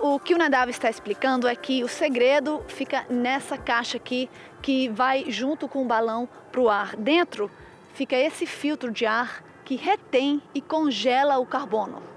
O 0.01 0.19
que 0.19 0.35
o 0.35 0.39
Nadav 0.39 0.71
está 0.71 0.91
explicando 0.91 1.47
é 1.47 1.55
que 1.55 1.85
o 1.85 1.89
segredo 1.89 2.63
fica 2.69 3.07
nessa 3.09 3.57
caixa 3.57 3.97
aqui 3.97 4.29
que 4.63 4.89
vai 4.89 5.31
junto 5.31 5.69
com 5.69 5.83
o 5.83 5.87
balão 5.87 6.29
para 6.51 6.61
o 6.61 6.69
ar. 6.69 6.97
Dentro 6.97 7.51
fica 7.95 8.17
esse 8.17 8.47
filtro 8.47 8.91
de 8.91 9.07
ar 9.07 9.45
que 9.65 9.77
retém 9.77 10.43
e 10.55 10.61
congela 10.61 11.39
o 11.39 11.47
carbono. 11.47 12.14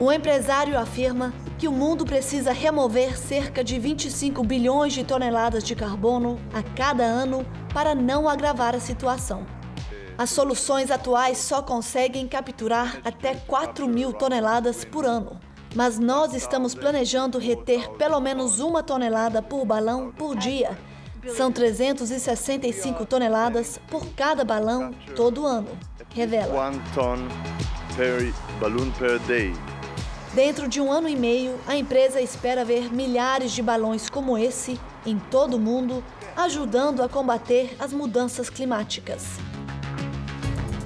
O 0.00 0.12
empresário 0.12 0.78
afirma 0.78 1.34
que 1.58 1.66
o 1.66 1.72
mundo 1.72 2.04
precisa 2.06 2.52
remover 2.52 3.18
cerca 3.18 3.64
de 3.64 3.80
25 3.80 4.44
bilhões 4.44 4.92
de 4.92 5.02
toneladas 5.02 5.64
de 5.64 5.74
carbono 5.74 6.38
a 6.54 6.62
cada 6.62 7.02
ano 7.02 7.44
para 7.74 7.96
não 7.96 8.28
agravar 8.28 8.76
a 8.76 8.80
situação. 8.80 9.44
As 10.16 10.30
soluções 10.30 10.92
atuais 10.92 11.38
só 11.38 11.62
conseguem 11.62 12.28
capturar 12.28 13.00
até 13.04 13.34
4 13.34 13.88
mil 13.88 14.12
toneladas 14.12 14.84
por 14.84 15.04
ano. 15.04 15.40
Mas 15.74 15.98
nós 15.98 16.32
estamos 16.32 16.76
planejando 16.76 17.36
reter 17.36 17.90
pelo 17.90 18.20
menos 18.20 18.60
uma 18.60 18.84
tonelada 18.84 19.42
por 19.42 19.66
balão 19.66 20.12
por 20.12 20.36
dia. 20.36 20.78
São 21.36 21.50
365 21.50 23.04
toneladas 23.04 23.80
por 23.88 24.06
cada 24.14 24.44
balão 24.44 24.92
todo 25.16 25.44
ano, 25.44 25.76
revela. 26.14 26.54
One 26.68 26.80
ton 26.94 27.18
per 27.96 28.32
balloon 28.60 28.92
per 28.92 29.18
day. 29.20 29.52
Dentro 30.38 30.68
de 30.68 30.80
um 30.80 30.92
ano 30.92 31.08
e 31.08 31.16
meio, 31.16 31.58
a 31.66 31.76
empresa 31.76 32.20
espera 32.20 32.64
ver 32.64 32.94
milhares 32.94 33.50
de 33.50 33.60
balões 33.60 34.08
como 34.08 34.38
esse 34.38 34.78
em 35.04 35.18
todo 35.18 35.54
o 35.54 35.58
mundo, 35.58 36.00
ajudando 36.36 37.02
a 37.02 37.08
combater 37.08 37.74
as 37.76 37.92
mudanças 37.92 38.48
climáticas. 38.48 39.24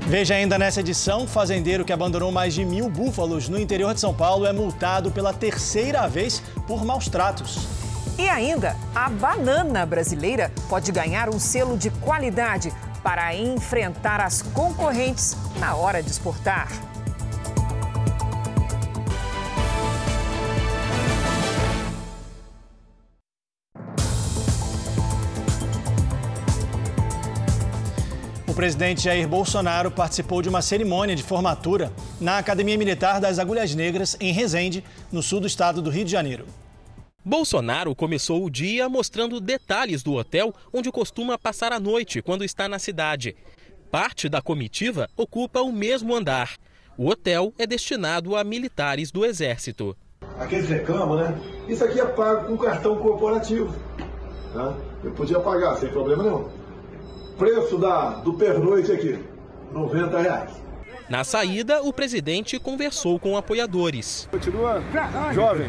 Veja 0.06 0.36
ainda 0.36 0.58
nessa 0.58 0.80
edição: 0.80 1.28
fazendeiro 1.28 1.84
que 1.84 1.92
abandonou 1.92 2.32
mais 2.32 2.54
de 2.54 2.64
mil 2.64 2.88
búfalos 2.88 3.46
no 3.50 3.60
interior 3.60 3.92
de 3.92 4.00
São 4.00 4.14
Paulo 4.14 4.46
é 4.46 4.54
multado 4.54 5.10
pela 5.10 5.34
terceira 5.34 6.08
vez 6.08 6.42
por 6.66 6.82
maus 6.82 7.06
tratos. 7.08 7.58
E 8.18 8.30
ainda, 8.30 8.74
a 8.94 9.10
banana 9.10 9.84
brasileira 9.84 10.50
pode 10.66 10.90
ganhar 10.90 11.28
um 11.28 11.38
selo 11.38 11.76
de 11.76 11.90
qualidade 11.90 12.72
para 13.02 13.36
enfrentar 13.36 14.18
as 14.18 14.40
concorrentes 14.40 15.36
na 15.58 15.74
hora 15.74 16.02
de 16.02 16.10
exportar. 16.10 16.91
Presidente 28.62 29.02
Jair 29.02 29.26
Bolsonaro 29.26 29.90
participou 29.90 30.40
de 30.40 30.48
uma 30.48 30.62
cerimônia 30.62 31.16
de 31.16 31.22
formatura 31.24 31.90
na 32.20 32.38
Academia 32.38 32.78
Militar 32.78 33.20
das 33.20 33.40
Agulhas 33.40 33.74
Negras, 33.74 34.16
em 34.20 34.32
Resende, 34.32 34.84
no 35.10 35.20
sul 35.20 35.40
do 35.40 35.48
estado 35.48 35.82
do 35.82 35.90
Rio 35.90 36.04
de 36.04 36.12
Janeiro. 36.12 36.46
Bolsonaro 37.24 37.92
começou 37.92 38.44
o 38.44 38.48
dia 38.48 38.88
mostrando 38.88 39.40
detalhes 39.40 40.04
do 40.04 40.14
hotel 40.14 40.54
onde 40.72 40.92
costuma 40.92 41.36
passar 41.36 41.72
a 41.72 41.80
noite 41.80 42.22
quando 42.22 42.44
está 42.44 42.68
na 42.68 42.78
cidade. 42.78 43.34
Parte 43.90 44.28
da 44.28 44.40
comitiva 44.40 45.10
ocupa 45.16 45.60
o 45.60 45.72
mesmo 45.72 46.14
andar. 46.14 46.54
O 46.96 47.08
hotel 47.08 47.52
é 47.58 47.66
destinado 47.66 48.36
a 48.36 48.44
militares 48.44 49.10
do 49.10 49.24
Exército. 49.24 49.96
Aqui 50.38 50.54
eles 50.54 50.68
reclamam, 50.68 51.16
né? 51.16 51.36
Isso 51.66 51.82
aqui 51.82 51.98
é 51.98 52.04
pago 52.04 52.46
com 52.46 52.56
cartão 52.56 52.94
corporativo. 52.94 53.74
Tá? 54.54 54.76
Eu 55.02 55.10
podia 55.10 55.40
pagar 55.40 55.74
sem 55.78 55.88
problema 55.88 56.22
nenhum. 56.22 56.61
Preço 57.38 57.78
da, 57.78 58.10
do 58.20 58.34
pernoite 58.34 58.92
aqui, 58.92 59.18
90 59.72 60.20
reais. 60.20 60.62
Na 61.08 61.24
saída, 61.24 61.82
o 61.82 61.92
presidente 61.92 62.58
conversou 62.58 63.18
com 63.18 63.36
apoiadores. 63.36 64.28
Continua 64.30 64.82
jovem. 65.34 65.66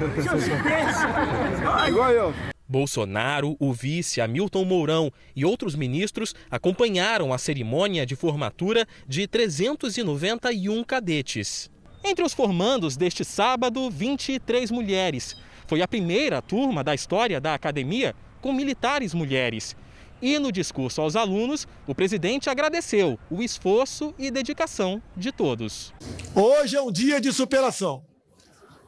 Igual 1.87 2.11
eu. 2.11 2.33
Bolsonaro, 2.67 3.55
o 3.59 3.73
vice 3.73 4.21
Hamilton 4.21 4.63
Mourão 4.63 5.11
e 5.35 5.43
outros 5.43 5.75
ministros 5.75 6.33
acompanharam 6.49 7.33
a 7.33 7.37
cerimônia 7.37 8.05
de 8.05 8.15
formatura 8.15 8.87
de 9.07 9.27
391 9.27 10.83
cadetes. 10.83 11.69
Entre 12.03 12.23
os 12.23 12.33
formandos 12.33 12.97
deste 12.97 13.23
sábado, 13.23 13.89
23 13.89 14.71
mulheres. 14.71 15.35
Foi 15.67 15.81
a 15.81 15.87
primeira 15.87 16.41
turma 16.41 16.83
da 16.83 16.95
história 16.95 17.39
da 17.39 17.53
academia 17.53 18.15
com 18.41 18.51
militares 18.53 19.13
mulheres. 19.13 19.75
E 20.23 20.39
no 20.39 20.53
discurso 20.53 21.01
aos 21.01 21.17
alunos, 21.17 21.67
o 21.85 21.93
presidente 21.93 22.49
agradeceu 22.49 23.19
o 23.29 23.43
esforço 23.43 24.15
e 24.17 24.31
dedicação 24.31 25.03
de 25.17 25.33
todos. 25.33 25.93
Hoje 26.33 26.77
é 26.77 26.81
um 26.81 26.89
dia 26.89 27.19
de 27.19 27.33
superação. 27.33 28.05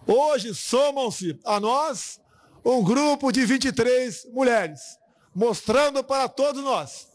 Hoje 0.08 0.56
somam-se 0.56 1.38
a 1.44 1.60
nós 1.60 2.22
um 2.64 2.82
grupo 2.82 3.34
de 3.34 3.46
23 3.46 4.28
mulheres, 4.32 4.98
mostrando 5.36 6.02
para 6.06 6.30
todos 6.30 6.64
nós 6.64 7.10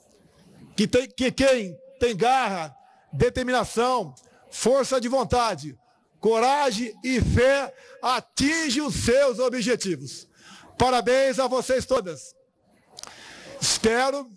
que, 0.76 0.86
tem, 0.86 1.08
que 1.08 1.32
quem 1.32 1.74
tem 1.98 2.14
garra, 2.14 2.76
determinação, 3.10 4.14
força 4.50 5.00
de 5.00 5.08
vontade, 5.08 5.78
coragem 6.20 6.92
e 7.02 7.22
fé 7.22 7.74
atinge 8.02 8.82
os 8.82 8.96
seus 8.96 9.38
objetivos. 9.38 10.28
Parabéns 10.76 11.38
a 11.38 11.48
vocês 11.48 11.86
todas. 11.86 12.38
Espero, 13.60 14.30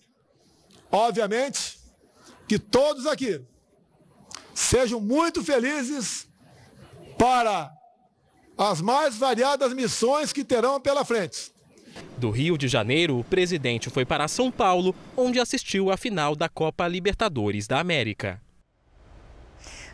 obviamente, 0.92 1.80
que 2.48 2.60
todos 2.60 3.06
aqui 3.08 3.42
sejam 4.54 5.00
muito 5.00 5.44
felizes 5.44 6.28
para 7.18 7.72
as 8.58 8.82
mais 8.82 9.18
variadas 9.18 9.74
missões 9.74 10.34
que 10.34 10.44
terão 10.44 10.80
pela 10.80 11.06
frente. 11.06 11.52
Do 12.18 12.32
Rio 12.32 12.58
de 12.58 12.68
Janeiro, 12.68 13.20
o 13.20 13.24
presidente 13.24 13.90
foi 13.90 14.06
para 14.06 14.28
São 14.28 14.52
Paulo, 14.52 14.96
onde 15.16 15.40
assistiu 15.40 15.92
à 15.92 15.98
final 15.98 16.36
da 16.36 16.50
Copa 16.50 16.88
Libertadores 16.88 17.68
da 17.68 17.80
América. 17.80 18.42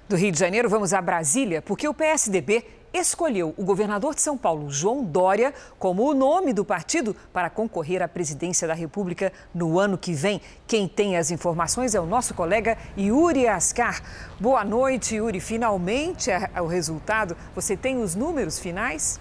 Do 0.10 0.16
Rio 0.16 0.32
de 0.32 0.40
Janeiro, 0.40 0.68
vamos 0.68 0.92
a 0.92 1.00
Brasília, 1.00 1.62
porque 1.62 1.88
o 1.88 1.94
PSDB 1.94 2.66
escolheu 2.92 3.54
o 3.56 3.64
governador 3.64 4.16
de 4.16 4.22
São 4.24 4.36
Paulo, 4.36 4.68
João 4.72 5.04
Dória, 5.04 5.54
como 5.78 6.04
o 6.10 6.16
nome 6.16 6.52
do 6.52 6.66
partido 6.66 7.16
para 7.32 7.48
concorrer 7.48 8.02
à 8.02 8.08
presidência 8.08 8.68
da 8.68 8.74
República 8.74 9.32
no 9.54 9.78
ano 9.78 10.00
que 10.00 10.12
vem. 10.12 10.42
Quem 10.66 10.88
tem 10.88 11.16
as 11.16 11.30
informações 11.30 11.94
é 11.94 12.00
o 12.00 12.08
nosso 12.08 12.34
colega 12.34 12.76
Yuri 12.98 13.48
Ascar. 13.48 14.02
Boa 14.40 14.64
noite, 14.66 15.18
Yuri. 15.18 15.40
Finalmente 15.40 16.32
é 16.32 16.60
o 16.60 16.66
resultado. 16.66 17.38
Você 17.54 17.78
tem 17.78 18.02
os 18.02 18.16
números 18.16 18.58
finais? 18.58 19.20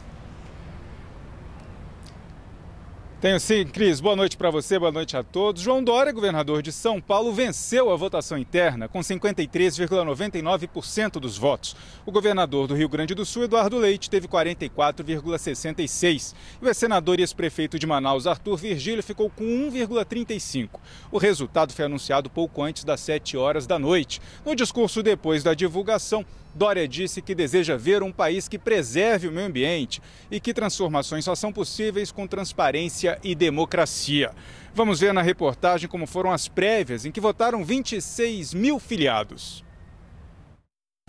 Tenho 3.20 3.40
sim, 3.40 3.66
Cris. 3.66 3.98
Boa 3.98 4.14
noite 4.14 4.37
para 4.37 4.48
você, 4.48 4.78
boa 4.78 4.92
noite 4.92 5.16
a 5.16 5.24
todos. 5.24 5.61
João 5.61 5.83
Dória, 5.83 6.12
governador 6.12 6.62
de 6.62 6.70
São 6.70 7.00
Paulo, 7.00 7.33
venceu 7.33 7.90
a 7.90 7.96
votação 7.96 8.38
interna 8.38 8.87
com 8.87 9.00
53,99% 9.00 11.18
dos 11.18 11.37
votos. 11.37 11.74
O 12.07 12.12
governador 12.12 12.68
do 12.68 12.76
Rio 12.76 12.88
Grande 12.88 13.16
do 13.16 13.26
Sul, 13.26 13.42
Eduardo 13.42 13.76
Leite, 13.76 14.09
teve 14.09 14.28
44,66%. 14.28 16.33
E 16.62 16.68
o 16.68 16.72
senador 16.72 17.18
e 17.18 17.22
ex-prefeito 17.22 17.76
de 17.76 17.88
Manaus, 17.88 18.24
Arthur 18.24 18.57
Virgílio, 18.57 19.02
ficou 19.02 19.28
com 19.28 19.44
1,35%. 19.44 20.68
O 21.11 21.18
resultado 21.18 21.72
foi 21.72 21.87
anunciado 21.87 22.31
pouco 22.31 22.62
antes 22.62 22.85
das 22.85 23.00
7 23.00 23.37
horas 23.37 23.66
da 23.66 23.81
noite. 23.81 24.22
No 24.46 24.54
discurso 24.54 25.02
depois 25.02 25.42
da 25.42 25.54
divulgação, 25.54 26.24
Dória 26.59 26.88
disse 26.88 27.23
que 27.23 27.37
deseja 27.37 27.77
ver 27.77 28.03
um 28.03 28.11
país 28.11 28.49
que 28.49 28.59
preserve 28.59 29.29
o 29.29 29.33
meio 29.33 29.47
ambiente 29.47 30.03
e 30.29 30.40
que 30.40 30.53
transformações 30.53 31.25
só 31.25 31.37
são 31.37 31.53
possíveis 31.53 32.11
com 32.11 32.27
transparência 32.27 33.16
e 33.23 33.33
democracia. 33.33 34.33
Vamos 34.75 34.99
ver 34.99 35.14
na 35.14 35.23
reportagem 35.23 35.88
como 35.88 36.05
foram 36.05 36.33
as 36.33 36.49
prévias 36.49 37.07
em 37.07 37.12
que 37.12 37.21
votaram 37.21 37.64
26 37.64 38.55
mil 38.55 38.81
filiados. 38.81 39.64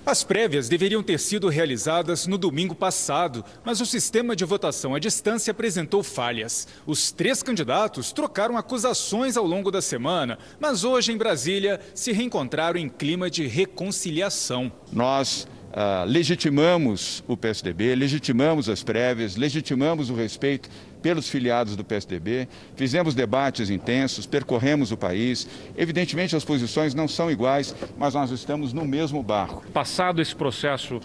As 0.06 0.24
prévias 0.24 0.68
deveriam 0.68 1.04
ter 1.04 1.20
sido 1.20 1.50
realizadas 1.50 2.26
no 2.26 2.38
domingo 2.38 2.74
passado, 2.74 3.44
mas 3.64 3.80
o 3.82 3.86
sistema 3.86 4.36
de 4.36 4.46
votação 4.46 4.96
à 4.96 5.00
distância 5.00 5.52
apresentou 5.52 6.02
falhas. 6.02 6.68
Os 6.86 7.12
três 7.12 7.44
candidatos 7.44 8.12
trocaram 8.12 8.58
acusações 8.58 9.38
ao 9.38 9.46
longo 9.46 9.70
da 9.70 9.82
semana, 9.82 10.40
mas 10.60 10.84
hoje 10.84 11.12
em 11.12 11.18
Brasília 11.18 11.80
se 11.94 12.12
reencontraram 12.12 12.80
em 12.80 12.90
clima 12.90 13.30
de 13.30 13.46
reconciliação. 13.46 14.72
Nós 14.92 15.48
ah, 15.72 16.04
legitimamos 16.08 17.24
o 17.28 17.38
PSDB, 17.38 17.94
legitimamos 17.94 18.68
as 18.70 18.82
prévias, 18.82 19.36
legitimamos 19.36 20.10
o 20.10 20.16
respeito 20.16 20.70
pelos 21.02 21.30
filiados 21.30 21.76
do 21.76 21.84
PSDB, 21.84 22.48
fizemos 22.76 23.16
debates 23.16 23.70
intensos, 23.70 24.26
percorremos 24.26 24.92
o 24.92 24.98
país. 24.98 25.48
Evidentemente, 25.78 26.36
as 26.36 26.44
posições 26.44 26.94
não 26.94 27.08
são 27.08 27.32
iguais, 27.32 27.76
mas 27.98 28.14
nós 28.14 28.32
estamos 28.32 28.74
no 28.74 28.86
mesmo 28.86 29.24
barco. 29.24 29.64
Passado 29.72 30.22
esse 30.22 30.36
processo 30.36 31.00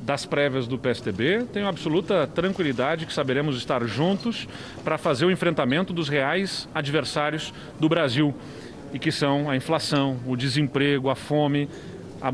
das 0.00 0.24
prévias 0.24 0.66
do 0.66 0.78
PSDB, 0.78 1.44
tenho 1.52 1.66
absoluta 1.66 2.26
tranquilidade 2.26 3.04
que 3.04 3.12
saberemos 3.12 3.56
estar 3.56 3.84
juntos 3.84 4.48
para 4.82 4.96
fazer 4.96 5.26
o 5.26 5.30
enfrentamento 5.30 5.92
dos 5.92 6.08
reais 6.08 6.66
adversários 6.74 7.52
do 7.78 7.88
Brasil, 7.88 8.34
e 8.92 8.98
que 8.98 9.12
são 9.12 9.48
a 9.48 9.56
inflação, 9.56 10.18
o 10.26 10.36
desemprego, 10.36 11.10
a 11.10 11.14
fome, 11.14 11.68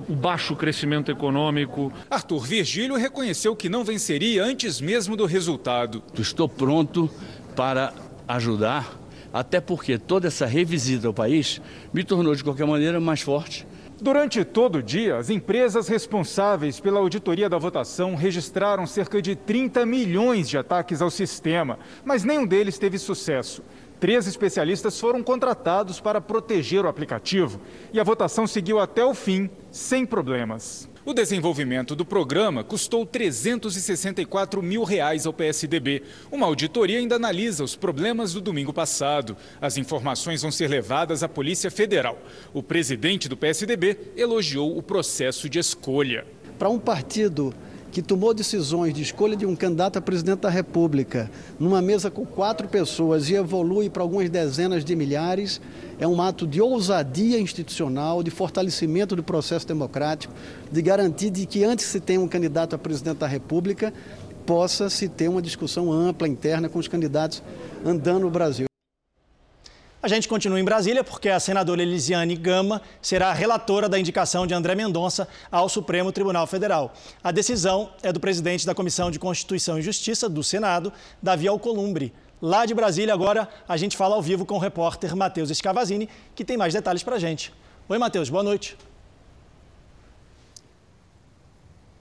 o 0.08 0.14
baixo 0.14 0.56
crescimento 0.56 1.10
econômico. 1.10 1.92
Arthur 2.10 2.40
Virgílio 2.40 2.96
reconheceu 2.96 3.54
que 3.54 3.68
não 3.68 3.84
venceria 3.84 4.44
antes 4.44 4.80
mesmo 4.80 5.16
do 5.16 5.26
resultado. 5.26 6.02
Estou 6.18 6.48
pronto 6.48 7.10
para 7.54 7.92
ajudar, 8.26 8.98
até 9.32 9.60
porque 9.60 9.98
toda 9.98 10.28
essa 10.28 10.46
revisita 10.46 11.06
ao 11.06 11.14
país 11.14 11.60
me 11.92 12.02
tornou 12.02 12.34
de 12.34 12.42
qualquer 12.42 12.66
maneira 12.66 13.00
mais 13.00 13.20
forte. 13.20 13.66
Durante 13.98 14.44
todo 14.44 14.76
o 14.76 14.82
dia, 14.82 15.16
as 15.16 15.30
empresas 15.30 15.88
responsáveis 15.88 16.78
pela 16.78 17.00
auditoria 17.00 17.48
da 17.48 17.56
votação 17.56 18.14
registraram 18.14 18.86
cerca 18.86 19.22
de 19.22 19.34
30 19.34 19.86
milhões 19.86 20.50
de 20.50 20.58
ataques 20.58 21.00
ao 21.00 21.10
sistema, 21.10 21.78
mas 22.04 22.22
nenhum 22.22 22.46
deles 22.46 22.78
teve 22.78 22.98
sucesso. 22.98 23.62
Três 23.98 24.26
especialistas 24.26 25.00
foram 25.00 25.22
contratados 25.22 26.00
para 26.00 26.20
proteger 26.20 26.84
o 26.84 26.88
aplicativo 26.88 27.60
e 27.92 27.98
a 27.98 28.04
votação 28.04 28.46
seguiu 28.46 28.78
até 28.78 29.04
o 29.04 29.14
fim, 29.14 29.48
sem 29.70 30.04
problemas. 30.04 30.88
O 31.06 31.14
desenvolvimento 31.14 31.94
do 31.94 32.04
programa 32.04 32.64
custou 32.64 33.06
364 33.06 34.60
mil 34.60 34.82
reais 34.82 35.24
ao 35.24 35.32
PSDB. 35.32 36.02
Uma 36.32 36.46
auditoria 36.46 36.98
ainda 36.98 37.14
analisa 37.14 37.62
os 37.62 37.76
problemas 37.76 38.34
do 38.34 38.40
domingo 38.40 38.72
passado. 38.72 39.36
As 39.60 39.76
informações 39.78 40.42
vão 40.42 40.50
ser 40.50 40.68
levadas 40.68 41.22
à 41.22 41.28
Polícia 41.28 41.70
Federal. 41.70 42.18
O 42.52 42.60
presidente 42.62 43.28
do 43.28 43.36
PSDB 43.36 43.96
elogiou 44.16 44.76
o 44.76 44.82
processo 44.82 45.48
de 45.48 45.60
escolha. 45.60 46.26
Para 46.58 46.68
um 46.68 46.78
partido 46.78 47.54
que 47.96 48.02
tomou 48.02 48.34
decisões 48.34 48.92
de 48.92 49.00
escolha 49.00 49.34
de 49.34 49.46
um 49.46 49.56
candidato 49.56 49.98
a 49.98 50.02
presidente 50.02 50.40
da 50.40 50.50
República 50.50 51.30
numa 51.58 51.80
mesa 51.80 52.10
com 52.10 52.26
quatro 52.26 52.68
pessoas 52.68 53.30
e 53.30 53.34
evolui 53.34 53.88
para 53.88 54.02
algumas 54.02 54.28
dezenas 54.28 54.84
de 54.84 54.94
milhares, 54.94 55.62
é 55.98 56.06
um 56.06 56.20
ato 56.20 56.46
de 56.46 56.60
ousadia 56.60 57.40
institucional, 57.40 58.22
de 58.22 58.30
fortalecimento 58.30 59.16
do 59.16 59.22
processo 59.22 59.66
democrático, 59.66 60.34
de 60.70 60.82
garantir 60.82 61.30
de 61.30 61.46
que 61.46 61.64
antes 61.64 61.86
se 61.86 61.98
tenha 61.98 62.20
um 62.20 62.28
candidato 62.28 62.76
a 62.76 62.78
presidente 62.78 63.16
da 63.16 63.26
República, 63.26 63.94
possa 64.44 64.90
se 64.90 65.08
ter 65.08 65.28
uma 65.28 65.40
discussão 65.40 65.90
ampla 65.90 66.28
interna 66.28 66.68
com 66.68 66.78
os 66.78 66.88
candidatos 66.88 67.42
andando 67.82 68.24
no 68.24 68.30
Brasil. 68.30 68.66
A 70.06 70.08
gente 70.08 70.28
continua 70.28 70.60
em 70.60 70.64
Brasília 70.64 71.02
porque 71.02 71.28
a 71.28 71.40
senadora 71.40 71.82
Elisiane 71.82 72.36
Gama 72.36 72.80
será 73.02 73.30
a 73.30 73.32
relatora 73.32 73.88
da 73.88 73.98
indicação 73.98 74.46
de 74.46 74.54
André 74.54 74.76
Mendonça 74.76 75.26
ao 75.50 75.68
Supremo 75.68 76.12
Tribunal 76.12 76.46
Federal. 76.46 76.94
A 77.24 77.32
decisão 77.32 77.90
é 78.04 78.12
do 78.12 78.20
presidente 78.20 78.64
da 78.64 78.72
Comissão 78.72 79.10
de 79.10 79.18
Constituição 79.18 79.80
e 79.80 79.82
Justiça 79.82 80.28
do 80.28 80.44
Senado, 80.44 80.92
Davi 81.20 81.48
Alcolumbre. 81.48 82.12
Lá 82.40 82.64
de 82.64 82.72
Brasília, 82.72 83.12
agora, 83.12 83.48
a 83.66 83.76
gente 83.76 83.96
fala 83.96 84.14
ao 84.14 84.22
vivo 84.22 84.46
com 84.46 84.54
o 84.54 84.60
repórter 84.60 85.16
Matheus 85.16 85.50
Escavazini, 85.50 86.08
que 86.36 86.44
tem 86.44 86.56
mais 86.56 86.72
detalhes 86.72 87.02
para 87.02 87.16
a 87.16 87.18
gente. 87.18 87.52
Oi, 87.88 87.98
Matheus, 87.98 88.30
boa 88.30 88.44
noite. 88.44 88.76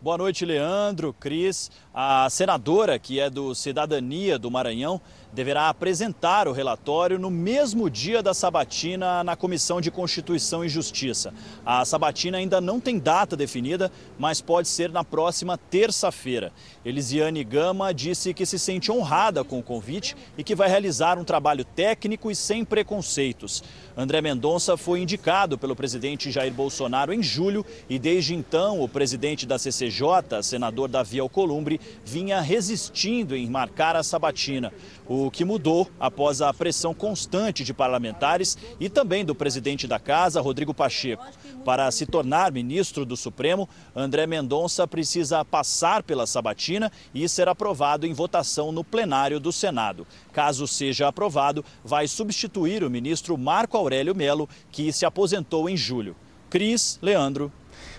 Boa 0.06 0.20
noite, 0.20 0.46
Leandro, 0.46 1.16
Cris. 1.20 1.72
A 1.92 2.30
senadora, 2.30 3.00
que 3.00 3.20
é 3.20 3.28
do 3.28 3.56
Cidadania 3.56 4.38
do 4.38 4.52
Maranhão, 4.52 5.02
deverá 5.36 5.68
apresentar 5.68 6.48
o 6.48 6.54
relatório 6.54 7.20
no 7.20 7.30
mesmo 7.30 7.90
dia 7.90 8.24
da 8.24 8.34
sabatina 8.34 9.22
na 9.22 9.36
Comissão 9.36 9.82
de 9.82 9.92
Constituição 9.92 10.64
e 10.64 10.70
Justiça. 10.70 11.34
A 11.66 11.84
sabatina 11.84 12.38
ainda 12.38 12.62
não 12.62 12.80
tem 12.80 12.98
data 12.98 13.36
definida, 13.36 13.92
mas 14.18 14.40
pode 14.40 14.70
ser 14.70 14.90
na 14.90 15.04
próxima 15.04 15.58
terça-feira. 15.58 16.54
Elisiane 16.86 17.44
Gama 17.44 17.92
disse 17.92 18.32
que 18.32 18.46
se 18.46 18.60
sente 18.60 18.92
honrada 18.92 19.44
com 19.44 19.58
o 19.58 19.64
convite 19.64 20.16
e 20.38 20.44
que 20.44 20.54
vai 20.54 20.70
realizar 20.70 21.18
um 21.18 21.24
trabalho 21.24 21.66
técnico 21.66 22.30
e 22.30 22.36
sem 22.36 22.64
preconceitos. 22.64 23.64
André 23.98 24.22
Mendonça 24.22 24.78
foi 24.78 25.02
indicado 25.02 25.58
pelo 25.58 25.76
presidente 25.76 26.30
Jair 26.30 26.54
Bolsonaro 26.54 27.12
em 27.12 27.24
julho 27.24 27.66
e 27.90 27.98
desde 27.98 28.36
então 28.36 28.82
o 28.82 28.88
presidente 28.88 29.48
da 29.48 29.58
CCJ, 29.58 30.44
senador 30.44 30.88
Davi 30.88 31.20
Alcolumbre, 31.20 31.82
vinha 32.06 32.40
resistindo 32.40 33.36
em 33.36 33.50
marcar 33.50 33.96
a 33.96 34.04
sabatina 34.04 34.72
o 35.08 35.32
que 35.32 35.46
mudou 35.46 35.90
após 36.00 36.42
a 36.42 36.54
pressão 36.54 36.94
constante 36.94 37.64
de 37.64 37.74
parlamentares 37.74 38.58
e 38.80 38.90
também 38.90 39.24
do 39.26 39.34
presidente 39.34 39.88
da 39.88 40.00
Casa, 40.00 40.42
Rodrigo 40.42 40.74
Pacheco. 40.74 41.26
Para 41.64 41.90
se 41.90 42.06
tornar 42.06 42.52
ministro 42.52 43.06
do 43.06 43.18
Supremo, 43.18 43.68
André 43.96 44.28
Mendonça 44.28 44.88
precisa 44.88 45.44
passar 45.44 46.04
pela 46.04 46.28
sabatina 46.28 46.75
e 47.14 47.28
ser 47.30 47.48
aprovado 47.48 48.06
em 48.06 48.14
votação 48.14 48.72
no 48.72 48.84
plenário 48.84 49.40
do 49.40 49.52
Senado. 49.52 50.06
Caso 50.34 50.68
seja 50.68 51.08
aprovado, 51.08 51.64
vai 51.84 52.08
substituir 52.08 52.84
o 52.84 52.90
ministro 52.90 53.38
Marco 53.38 53.78
Aurélio 53.78 54.16
Melo, 54.16 54.50
que 54.72 54.92
se 54.92 55.06
aposentou 55.06 55.70
em 55.70 55.78
julho. 55.78 56.16
Cris, 56.50 57.00
Leandro. 57.02 57.52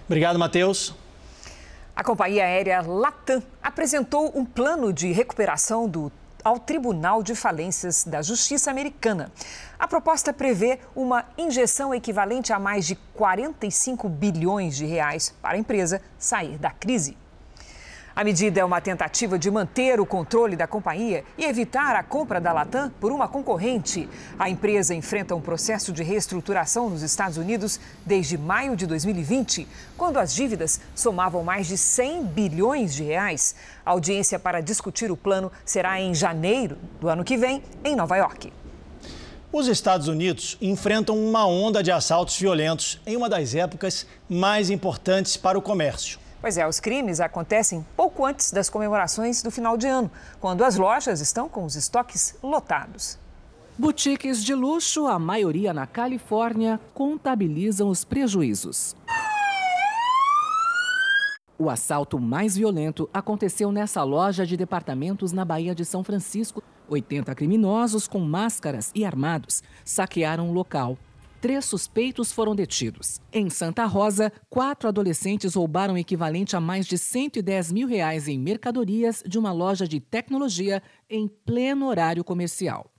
Obrigado, 0.07 0.39
Matheus. 0.39 0.95
A 1.95 2.05
companhia 2.05 2.45
aérea 2.45 2.83
Latam 2.83 3.43
apresentou 3.63 4.31
um 4.35 4.45
plano 4.45 4.93
de 4.93 5.13
recuperação 5.13 5.89
do 5.89 6.13
ao 6.47 6.61
Tribunal 6.61 7.25
de 7.25 7.35
Falências 7.35 8.05
da 8.05 8.23
Justiça 8.23 8.71
Americana. 8.71 9.33
A 9.77 9.89
proposta 9.89 10.33
prevê 10.33 10.79
uma 10.95 11.25
injeção 11.37 11.93
equivalente 11.93 12.53
a 12.53 12.59
mais 12.59 12.87
de 12.87 12.95
45 13.15 14.09
bilhões 14.09 14.77
de 14.77 14.87
reais 14.87 15.35
para 15.43 15.57
a 15.57 15.59
empresa 15.59 16.01
sair 16.17 16.57
da 16.57 16.71
crise. 16.71 17.19
A 18.17 18.25
medida 18.25 18.59
é 18.59 18.65
uma 18.65 18.81
tentativa 18.81 19.39
de 19.39 19.51
manter 19.51 20.01
o 20.01 20.07
controle 20.07 20.57
da 20.57 20.67
companhia 20.67 21.23
e 21.37 21.45
evitar 21.45 21.95
a 21.95 22.03
compra 22.03 22.41
da 22.41 22.51
Latam 22.51 22.91
por 22.99 23.13
uma 23.13 23.29
concorrente. 23.29 24.09
A 24.39 24.49
empresa 24.49 24.95
enfrenta 24.95 25.35
um 25.35 25.41
processo 25.43 25.93
de 25.93 26.03
reestruturação 26.03 26.89
nos 26.89 27.03
Estados 27.03 27.37
Unidos 27.37 27.79
desde 28.07 28.39
maio 28.39 28.75
de 28.75 28.87
2020, 28.87 29.69
quando 29.99 30.17
as 30.17 30.35
dívidas 30.35 30.81
somavam 30.95 31.45
mais 31.45 31.67
de 31.67 31.77
100 31.77 32.25
bilhões 32.25 32.95
de 32.95 33.05
reais. 33.05 33.55
A 33.85 33.91
audiência 33.91 34.39
para 34.39 34.63
discutir 34.63 35.13
o 35.13 35.17
plano 35.17 35.53
será 35.63 36.01
em 36.01 36.15
janeiro 36.15 36.79
do 36.99 37.11
ano 37.11 37.23
que 37.23 37.37
vem, 37.37 37.63
em 37.85 37.95
Nova 37.95 38.17
York. 38.17 38.51
Os 39.53 39.69
Estados 39.69 40.09
Unidos 40.09 40.57
enfrentam 40.63 41.19
uma 41.19 41.47
onda 41.47 41.83
de 41.83 41.93
assaltos 41.93 42.39
violentos 42.39 42.99
em 43.07 43.15
uma 43.15 43.29
das 43.29 43.55
épocas 43.55 44.07
mais 44.27 44.71
importantes 44.71 45.37
para 45.37 45.59
o 45.59 45.63
comércio. 45.63 46.19
Pois 46.41 46.59
é, 46.59 46.67
os 46.67 46.81
crimes 46.81 47.21
acontecem 47.21 47.85
pouco 47.97 48.25
antes 48.25 48.53
das 48.53 48.69
comemorações 48.69 49.43
do 49.43 49.51
final 49.51 49.77
de 49.77 49.87
ano, 49.87 50.11
quando 50.41 50.65
as 50.65 50.77
lojas 50.77 51.21
estão 51.21 51.49
com 51.49 51.65
os 51.65 51.75
estoques 51.75 52.37
lotados. 52.43 53.19
Boutiques 53.79 54.43
de 54.43 54.55
luxo, 54.55 55.07
a 55.07 55.19
maioria 55.19 55.75
na 55.75 55.87
Califórnia, 55.87 56.81
contabilizam 56.95 57.89
os 57.89 58.05
prejuízos. 58.05 58.97
O 61.59 61.71
assalto 61.71 62.19
mais 62.19 62.57
violento 62.57 63.09
aconteceu 63.13 63.73
nessa 63.73 64.03
loja 64.03 64.47
de 64.47 64.57
departamentos 64.59 65.33
na 65.33 65.45
Baía 65.45 65.75
de 65.75 65.87
São 65.87 66.05
Francisco. 66.05 66.63
80 66.89 67.35
criminosos 67.35 68.07
com 68.07 68.21
máscaras 68.21 68.91
e 68.95 69.05
armados 69.05 69.63
saquearam 69.85 70.51
o 70.51 70.53
local 70.53 70.99
três 71.47 71.65
suspeitos 71.65 72.33
foram 72.33 72.57
detidos. 72.57 73.21
Em 73.33 73.49
Santa 73.49 73.85
Rosa, 73.85 74.33
quatro 74.51 74.89
adolescentes 74.89 75.55
roubaram 75.55 75.95
o 75.95 75.97
equivalente 75.97 76.57
a 76.57 76.61
mais 76.61 76.89
de 76.89 76.99
110 76.99 77.71
mil 77.71 77.87
reais 77.87 78.27
em 78.27 78.37
mercadorias 78.37 79.23
de 79.25 79.39
uma 79.39 79.53
loja 79.53 79.87
de 79.87 80.01
tecnologia 80.01 80.83
em 81.09 81.29
pleno 81.29 81.87
horário 81.87 82.25
comercial. 82.25 82.91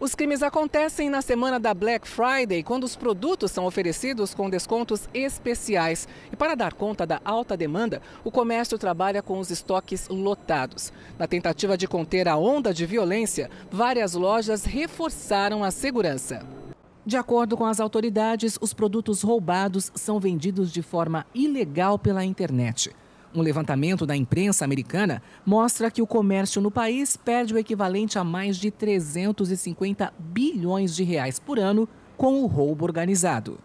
Os 0.00 0.12
crimes 0.12 0.42
acontecem 0.42 1.08
na 1.08 1.22
semana 1.22 1.60
da 1.60 1.72
Black 1.72 2.08
Friday, 2.08 2.64
quando 2.64 2.82
os 2.82 2.96
produtos 2.96 3.52
são 3.52 3.64
oferecidos 3.64 4.34
com 4.34 4.50
descontos 4.50 5.08
especiais. 5.14 6.08
E 6.32 6.36
para 6.36 6.56
dar 6.56 6.72
conta 6.72 7.06
da 7.06 7.20
alta 7.24 7.56
demanda, 7.56 8.02
o 8.24 8.30
comércio 8.32 8.76
trabalha 8.76 9.22
com 9.22 9.38
os 9.38 9.52
estoques 9.52 10.08
lotados. 10.08 10.92
Na 11.16 11.28
tentativa 11.28 11.78
de 11.78 11.86
conter 11.86 12.26
a 12.26 12.36
onda 12.36 12.74
de 12.74 12.84
violência, 12.86 13.48
várias 13.70 14.14
lojas 14.14 14.64
reforçaram 14.64 15.62
a 15.62 15.70
segurança. 15.70 16.63
De 17.06 17.18
acordo 17.18 17.54
com 17.54 17.66
as 17.66 17.80
autoridades, 17.80 18.56
os 18.62 18.72
produtos 18.72 19.20
roubados 19.20 19.92
são 19.94 20.18
vendidos 20.18 20.72
de 20.72 20.80
forma 20.80 21.26
ilegal 21.34 21.98
pela 21.98 22.24
internet. 22.24 22.90
Um 23.34 23.42
levantamento 23.42 24.06
da 24.06 24.16
imprensa 24.16 24.64
americana 24.64 25.20
mostra 25.44 25.90
que 25.90 26.00
o 26.00 26.06
comércio 26.06 26.62
no 26.62 26.70
país 26.70 27.14
perde 27.14 27.52
o 27.52 27.58
equivalente 27.58 28.18
a 28.18 28.24
mais 28.24 28.56
de 28.56 28.70
350 28.70 30.14
bilhões 30.18 30.96
de 30.96 31.04
reais 31.04 31.38
por 31.38 31.58
ano 31.58 31.86
com 32.16 32.42
o 32.42 32.46
roubo 32.46 32.86
organizado. 32.86 33.58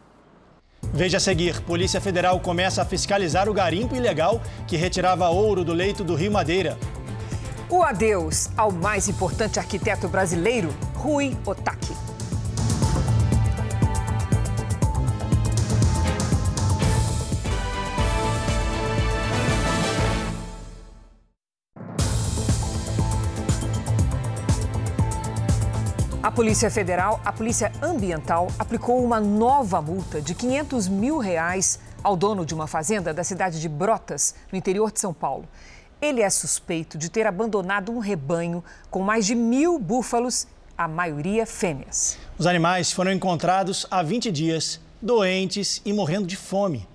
Veja 0.92 1.18
a 1.18 1.20
seguir: 1.20 1.62
Polícia 1.62 2.02
Federal 2.02 2.40
começa 2.42 2.82
a 2.82 2.86
fiscalizar 2.86 3.48
o 3.48 3.54
garimpo 3.54 3.96
ilegal 3.96 4.42
que 4.68 4.76
retirava 4.76 5.30
ouro 5.30 5.64
do 5.64 5.74
leito 5.74 6.04
do 6.04 6.16
Rio 6.16 6.32
Madeira. 6.32 6.78
O 7.70 7.84
adeus 7.84 8.50
ao 8.58 8.72
mais 8.72 9.08
importante 9.08 9.60
arquiteto 9.60 10.10
brasileiro, 10.10 10.70
Rui 10.96 11.38
Otaki. 11.46 12.09
Polícia 26.40 26.72
Federal, 26.72 27.20
a 27.26 27.34
Polícia 27.34 27.70
Ambiental, 27.82 28.48
aplicou 28.58 29.04
uma 29.04 29.20
nova 29.20 29.82
multa 29.82 30.22
de 30.22 30.34
500 30.34 30.88
mil 30.88 31.18
reais 31.18 31.82
ao 32.02 32.16
dono 32.16 32.46
de 32.46 32.54
uma 32.54 32.66
fazenda 32.66 33.14
da 33.14 33.26
cidade 33.26 33.60
de 33.60 33.68
Brotas, 33.68 34.34
no 34.50 34.58
interior 34.58 34.90
de 34.90 35.02
São 35.02 35.14
Paulo. 35.14 35.46
Ele 36.02 36.22
é 36.22 36.30
suspeito 36.30 36.98
de 36.98 37.10
ter 37.10 37.28
abandonado 37.28 37.92
um 37.92 38.00
rebanho 38.00 38.64
com 38.90 39.02
mais 39.02 39.26
de 39.26 39.36
mil 39.36 39.78
búfalos, 39.78 40.48
a 40.78 40.88
maioria 40.88 41.46
fêmeas. 41.46 42.18
Os 42.38 42.48
animais 42.48 42.90
foram 42.90 43.12
encontrados 43.12 43.86
há 43.92 44.02
20 44.02 44.32
dias, 44.32 44.80
doentes 45.02 45.82
e 45.84 45.92
morrendo 45.92 46.26
de 46.26 46.38
fome. 46.38 46.88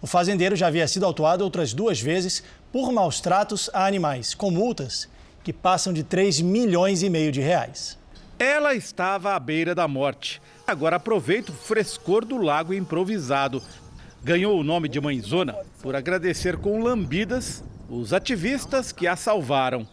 O 0.00 0.06
fazendeiro 0.06 0.54
já 0.54 0.68
havia 0.68 0.86
sido 0.86 1.04
autuado 1.04 1.42
outras 1.42 1.74
duas 1.74 2.00
vezes 2.00 2.40
por 2.70 2.92
maus 2.92 3.20
tratos 3.20 3.68
a 3.74 3.84
animais, 3.84 4.32
com 4.32 4.52
multas 4.52 5.08
que 5.42 5.52
passam 5.52 5.92
de 5.92 6.04
3 6.04 6.40
milhões 6.40 7.02
e 7.02 7.10
meio 7.10 7.32
de 7.32 7.40
reais. 7.40 8.00
Ela 8.42 8.74
estava 8.74 9.36
à 9.36 9.38
beira 9.38 9.72
da 9.72 9.86
morte. 9.86 10.42
Agora 10.66 10.96
aproveita 10.96 11.52
o 11.52 11.54
frescor 11.54 12.24
do 12.24 12.36
lago 12.38 12.74
improvisado. 12.74 13.62
Ganhou 14.20 14.58
o 14.58 14.64
nome 14.64 14.88
de 14.88 15.00
Mãezona 15.00 15.54
por 15.80 15.94
agradecer 15.94 16.56
com 16.56 16.82
lambidas 16.82 17.62
os 17.88 18.12
ativistas 18.12 18.90
que 18.90 19.06
a 19.06 19.14
salvaram. 19.14 19.86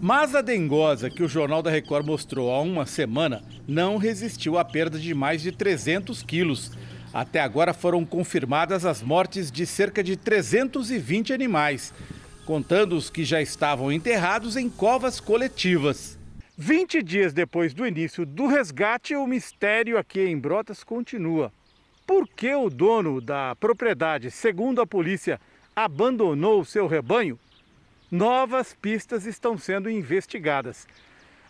Mas 0.00 0.34
a 0.34 0.40
dengosa 0.40 1.10
que 1.10 1.22
o 1.22 1.28
Jornal 1.28 1.62
da 1.62 1.70
Record 1.70 2.06
mostrou 2.06 2.50
há 2.50 2.62
uma 2.62 2.86
semana 2.86 3.44
não 3.66 3.98
resistiu 3.98 4.56
à 4.56 4.64
perda 4.64 4.98
de 4.98 5.12
mais 5.12 5.42
de 5.42 5.52
300 5.52 6.22
quilos. 6.22 6.72
Até 7.12 7.38
agora 7.38 7.74
foram 7.74 8.02
confirmadas 8.06 8.86
as 8.86 9.02
mortes 9.02 9.50
de 9.50 9.66
cerca 9.66 10.02
de 10.02 10.16
320 10.16 11.34
animais 11.34 11.92
contando 12.48 12.96
os 12.96 13.10
que 13.10 13.26
já 13.26 13.42
estavam 13.42 13.92
enterrados 13.92 14.56
em 14.56 14.70
covas 14.70 15.20
coletivas. 15.20 16.18
20 16.56 17.02
dias 17.02 17.34
depois 17.34 17.74
do 17.74 17.86
início 17.86 18.24
do 18.24 18.46
resgate, 18.46 19.14
o 19.14 19.26
mistério 19.26 19.98
aqui 19.98 20.22
em 20.22 20.38
Brotas 20.38 20.82
continua. 20.82 21.52
Por 22.06 22.26
que 22.26 22.54
o 22.54 22.70
dono 22.70 23.20
da 23.20 23.54
propriedade, 23.56 24.30
segundo 24.30 24.80
a 24.80 24.86
polícia, 24.86 25.38
abandonou 25.76 26.64
seu 26.64 26.86
rebanho? 26.86 27.38
Novas 28.10 28.72
pistas 28.72 29.26
estão 29.26 29.58
sendo 29.58 29.90
investigadas. 29.90 30.86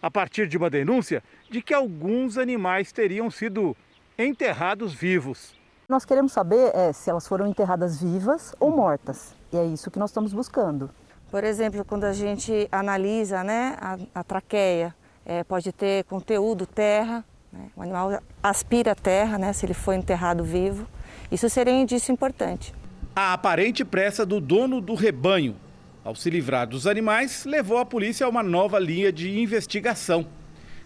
A 0.03 0.11
partir 0.11 0.49
de 0.49 0.57
uma 0.57 0.69
denúncia 0.69 1.23
de 1.49 1.63
que 1.63 1.73
alguns 1.73 2.37
animais 2.37 2.91
teriam 2.91 3.31
sido 3.31 3.77
enterrados 4.19 4.93
vivos. 4.93 5.55
Nós 5.89 6.05
queremos 6.05 6.33
saber 6.33 6.75
é, 6.75 6.93
se 6.93 7.09
elas 7.09 7.29
foram 7.29 7.47
enterradas 7.47 8.03
vivas 8.03 8.53
ou 8.59 8.73
mortas. 8.73 9.38
E 9.53 9.57
é 9.57 9.65
isso 9.67 9.91
que 9.91 9.99
nós 9.99 10.11
estamos 10.11 10.33
buscando. 10.33 10.91
Por 11.31 11.45
exemplo, 11.45 11.85
quando 11.85 12.05
a 12.05 12.13
gente 12.13 12.69
analisa 12.73 13.45
né, 13.45 13.77
a, 13.81 13.99
a 14.15 14.25
traqueia, 14.25 14.95
é, 15.25 15.45
pode 15.45 15.73
ter 15.73 16.05
conteúdo 16.05 16.67
terra, 16.67 17.25
né? 17.53 17.69
o 17.77 17.83
animal 17.83 18.23
aspira 18.43 18.95
terra 18.95 19.37
né, 19.39 19.53
se 19.53 19.67
ele 19.67 19.75
foi 19.75 19.97
enterrado 19.97 20.43
vivo. 20.43 20.87
Isso 21.31 21.49
seria 21.51 21.75
um 21.75 21.81
indício 21.81 22.11
importante. 22.13 22.75
A 23.15 23.35
aparente 23.35 23.85
pressa 23.85 24.25
do 24.25 24.41
dono 24.41 24.81
do 24.81 24.95
rebanho 24.95 25.57
ao 26.05 26.15
se 26.15 26.31
livrar 26.31 26.67
dos 26.67 26.87
animais 26.87 27.45
levou 27.45 27.77
a 27.77 27.85
polícia 27.85 28.25
a 28.25 28.29
uma 28.29 28.43
nova 28.43 28.79
linha 28.79 29.13
de 29.13 29.39
investigação. 29.39 30.27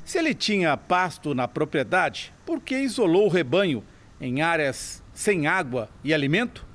Se 0.05 0.19
ele 0.19 0.35
tinha 0.35 0.77
pasto 0.77 1.33
na 1.33 1.47
propriedade, 1.47 2.35
por 2.45 2.61
que 2.61 2.77
isolou 2.77 3.27
o 3.27 3.29
rebanho 3.29 3.85
em 4.21 4.43
áreas 4.43 5.01
sem 5.15 5.47
água 5.47 5.89
e 6.03 6.13
alimento? 6.13 6.67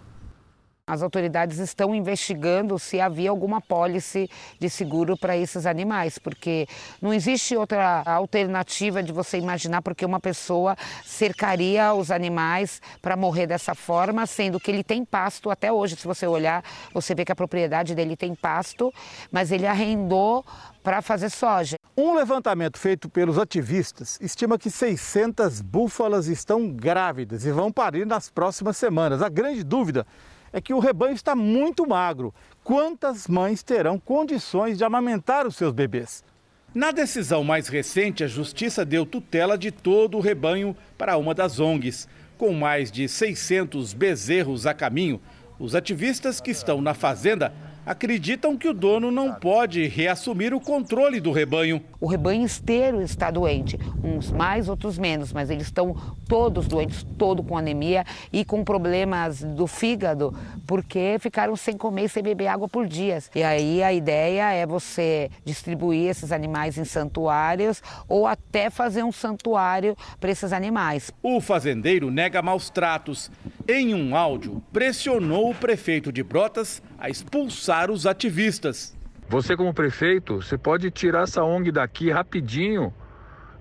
As 0.88 1.02
autoridades 1.02 1.60
estão 1.60 1.94
investigando 1.94 2.80
se 2.80 3.02
havia 3.02 3.30
alguma 3.30 3.60
pólice 3.60 4.30
de 4.58 4.70
seguro 4.70 5.18
para 5.18 5.36
esses 5.36 5.66
animais, 5.66 6.18
porque 6.18 6.66
não 7.02 7.14
existe 7.14 7.58
outra 7.58 8.04
alternativa 8.06 9.04
de 9.04 9.12
você 9.12 9.38
imaginar 9.38 9.82
porque 9.82 10.06
uma 10.06 10.22
pessoa 10.22 10.78
cercaria 11.04 11.94
os 11.94 12.10
animais 12.10 12.82
para 13.02 13.18
morrer 13.18 13.48
dessa 13.48 13.76
forma, 13.76 14.26
sendo 14.26 14.62
que 14.62 14.72
ele 14.72 14.82
tem 14.82 15.04
pasto 15.04 15.50
até 15.50 15.70
hoje. 15.70 15.98
Se 15.98 16.08
você 16.08 16.26
olhar, 16.26 16.64
você 16.94 17.14
vê 17.14 17.26
que 17.26 17.34
a 17.34 17.36
propriedade 17.36 17.94
dele 17.94 18.16
tem 18.16 18.34
pasto, 18.34 18.94
mas 19.30 19.52
ele 19.52 19.68
arrendou 19.68 20.46
para 20.82 21.02
fazer 21.02 21.30
soja. 21.30 21.76
Um 21.98 22.14
levantamento 22.14 22.78
feito 22.78 23.10
pelos 23.10 23.38
ativistas 23.38 24.18
estima 24.22 24.58
que 24.58 24.72
600 24.72 25.60
búfalas 25.60 26.28
estão 26.28 26.72
grávidas 26.72 27.44
e 27.44 27.52
vão 27.52 27.74
parir 27.74 28.06
nas 28.06 28.30
próximas 28.30 28.78
semanas. 28.78 29.22
A 29.22 29.28
grande 29.28 29.66
dúvida 29.66 30.08
é 30.52 30.62
que 30.62 30.74
o 30.74 30.80
rebanho 30.80 31.14
está 31.14 31.36
muito 31.36 31.88
magro. 31.88 32.34
Quantas 32.64 33.28
mães 33.28 33.64
terão 33.64 34.00
condições 34.00 34.78
de 34.78 34.84
amamentar 34.84 35.48
os 35.48 35.56
seus 35.56 35.74
bebês? 35.74 36.24
Na 36.74 36.92
decisão 36.92 37.44
mais 37.44 37.68
recente, 37.68 38.24
a 38.24 38.28
Justiça 38.28 38.86
deu 38.86 39.06
tutela 39.06 39.58
de 39.58 39.72
todo 39.72 40.18
o 40.18 40.22
rebanho 40.22 40.76
para 40.98 41.18
uma 41.18 41.34
das 41.34 41.60
ONGs. 41.60 42.08
Com 42.38 42.54
mais 42.54 42.92
de 42.92 43.08
600 43.08 43.94
bezerros 43.94 44.68
a 44.68 44.74
caminho, 44.74 45.20
os 45.58 45.74
ativistas 45.74 46.40
que 46.40 46.52
estão 46.52 46.82
na 46.82 46.94
fazenda 46.94 47.52
acreditam 47.84 48.58
que 48.58 48.68
o 48.68 48.74
dono 48.74 49.10
não 49.10 49.34
pode 49.34 49.88
reassumir 49.88 50.54
o 50.54 50.60
controle 50.60 51.20
do 51.20 51.32
rebanho. 51.32 51.82
O 52.00 52.08
rebanho 52.08 52.44
inteiro 52.44 53.02
está 53.02 53.32
doente, 53.32 53.80
uns 54.04 54.32
mais, 54.32 54.70
outros 54.70 54.98
menos, 54.98 55.34
mas 55.34 55.50
eles 55.50 55.64
estão 55.64 55.96
todos 56.28 56.68
doentes, 56.68 57.06
todo 57.18 57.42
com 57.42 57.58
anemia 57.58 58.06
e 58.32 58.46
com 58.46 58.64
problemas 58.64 59.42
do 59.42 59.66
fígado, 59.66 60.34
porque 60.68 61.18
ficaram 61.20 61.56
sem 61.56 61.76
comer 61.76 62.06
e 62.06 62.10
sem 62.10 62.22
beber 62.22 62.48
água 62.48 62.68
por 62.68 62.88
dias. 62.88 63.32
E 63.34 63.44
aí 63.44 63.82
a 63.82 63.92
ideia 63.92 64.52
é 64.52 64.66
você 64.66 65.32
distribuir 65.44 66.10
esses 66.10 66.32
animais 66.32 66.78
em 66.78 66.86
santuários 66.86 67.82
ou 68.08 68.28
até 68.28 68.70
fazer 68.70 69.04
um 69.04 69.12
santuário 69.12 69.96
para 70.20 70.32
esses 70.32 70.54
animais. 70.54 71.12
O 71.24 71.42
fazendeiro 71.42 72.12
nega 72.12 72.42
maus 72.42 72.70
tratos. 72.70 73.32
Em 73.68 73.94
um 73.94 74.16
áudio, 74.16 74.64
pressionou 74.72 75.50
o 75.50 75.56
prefeito 75.56 76.12
de 76.12 76.24
Brotas 76.24 76.82
a 76.98 77.10
expulsar 77.10 77.92
os 77.92 78.06
ativistas. 78.06 78.97
Você 79.30 79.58
como 79.58 79.74
prefeito, 79.74 80.42
você 80.42 80.58
pode 80.58 80.90
tirar 80.90 81.24
essa 81.24 81.44
ONG 81.44 81.70
daqui 81.70 82.10
rapidinho 82.10 82.94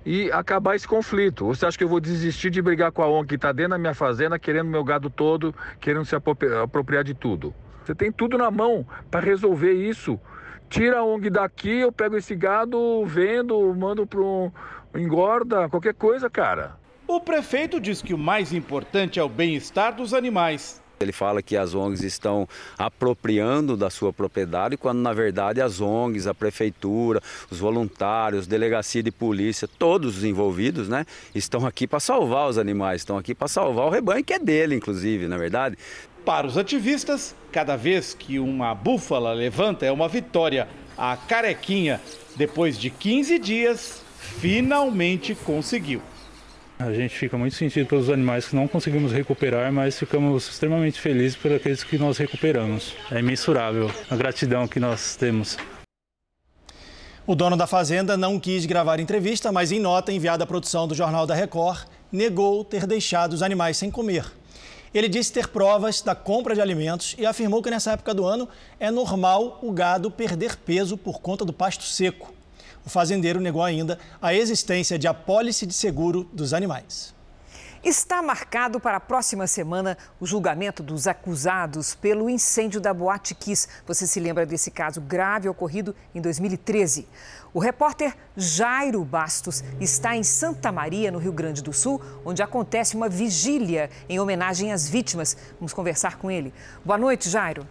e 0.04 0.30
acabar 0.30 0.76
esse 0.76 0.86
conflito. 0.86 1.44
Você 1.46 1.66
acha 1.66 1.76
que 1.76 1.82
eu 1.82 1.88
vou 1.88 1.98
desistir 1.98 2.50
de 2.50 2.62
brigar 2.62 2.92
com 2.92 3.02
a 3.02 3.08
ONG 3.08 3.26
que 3.26 3.34
está 3.34 3.50
dentro 3.50 3.70
da 3.70 3.78
minha 3.78 3.94
fazenda, 3.94 4.38
querendo 4.38 4.70
meu 4.70 4.84
gado 4.84 5.10
todo, 5.10 5.52
querendo 5.80 6.04
se 6.04 6.14
apropriar 6.14 7.02
de 7.02 7.14
tudo? 7.14 7.52
Você 7.84 7.96
tem 7.96 8.12
tudo 8.12 8.38
na 8.38 8.48
mão 8.48 8.86
para 9.10 9.20
resolver 9.20 9.72
isso. 9.72 10.20
Tira 10.68 11.00
a 11.00 11.04
ONG 11.04 11.30
daqui, 11.30 11.80
eu 11.80 11.90
pego 11.90 12.16
esse 12.16 12.36
gado, 12.36 13.04
vendo, 13.04 13.74
mando 13.74 14.06
para 14.06 14.20
um 14.20 14.52
engorda, 14.94 15.68
qualquer 15.68 15.94
coisa, 15.94 16.30
cara. 16.30 16.76
O 17.08 17.20
prefeito 17.20 17.80
diz 17.80 18.00
que 18.00 18.14
o 18.14 18.18
mais 18.18 18.52
importante 18.52 19.18
é 19.18 19.22
o 19.22 19.28
bem-estar 19.28 19.96
dos 19.96 20.14
animais. 20.14 20.80
Ele 21.00 21.12
fala 21.12 21.42
que 21.42 21.56
as 21.56 21.74
ONGs 21.74 22.02
estão 22.02 22.48
apropriando 22.78 23.76
da 23.76 23.90
sua 23.90 24.12
propriedade, 24.12 24.76
quando 24.76 24.98
na 24.98 25.12
verdade 25.12 25.60
as 25.60 25.80
ONGs, 25.80 26.26
a 26.26 26.34
prefeitura, 26.34 27.22
os 27.50 27.58
voluntários, 27.58 28.46
delegacia 28.46 29.02
de 29.02 29.10
polícia, 29.10 29.68
todos 29.68 30.18
os 30.18 30.24
envolvidos, 30.24 30.88
né, 30.88 31.04
estão 31.34 31.66
aqui 31.66 31.86
para 31.86 32.00
salvar 32.00 32.48
os 32.48 32.58
animais, 32.58 33.02
estão 33.02 33.18
aqui 33.18 33.34
para 33.34 33.48
salvar 33.48 33.86
o 33.86 33.90
rebanho 33.90 34.24
que 34.24 34.32
é 34.32 34.38
dele, 34.38 34.74
inclusive, 34.74 35.28
na 35.28 35.36
é 35.36 35.38
verdade. 35.38 35.78
Para 36.24 36.46
os 36.46 36.58
ativistas, 36.58 37.36
cada 37.52 37.76
vez 37.76 38.12
que 38.12 38.38
uma 38.40 38.74
búfala 38.74 39.32
levanta 39.32 39.86
é 39.86 39.92
uma 39.92 40.08
vitória. 40.08 40.66
A 40.98 41.16
carequinha, 41.16 42.00
depois 42.34 42.76
de 42.76 42.90
15 42.90 43.38
dias, 43.38 44.02
finalmente 44.18 45.34
conseguiu. 45.34 46.02
A 46.78 46.92
gente 46.92 47.16
fica 47.16 47.38
muito 47.38 47.56
sentido 47.56 47.86
pelos 47.86 48.10
animais 48.10 48.46
que 48.46 48.54
não 48.54 48.68
conseguimos 48.68 49.10
recuperar, 49.10 49.72
mas 49.72 49.98
ficamos 49.98 50.46
extremamente 50.46 51.00
felizes 51.00 51.34
por 51.34 51.50
aqueles 51.50 51.82
que 51.82 51.96
nós 51.96 52.18
recuperamos. 52.18 52.94
É 53.10 53.18
imensurável 53.18 53.90
a 54.10 54.14
gratidão 54.14 54.68
que 54.68 54.78
nós 54.78 55.16
temos. 55.16 55.56
O 57.26 57.34
dono 57.34 57.56
da 57.56 57.66
fazenda 57.66 58.14
não 58.14 58.38
quis 58.38 58.66
gravar 58.66 59.00
entrevista, 59.00 59.50
mas 59.50 59.72
em 59.72 59.80
nota 59.80 60.12
enviada 60.12 60.44
à 60.44 60.46
produção 60.46 60.86
do 60.86 60.94
Jornal 60.94 61.26
da 61.26 61.34
Record, 61.34 61.86
negou 62.12 62.62
ter 62.62 62.86
deixado 62.86 63.32
os 63.32 63.42
animais 63.42 63.78
sem 63.78 63.90
comer. 63.90 64.26
Ele 64.92 65.08
disse 65.08 65.32
ter 65.32 65.48
provas 65.48 66.02
da 66.02 66.14
compra 66.14 66.54
de 66.54 66.60
alimentos 66.60 67.16
e 67.18 67.24
afirmou 67.24 67.62
que 67.62 67.70
nessa 67.70 67.92
época 67.92 68.12
do 68.12 68.26
ano 68.26 68.46
é 68.78 68.90
normal 68.90 69.58
o 69.62 69.72
gado 69.72 70.10
perder 70.10 70.56
peso 70.56 70.98
por 70.98 71.22
conta 71.22 71.42
do 71.42 71.54
pasto 71.54 71.84
seco. 71.84 72.35
O 72.86 72.88
fazendeiro 72.88 73.40
negou 73.40 73.64
ainda 73.64 73.98
a 74.22 74.32
existência 74.32 74.96
de 74.96 75.08
apólice 75.08 75.66
de 75.66 75.74
seguro 75.74 76.22
dos 76.32 76.54
animais. 76.54 77.12
Está 77.82 78.22
marcado 78.22 78.78
para 78.78 78.98
a 78.98 79.00
próxima 79.00 79.48
semana 79.48 79.98
o 80.20 80.26
julgamento 80.26 80.84
dos 80.84 81.08
acusados 81.08 81.96
pelo 81.96 82.30
incêndio 82.30 82.80
da 82.80 82.94
Boate 82.94 83.34
Kiss. 83.34 83.66
Você 83.88 84.06
se 84.06 84.20
lembra 84.20 84.46
desse 84.46 84.70
caso 84.70 85.00
grave 85.00 85.48
ocorrido 85.48 85.96
em 86.14 86.20
2013? 86.20 87.08
O 87.52 87.58
repórter 87.58 88.14
Jairo 88.36 89.04
Bastos 89.04 89.64
está 89.80 90.16
em 90.16 90.22
Santa 90.22 90.70
Maria, 90.70 91.10
no 91.10 91.18
Rio 91.18 91.32
Grande 91.32 91.62
do 91.62 91.72
Sul, 91.72 92.00
onde 92.24 92.40
acontece 92.40 92.94
uma 92.94 93.08
vigília 93.08 93.90
em 94.08 94.20
homenagem 94.20 94.72
às 94.72 94.88
vítimas. 94.88 95.36
Vamos 95.58 95.72
conversar 95.72 96.18
com 96.18 96.30
ele. 96.30 96.54
Boa 96.84 96.98
noite, 96.98 97.28
Jairo. 97.28 97.66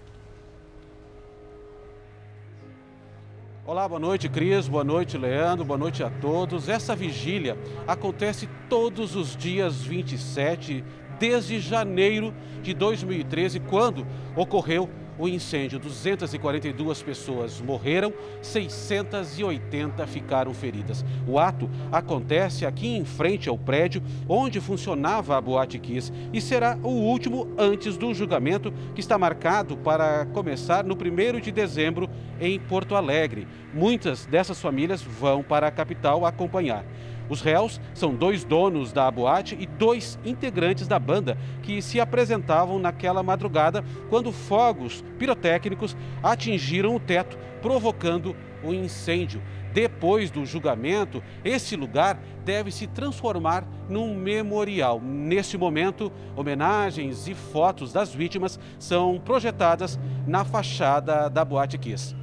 Olá, 3.67 3.89
boa 3.89 3.99
noite, 3.99 4.29
Cris. 4.29 4.67
Boa 4.67 4.83
noite, 4.83 5.17
Leandro. 5.17 5.65
Boa 5.65 5.79
noite 5.79 6.03
a 6.03 6.09
todos. 6.11 6.69
Essa 6.69 6.95
vigília 6.95 7.57
acontece 7.87 8.47
todos 8.69 9.15
os 9.15 9.35
dias 9.35 9.81
27, 9.81 10.83
desde 11.17 11.59
janeiro 11.59 12.31
de 12.61 12.75
2013, 12.75 13.59
quando 13.61 14.05
ocorreu 14.35 14.87
o 15.17 15.27
incêndio. 15.27 15.79
242 15.79 17.01
pessoas 17.01 17.59
morreram, 17.59 18.13
680 18.41 20.05
ficaram 20.05 20.53
feridas. 20.53 21.03
O 21.27 21.39
ato 21.39 21.67
acontece 21.91 22.67
aqui 22.67 22.87
em 22.87 23.03
frente 23.03 23.49
ao 23.49 23.57
prédio 23.57 24.01
onde 24.27 24.59
funcionava 24.61 25.35
a 25.35 25.41
Boate 25.41 25.79
Kiss 25.79 26.11
e 26.31 26.39
será 26.39 26.77
o 26.83 26.89
último 26.89 27.47
antes 27.57 27.97
do 27.97 28.13
julgamento 28.13 28.71
que 28.93 29.01
está 29.01 29.17
marcado 29.17 29.77
para 29.77 30.25
começar 30.27 30.83
no 30.83 30.93
1 30.93 31.39
de 31.39 31.51
dezembro 31.51 32.07
em 32.39 32.59
Porto 32.59 32.95
Alegre. 32.95 33.47
Muitas 33.73 34.25
dessas 34.25 34.61
famílias 34.61 35.01
vão 35.01 35.43
para 35.43 35.67
a 35.67 35.71
capital 35.71 36.25
acompanhar. 36.25 36.85
Os 37.27 37.41
réus 37.41 37.81
são 37.93 38.13
dois 38.13 38.43
donos 38.43 38.91
da 38.91 39.09
boate 39.09 39.57
e 39.59 39.65
dois 39.65 40.19
integrantes 40.23 40.87
da 40.87 40.99
banda 40.99 41.37
que 41.63 41.81
se 41.81 41.99
apresentavam 41.99 42.77
naquela 42.77 43.23
madrugada 43.23 43.83
quando 44.09 44.31
fogos 44.31 45.03
pirotécnicos 45.17 45.97
atingiram 46.21 46.95
o 46.95 46.99
teto, 46.99 47.37
provocando 47.61 48.35
o 48.63 48.73
incêndio. 48.73 49.41
Depois 49.73 50.31
do 50.31 50.45
julgamento, 50.45 51.21
esse 51.43 51.75
lugar 51.75 52.17
deve 52.45 52.71
se 52.71 52.87
transformar 52.87 53.67
num 53.89 54.15
memorial. 54.15 55.01
Neste 55.01 55.57
momento, 55.57 56.11
homenagens 56.35 57.27
e 57.27 57.33
fotos 57.33 57.91
das 57.91 58.13
vítimas 58.13 58.57
são 58.79 59.19
projetadas 59.19 59.99
na 60.25 60.45
fachada 60.45 61.29
da 61.29 61.43
Boate 61.43 61.77
Kiss. 61.77 62.15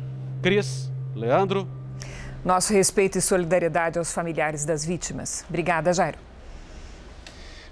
Cris, 0.43 0.91
Leandro, 1.15 1.69
nosso 2.45 2.73
respeito 2.73 3.17
e 3.17 3.23
solidariedade 3.23 3.97
aos 3.97 4.13
familiares 4.13 4.65
das 4.65 4.85
vítimas. 4.85 5.45
Obrigada, 5.49 5.93
Jairo. 5.93 6.19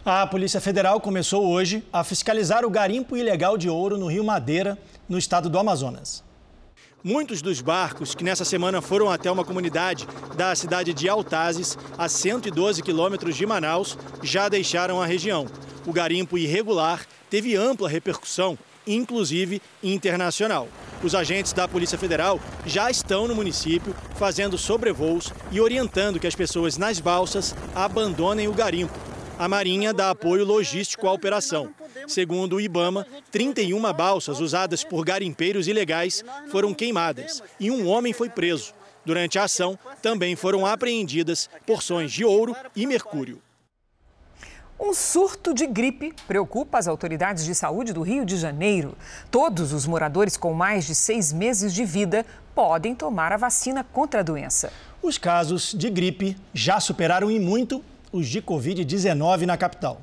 A 0.04 0.24
Polícia 0.24 0.60
Federal 0.60 1.00
começou 1.00 1.48
hoje 1.48 1.84
a 1.92 2.04
fiscalizar 2.04 2.64
o 2.64 2.70
garimpo 2.70 3.16
ilegal 3.16 3.58
de 3.58 3.68
ouro 3.68 3.98
no 3.98 4.06
Rio 4.06 4.22
Madeira, 4.22 4.78
no 5.08 5.18
estado 5.18 5.50
do 5.50 5.58
Amazonas. 5.58 6.22
Muitos 7.02 7.42
dos 7.42 7.60
barcos 7.60 8.14
que 8.14 8.22
nessa 8.22 8.44
semana 8.44 8.80
foram 8.80 9.10
até 9.10 9.28
uma 9.30 9.44
comunidade 9.44 10.06
da 10.36 10.54
cidade 10.54 10.94
de 10.94 11.08
Altazes, 11.08 11.76
a 11.98 12.08
112 12.08 12.82
quilômetros 12.82 13.34
de 13.34 13.44
Manaus, 13.44 13.98
já 14.22 14.48
deixaram 14.48 15.02
a 15.02 15.06
região. 15.06 15.46
O 15.84 15.92
garimpo 15.92 16.38
irregular 16.38 17.04
teve 17.28 17.56
ampla 17.56 17.88
repercussão, 17.88 18.56
inclusive 18.86 19.60
internacional. 19.82 20.68
Os 21.02 21.14
agentes 21.14 21.52
da 21.52 21.66
Polícia 21.66 21.96
Federal 21.96 22.38
já 22.66 22.90
estão 22.90 23.26
no 23.26 23.34
município 23.34 23.94
fazendo 24.16 24.58
sobrevoos 24.58 25.32
e 25.50 25.60
orientando 25.60 26.20
que 26.20 26.26
as 26.26 26.34
pessoas 26.34 26.76
nas 26.76 27.00
balsas 27.00 27.54
abandonem 27.74 28.48
o 28.48 28.52
garimpo. 28.52 28.98
A 29.38 29.48
Marinha 29.48 29.94
dá 29.94 30.10
apoio 30.10 30.44
logístico 30.44 31.08
à 31.08 31.12
operação. 31.12 31.72
Segundo 32.06 32.56
o 32.56 32.60
Ibama, 32.60 33.06
31 33.30 33.80
balsas 33.94 34.40
usadas 34.40 34.84
por 34.84 35.04
garimpeiros 35.04 35.66
ilegais 35.66 36.22
foram 36.50 36.74
queimadas 36.74 37.42
e 37.58 37.70
um 37.70 37.88
homem 37.88 38.12
foi 38.12 38.28
preso. 38.28 38.74
Durante 39.04 39.38
a 39.38 39.44
ação, 39.44 39.78
também 40.02 40.36
foram 40.36 40.66
apreendidas 40.66 41.48
porções 41.66 42.12
de 42.12 42.24
ouro 42.24 42.54
e 42.76 42.86
mercúrio. 42.86 43.40
Um 44.82 44.94
surto 44.94 45.52
de 45.52 45.66
gripe 45.66 46.14
preocupa 46.26 46.78
as 46.78 46.88
autoridades 46.88 47.44
de 47.44 47.54
saúde 47.54 47.92
do 47.92 48.00
Rio 48.00 48.24
de 48.24 48.38
Janeiro. 48.38 48.96
Todos 49.30 49.74
os 49.74 49.86
moradores 49.86 50.38
com 50.38 50.54
mais 50.54 50.86
de 50.86 50.94
seis 50.94 51.34
meses 51.34 51.74
de 51.74 51.84
vida 51.84 52.24
podem 52.54 52.94
tomar 52.94 53.30
a 53.30 53.36
vacina 53.36 53.84
contra 53.84 54.20
a 54.20 54.22
doença. 54.22 54.72
Os 55.02 55.18
casos 55.18 55.74
de 55.74 55.90
gripe 55.90 56.34
já 56.54 56.80
superaram 56.80 57.30
em 57.30 57.38
muito 57.38 57.84
os 58.10 58.26
de 58.26 58.40
Covid-19 58.40 59.42
na 59.42 59.58
capital. 59.58 60.00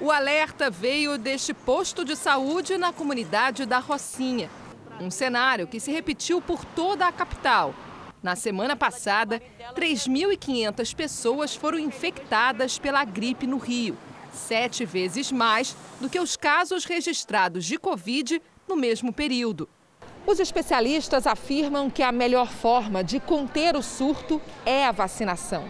O 0.00 0.10
alerta 0.10 0.68
veio 0.68 1.16
deste 1.16 1.54
posto 1.54 2.04
de 2.04 2.16
saúde 2.16 2.76
na 2.76 2.92
comunidade 2.92 3.64
da 3.66 3.78
Rocinha. 3.78 4.50
Um 5.00 5.12
cenário 5.12 5.68
que 5.68 5.78
se 5.78 5.92
repetiu 5.92 6.42
por 6.42 6.64
toda 6.64 7.06
a 7.06 7.12
capital 7.12 7.72
na 8.26 8.34
semana 8.34 8.74
passada, 8.74 9.40
3.500 9.76 10.96
pessoas 10.96 11.54
foram 11.54 11.78
infectadas 11.78 12.76
pela 12.76 13.04
gripe 13.04 13.46
no 13.46 13.56
Rio, 13.56 13.96
sete 14.32 14.84
vezes 14.84 15.30
mais 15.30 15.76
do 16.00 16.10
que 16.10 16.18
os 16.18 16.36
casos 16.36 16.84
registrados 16.84 17.64
de 17.64 17.78
Covid 17.78 18.42
no 18.66 18.74
mesmo 18.74 19.12
período. 19.12 19.68
Os 20.26 20.40
especialistas 20.40 21.24
afirmam 21.24 21.88
que 21.88 22.02
a 22.02 22.10
melhor 22.10 22.48
forma 22.48 23.04
de 23.04 23.20
conter 23.20 23.76
o 23.76 23.82
surto 23.82 24.42
é 24.64 24.84
a 24.84 24.90
vacinação. 24.90 25.64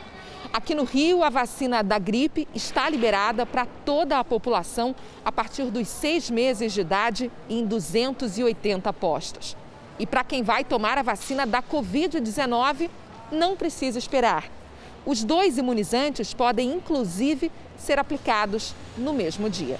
Aqui 0.51 0.75
no 0.75 0.85
Rio, 0.85 1.23
a 1.23 1.29
vacina 1.29 1.83
da 1.83 1.99
gripe 1.99 2.49
está 2.55 2.89
liberada 2.89 3.45
para 3.45 3.67
toda 3.85 4.19
a 4.19 4.25
população 4.25 4.97
a 5.23 5.31
partir 5.31 5.65
dos 5.65 5.89
seis 5.89 6.31
meses 6.31 6.73
de 6.73 6.81
idade 6.81 7.31
em 7.51 7.67
280 7.67 8.91
postos. 8.95 9.55
E 9.99 10.07
para 10.07 10.25
quem 10.25 10.43
vai 10.43 10.65
tomar 10.65 10.99
a 10.99 11.03
vacina 11.03 11.47
da 11.47 11.63
Covid-19, 11.63 12.91
não 13.31 13.57
precisa 13.57 13.99
esperar. 13.99 14.45
Os 15.05 15.23
dois 15.23 15.57
imunizantes 15.57 16.35
podem, 16.35 16.73
inclusive, 16.73 17.51
ser 17.79 17.99
aplicados 17.99 18.75
no 18.99 19.13
mesmo 19.13 19.49
dia. 19.49 19.79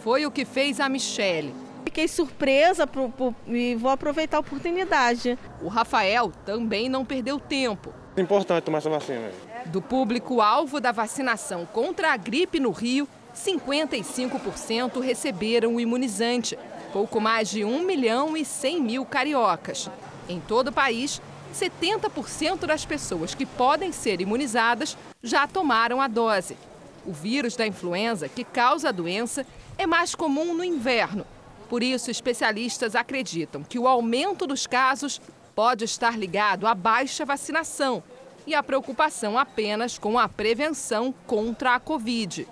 Foi 0.00 0.26
o 0.26 0.30
que 0.30 0.44
fez 0.44 0.78
a 0.78 0.88
Michele. 0.88 1.54
Fiquei 1.84 2.06
surpresa 2.06 2.86
pro, 2.86 3.08
pro, 3.08 3.34
e 3.46 3.74
vou 3.74 3.90
aproveitar 3.90 4.36
a 4.36 4.40
oportunidade. 4.40 5.38
O 5.62 5.68
Rafael 5.68 6.30
também 6.44 6.88
não 6.88 7.04
perdeu 7.04 7.40
tempo. 7.40 7.92
É 8.16 8.20
importante 8.20 8.64
tomar 8.64 8.78
essa 8.78 8.90
vacina. 8.90 9.30
Do 9.66 9.80
público-alvo 9.80 10.80
da 10.80 10.92
vacinação 10.92 11.66
contra 11.66 12.12
a 12.12 12.16
gripe 12.16 12.60
no 12.60 12.70
Rio, 12.70 13.08
55% 13.34 15.00
receberam 15.00 15.76
o 15.76 15.80
imunizante. 15.80 16.58
Pouco 16.92 17.20
mais 17.20 17.50
de 17.50 17.64
1 17.64 17.82
milhão 17.82 18.36
e 18.36 18.44
100 18.44 18.80
mil 18.80 19.04
cariocas. 19.04 19.90
Em 20.28 20.40
todo 20.40 20.68
o 20.68 20.72
país, 20.72 21.20
70% 21.54 22.66
das 22.66 22.84
pessoas 22.84 23.34
que 23.34 23.44
podem 23.44 23.92
ser 23.92 24.20
imunizadas 24.20 24.96
já 25.22 25.46
tomaram 25.46 26.00
a 26.00 26.08
dose. 26.08 26.56
O 27.04 27.12
vírus 27.12 27.56
da 27.56 27.66
influenza, 27.66 28.28
que 28.28 28.42
causa 28.42 28.88
a 28.88 28.92
doença, 28.92 29.46
é 29.76 29.86
mais 29.86 30.14
comum 30.14 30.54
no 30.54 30.64
inverno. 30.64 31.26
Por 31.68 31.82
isso, 31.82 32.10
especialistas 32.10 32.94
acreditam 32.94 33.62
que 33.62 33.78
o 33.78 33.86
aumento 33.86 34.46
dos 34.46 34.66
casos 34.66 35.20
pode 35.54 35.84
estar 35.84 36.18
ligado 36.18 36.66
à 36.66 36.74
baixa 36.74 37.24
vacinação 37.24 38.02
e 38.46 38.54
à 38.54 38.62
preocupação 38.62 39.38
apenas 39.38 39.98
com 39.98 40.18
a 40.18 40.26
prevenção 40.26 41.12
contra 41.26 41.74
a 41.74 41.80
Covid. 41.80 42.48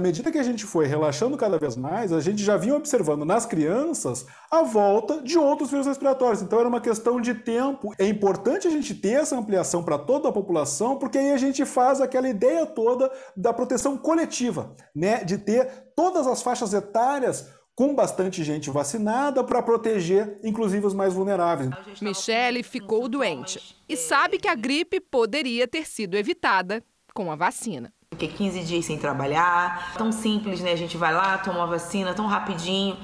À 0.00 0.02
medida 0.02 0.32
que 0.32 0.38
a 0.38 0.42
gente 0.42 0.64
foi 0.64 0.86
relaxando 0.86 1.36
cada 1.36 1.58
vez 1.58 1.76
mais, 1.76 2.10
a 2.10 2.20
gente 2.20 2.42
já 2.42 2.56
vinha 2.56 2.74
observando 2.74 3.22
nas 3.22 3.44
crianças 3.44 4.24
a 4.50 4.62
volta 4.62 5.20
de 5.20 5.36
outros 5.36 5.70
vírus 5.70 5.86
respiratórios. 5.86 6.40
Então 6.40 6.58
era 6.58 6.66
uma 6.66 6.80
questão 6.80 7.20
de 7.20 7.34
tempo. 7.34 7.92
É 7.98 8.06
importante 8.06 8.66
a 8.66 8.70
gente 8.70 8.94
ter 8.94 9.20
essa 9.20 9.36
ampliação 9.36 9.82
para 9.82 9.98
toda 9.98 10.30
a 10.30 10.32
população, 10.32 10.96
porque 10.96 11.18
aí 11.18 11.32
a 11.32 11.36
gente 11.36 11.66
faz 11.66 12.00
aquela 12.00 12.30
ideia 12.30 12.64
toda 12.64 13.12
da 13.36 13.52
proteção 13.52 13.94
coletiva, 13.98 14.74
né? 14.96 15.22
De 15.22 15.36
ter 15.36 15.92
todas 15.94 16.26
as 16.26 16.40
faixas 16.40 16.72
etárias 16.72 17.50
com 17.74 17.94
bastante 17.94 18.42
gente 18.42 18.70
vacinada 18.70 19.44
para 19.44 19.62
proteger, 19.62 20.40
inclusive, 20.42 20.86
os 20.86 20.94
mais 20.94 21.12
vulneráveis. 21.12 21.68
Michele 22.00 22.62
ficou 22.62 23.06
doente 23.06 23.76
e 23.86 23.98
sabe 23.98 24.38
que 24.38 24.48
a 24.48 24.54
gripe 24.54 24.98
poderia 24.98 25.68
ter 25.68 25.86
sido 25.86 26.16
evitada 26.16 26.82
com 27.12 27.30
a 27.30 27.36
vacina. 27.36 27.92
Fiquei 28.12 28.28
15 28.28 28.64
dias 28.64 28.84
sem 28.84 28.98
trabalhar. 28.98 29.94
Tão 29.96 30.10
simples, 30.10 30.60
né? 30.60 30.72
A 30.72 30.76
gente 30.76 30.96
vai 30.96 31.14
lá, 31.14 31.38
toma 31.38 31.62
a 31.62 31.66
vacina 31.66 32.12
tão 32.12 32.26
rapidinho. 32.26 32.98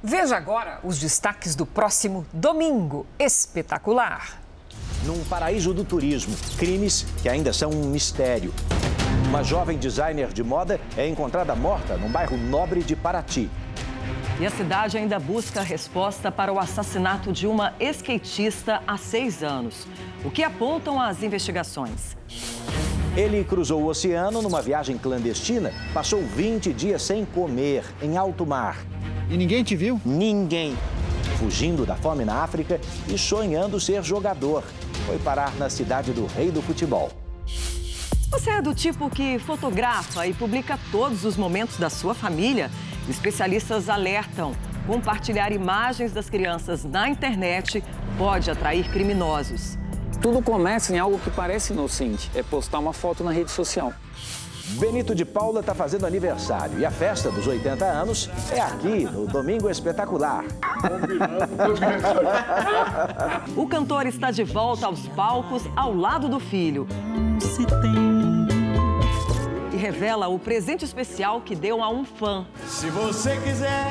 Veja 0.00 0.36
agora 0.36 0.78
os 0.84 0.98
destaques 0.98 1.56
do 1.56 1.66
próximo 1.66 2.24
domingo 2.32 3.04
espetacular. 3.18 4.40
Num 5.04 5.24
paraíso 5.24 5.74
do 5.74 5.84
turismo, 5.84 6.34
crimes 6.56 7.04
que 7.22 7.28
ainda 7.28 7.52
são 7.52 7.70
um 7.70 7.86
mistério. 7.86 8.54
Uma 9.28 9.42
jovem 9.42 9.76
designer 9.76 10.32
de 10.32 10.44
moda 10.44 10.80
é 10.96 11.08
encontrada 11.08 11.54
morta 11.56 11.96
num 11.96 12.10
bairro 12.10 12.36
nobre 12.36 12.84
de 12.84 12.94
Paraty. 12.94 13.50
E 14.40 14.46
a 14.46 14.50
cidade 14.50 14.96
ainda 14.96 15.18
busca 15.18 15.60
resposta 15.60 16.30
para 16.30 16.52
o 16.52 16.58
assassinato 16.58 17.32
de 17.32 17.48
uma 17.48 17.74
skatista 17.80 18.80
há 18.86 18.96
seis 18.96 19.42
anos. 19.42 19.88
O 20.24 20.30
que 20.30 20.44
apontam 20.44 21.00
as 21.00 21.22
investigações? 21.22 22.16
Ele 23.14 23.44
cruzou 23.44 23.82
o 23.82 23.88
oceano 23.88 24.40
numa 24.40 24.62
viagem 24.62 24.96
clandestina, 24.96 25.70
passou 25.92 26.22
20 26.22 26.72
dias 26.72 27.02
sem 27.02 27.26
comer, 27.26 27.84
em 28.00 28.16
alto 28.16 28.46
mar. 28.46 28.78
E 29.28 29.36
ninguém 29.36 29.62
te 29.62 29.76
viu? 29.76 30.00
Ninguém. 30.02 30.74
Fugindo 31.38 31.84
da 31.84 31.94
fome 31.94 32.24
na 32.24 32.42
África 32.42 32.80
e 33.06 33.18
sonhando 33.18 33.78
ser 33.78 34.02
jogador. 34.02 34.64
Foi 35.04 35.18
parar 35.18 35.54
na 35.56 35.68
cidade 35.68 36.10
do 36.12 36.24
rei 36.24 36.50
do 36.50 36.62
futebol. 36.62 37.10
Você 38.30 38.48
é 38.48 38.62
do 38.62 38.74
tipo 38.74 39.10
que 39.10 39.38
fotografa 39.38 40.26
e 40.26 40.32
publica 40.32 40.78
todos 40.90 41.26
os 41.26 41.36
momentos 41.36 41.76
da 41.76 41.90
sua 41.90 42.14
família? 42.14 42.70
Especialistas 43.10 43.90
alertam: 43.90 44.52
compartilhar 44.86 45.52
imagens 45.52 46.12
das 46.12 46.30
crianças 46.30 46.82
na 46.82 47.10
internet 47.10 47.84
pode 48.16 48.50
atrair 48.50 48.90
criminosos. 48.90 49.81
Tudo 50.22 50.40
começa 50.40 50.94
em 50.94 50.98
algo 51.00 51.18
que 51.18 51.30
parece 51.30 51.72
inocente, 51.72 52.30
é 52.32 52.44
postar 52.44 52.78
uma 52.78 52.92
foto 52.92 53.24
na 53.24 53.32
rede 53.32 53.50
social. 53.50 53.92
Benito 54.78 55.16
de 55.16 55.24
Paula 55.24 55.58
está 55.58 55.74
fazendo 55.74 56.06
aniversário 56.06 56.78
e 56.78 56.86
a 56.86 56.92
festa 56.92 57.28
dos 57.28 57.44
80 57.44 57.84
anos 57.84 58.30
é 58.52 58.60
aqui, 58.60 59.04
no 59.04 59.26
Domingo 59.26 59.68
Espetacular. 59.68 60.44
o 63.56 63.66
cantor 63.66 64.06
está 64.06 64.30
de 64.30 64.44
volta 64.44 64.86
aos 64.86 65.08
palcos 65.08 65.64
ao 65.74 65.92
lado 65.92 66.28
do 66.28 66.38
filho. 66.38 66.86
E 69.72 69.76
revela 69.76 70.28
o 70.28 70.38
presente 70.38 70.84
especial 70.84 71.40
que 71.40 71.56
deu 71.56 71.82
a 71.82 71.90
um 71.90 72.04
fã. 72.04 72.46
Se 72.64 72.88
você 72.90 73.36
quiser, 73.38 73.90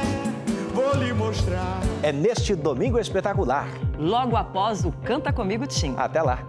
vou 0.74 0.96
lhe 0.96 1.12
mostrar. 1.12 1.82
É 2.02 2.14
neste 2.14 2.56
Domingo 2.56 2.98
Espetacular. 2.98 3.68
Logo 4.02 4.36
após 4.36 4.84
o 4.84 4.92
Canta 4.92 5.32
Comigo 5.32 5.68
Tim. 5.68 5.94
Até 5.96 6.24
lá. 6.24 6.40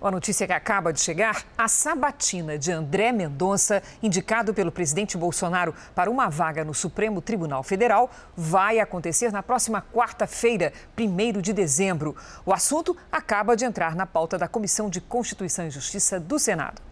A 0.00 0.10
notícia 0.10 0.46
que 0.46 0.54
acaba 0.54 0.90
de 0.90 1.00
chegar: 1.00 1.44
a 1.58 1.68
sabatina 1.68 2.56
de 2.56 2.72
André 2.72 3.12
Mendonça, 3.12 3.82
indicado 4.02 4.54
pelo 4.54 4.72
presidente 4.72 5.18
Bolsonaro 5.18 5.74
para 5.94 6.10
uma 6.10 6.30
vaga 6.30 6.64
no 6.64 6.72
Supremo 6.72 7.20
Tribunal 7.20 7.62
Federal, 7.62 8.10
vai 8.34 8.80
acontecer 8.80 9.30
na 9.30 9.42
próxima 9.42 9.82
quarta-feira, 9.92 10.72
1 10.98 11.42
de 11.42 11.52
dezembro. 11.52 12.16
O 12.46 12.50
assunto 12.54 12.96
acaba 13.12 13.54
de 13.54 13.66
entrar 13.66 13.94
na 13.94 14.06
pauta 14.06 14.38
da 14.38 14.48
Comissão 14.48 14.88
de 14.88 14.98
Constituição 14.98 15.66
e 15.66 15.70
Justiça 15.70 16.18
do 16.18 16.38
Senado. 16.38 16.87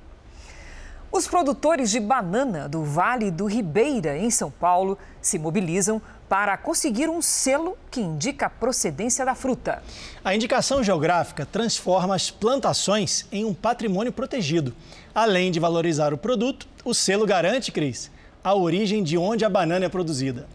Os 1.16 1.26
produtores 1.26 1.90
de 1.90 1.98
banana 1.98 2.68
do 2.68 2.84
Vale 2.84 3.30
do 3.30 3.46
Ribeira, 3.46 4.18
em 4.18 4.30
São 4.30 4.50
Paulo, 4.50 4.98
se 5.18 5.38
mobilizam 5.38 6.00
para 6.28 6.58
conseguir 6.58 7.08
um 7.08 7.22
selo 7.22 7.74
que 7.90 8.02
indica 8.02 8.44
a 8.44 8.50
procedência 8.50 9.24
da 9.24 9.34
fruta. 9.34 9.82
A 10.22 10.34
indicação 10.34 10.84
geográfica 10.84 11.46
transforma 11.46 12.14
as 12.14 12.30
plantações 12.30 13.24
em 13.32 13.46
um 13.46 13.54
patrimônio 13.54 14.12
protegido. 14.12 14.74
Além 15.14 15.50
de 15.50 15.58
valorizar 15.58 16.12
o 16.12 16.18
produto, 16.18 16.68
o 16.84 16.92
selo 16.92 17.24
garante, 17.24 17.72
Cris, 17.72 18.10
a 18.44 18.54
origem 18.54 19.02
de 19.02 19.16
onde 19.16 19.42
a 19.42 19.48
banana 19.48 19.86
é 19.86 19.88
produzida. 19.88 20.46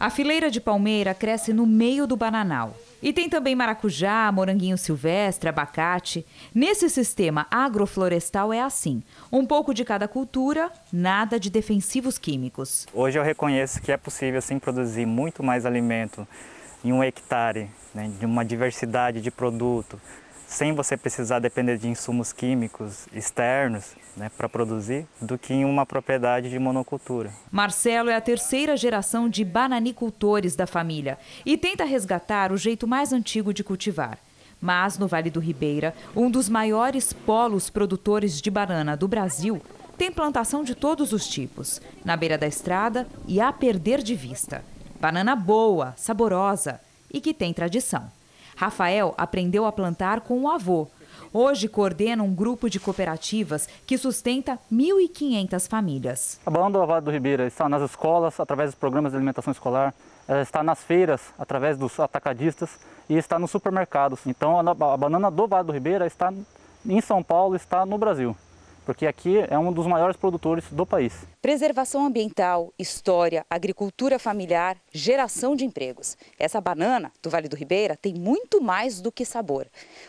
A 0.00 0.10
fileira 0.10 0.50
de 0.50 0.60
palmeira 0.60 1.14
cresce 1.14 1.52
no 1.52 1.64
meio 1.64 2.08
do 2.08 2.16
bananal. 2.16 2.74
E 3.02 3.12
tem 3.12 3.28
também 3.28 3.56
maracujá, 3.56 4.30
moranguinho 4.30 4.78
silvestre, 4.78 5.48
abacate. 5.48 6.24
Nesse 6.54 6.88
sistema 6.88 7.46
agroflorestal 7.50 8.52
é 8.52 8.60
assim: 8.62 9.02
um 9.32 9.44
pouco 9.44 9.74
de 9.74 9.84
cada 9.84 10.06
cultura, 10.06 10.70
nada 10.92 11.40
de 11.40 11.50
defensivos 11.50 12.16
químicos. 12.16 12.86
Hoje 12.94 13.18
eu 13.18 13.24
reconheço 13.24 13.82
que 13.82 13.90
é 13.90 13.96
possível 13.96 14.40
sim 14.40 14.58
produzir 14.58 15.04
muito 15.04 15.42
mais 15.42 15.66
alimento 15.66 16.26
em 16.84 16.92
um 16.92 17.02
hectare, 17.02 17.68
né, 17.92 18.10
de 18.18 18.24
uma 18.24 18.44
diversidade 18.44 19.20
de 19.20 19.30
produto, 19.30 20.00
sem 20.52 20.74
você 20.74 20.96
precisar 20.98 21.38
depender 21.38 21.78
de 21.78 21.88
insumos 21.88 22.32
químicos 22.32 23.06
externos 23.12 23.94
né, 24.14 24.30
para 24.36 24.48
produzir, 24.48 25.06
do 25.20 25.38
que 25.38 25.54
em 25.54 25.64
uma 25.64 25.86
propriedade 25.86 26.50
de 26.50 26.58
monocultura. 26.58 27.32
Marcelo 27.50 28.10
é 28.10 28.14
a 28.14 28.20
terceira 28.20 28.76
geração 28.76 29.30
de 29.30 29.44
bananicultores 29.44 30.54
da 30.54 30.66
família 30.66 31.18
e 31.46 31.56
tenta 31.56 31.84
resgatar 31.84 32.52
o 32.52 32.58
jeito 32.58 32.86
mais 32.86 33.12
antigo 33.14 33.54
de 33.54 33.64
cultivar. 33.64 34.18
Mas 34.60 34.98
no 34.98 35.08
Vale 35.08 35.30
do 35.30 35.40
Ribeira, 35.40 35.94
um 36.14 36.30
dos 36.30 36.48
maiores 36.48 37.12
polos 37.12 37.70
produtores 37.70 38.40
de 38.40 38.50
banana 38.50 38.94
do 38.94 39.08
Brasil, 39.08 39.60
tem 39.96 40.12
plantação 40.12 40.62
de 40.62 40.74
todos 40.74 41.12
os 41.12 41.26
tipos, 41.26 41.80
na 42.04 42.16
beira 42.16 42.36
da 42.36 42.46
estrada 42.46 43.06
e 43.26 43.40
a 43.40 43.52
perder 43.52 44.02
de 44.02 44.14
vista. 44.14 44.62
Banana 45.00 45.34
boa, 45.34 45.94
saborosa 45.96 46.78
e 47.12 47.20
que 47.20 47.32
tem 47.32 47.52
tradição. 47.52 48.10
Rafael 48.56 49.14
aprendeu 49.16 49.64
a 49.66 49.72
plantar 49.72 50.20
com 50.20 50.42
o 50.42 50.48
avô. 50.48 50.88
Hoje 51.32 51.66
coordena 51.68 52.22
um 52.22 52.34
grupo 52.34 52.68
de 52.68 52.78
cooperativas 52.78 53.68
que 53.86 53.96
sustenta 53.96 54.58
1.500 54.70 55.68
famílias. 55.68 56.40
A 56.44 56.50
Banana 56.50 56.78
do 56.78 56.86
Vale 56.86 57.04
do 57.04 57.10
Ribeira 57.10 57.46
está 57.46 57.68
nas 57.68 57.82
escolas, 57.82 58.38
através 58.38 58.70
dos 58.70 58.78
programas 58.78 59.12
de 59.12 59.16
alimentação 59.16 59.50
escolar, 59.50 59.94
está 60.42 60.62
nas 60.62 60.82
feiras, 60.82 61.22
através 61.38 61.78
dos 61.78 61.98
atacadistas 61.98 62.78
e 63.08 63.16
está 63.16 63.38
nos 63.38 63.50
supermercados. 63.50 64.20
Então 64.26 64.58
a 64.58 64.96
banana 64.96 65.30
do 65.30 65.46
Vale 65.46 65.66
do 65.66 65.72
Ribeira 65.72 66.06
está 66.06 66.32
em 66.84 67.00
São 67.00 67.22
Paulo, 67.22 67.56
está 67.56 67.86
no 67.86 67.96
Brasil. 67.96 68.36
Porque 68.84 69.06
aqui 69.06 69.38
é 69.48 69.58
um 69.58 69.72
dos 69.72 69.86
maiores 69.86 70.16
produtores 70.16 70.64
do 70.70 70.84
país. 70.84 71.12
Preservação 71.40 72.06
ambiental, 72.06 72.72
história, 72.78 73.44
agricultura 73.50 74.18
familiar, 74.18 74.76
geração 74.92 75.56
de 75.56 75.64
empregos. 75.64 76.16
Essa 76.38 76.60
banana 76.60 77.12
do 77.22 77.30
Vale 77.30 77.48
do 77.48 77.56
Ribeira 77.56 77.96
tem 77.96 78.14
muito 78.14 78.60
mais 78.62 79.00
do 79.00 79.10
que 79.10 79.24
sabor. 79.24 79.66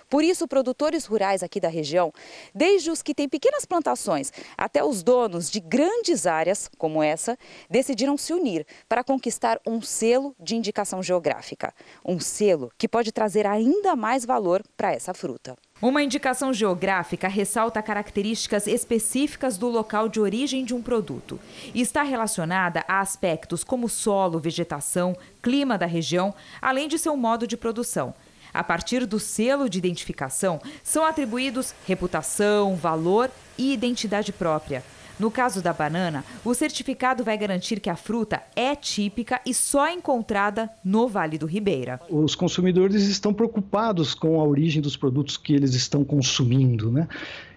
Por 0.10 0.24
isso, 0.24 0.48
produtores 0.48 1.06
rurais 1.06 1.42
aqui 1.42 1.60
da 1.60 1.70
região, 1.70 2.14
desde 2.54 2.92
os 2.92 3.02
que 3.02 3.16
têm 3.16 3.28
pequenas 3.28 3.66
plantações 3.66 4.32
até 4.58 4.84
os 4.84 5.02
donos 5.02 5.50
de 5.50 5.60
grandes 5.60 6.28
áreas, 6.28 6.70
como 6.78 7.02
essa, 7.02 7.38
decidiram 7.70 8.18
se 8.18 8.34
unir 8.34 8.66
para 8.88 9.04
conquistar 9.04 9.60
um 9.66 9.82
selo 9.82 10.36
de 10.40 10.56
indicação 10.56 11.02
geográfica. 11.02 11.74
Um 12.06 12.20
selo 12.20 12.72
que 12.78 12.88
pode 12.88 13.12
trazer 13.12 13.48
ainda 13.48 13.96
mais 13.96 14.26
valor 14.26 14.64
para 14.78 14.94
essa 14.94 15.14
fruta. 15.14 15.56
Uma 15.84 16.02
indicação 16.02 16.54
geográfica 16.54 17.28
ressalta 17.28 17.82
características 17.82 18.68
específicas 18.68 19.58
do 19.58 19.68
local 19.68 20.08
de 20.08 20.18
origem 20.18 20.64
de 20.64 20.74
um 20.74 20.82
produto 20.82 21.38
e 21.74 21.82
está 21.82 22.04
relacionada 22.04 22.86
a 22.88 23.02
aspectos 23.02 23.66
como 23.66 23.90
solo, 23.90 24.40
vegetação, 24.40 25.14
clima 25.42 25.78
da 25.78 25.86
região, 25.86 26.34
além 26.62 26.88
de 26.88 26.98
seu 26.98 27.18
modo 27.18 27.46
de 27.46 27.58
produção. 27.58 28.16
A 28.54 28.64
partir 28.64 29.06
do 29.06 29.20
selo 29.20 29.68
de 29.68 29.78
identificação, 29.78 30.62
são 30.82 31.04
atribuídos 31.04 31.76
reputação, 31.86 32.78
valor 32.78 33.30
e 33.58 33.74
identidade 33.74 34.32
própria. 34.32 34.86
No 35.24 35.32
caso 35.32 35.62
da 35.62 35.72
banana, 35.72 36.22
o 36.44 36.54
certificado 36.54 37.24
vai 37.24 37.38
garantir 37.38 37.80
que 37.80 37.90
a 37.90 37.96
fruta 37.96 38.44
é 38.58 38.76
típica 38.76 39.40
e 39.46 39.54
só 39.54 39.90
encontrada 39.90 40.70
no 40.84 41.08
Vale 41.08 41.38
do 41.38 41.46
Ribeira. 41.46 41.98
Os 42.10 42.36
consumidores 42.36 43.04
estão 43.08 43.34
preocupados 43.34 44.14
com 44.14 44.42
a 44.42 44.44
origem 44.44 44.82
dos 44.82 44.98
produtos 44.98 45.38
que 45.38 45.54
eles 45.54 45.76
estão 45.76 46.04
consumindo, 46.04 46.92
né? 46.92 47.08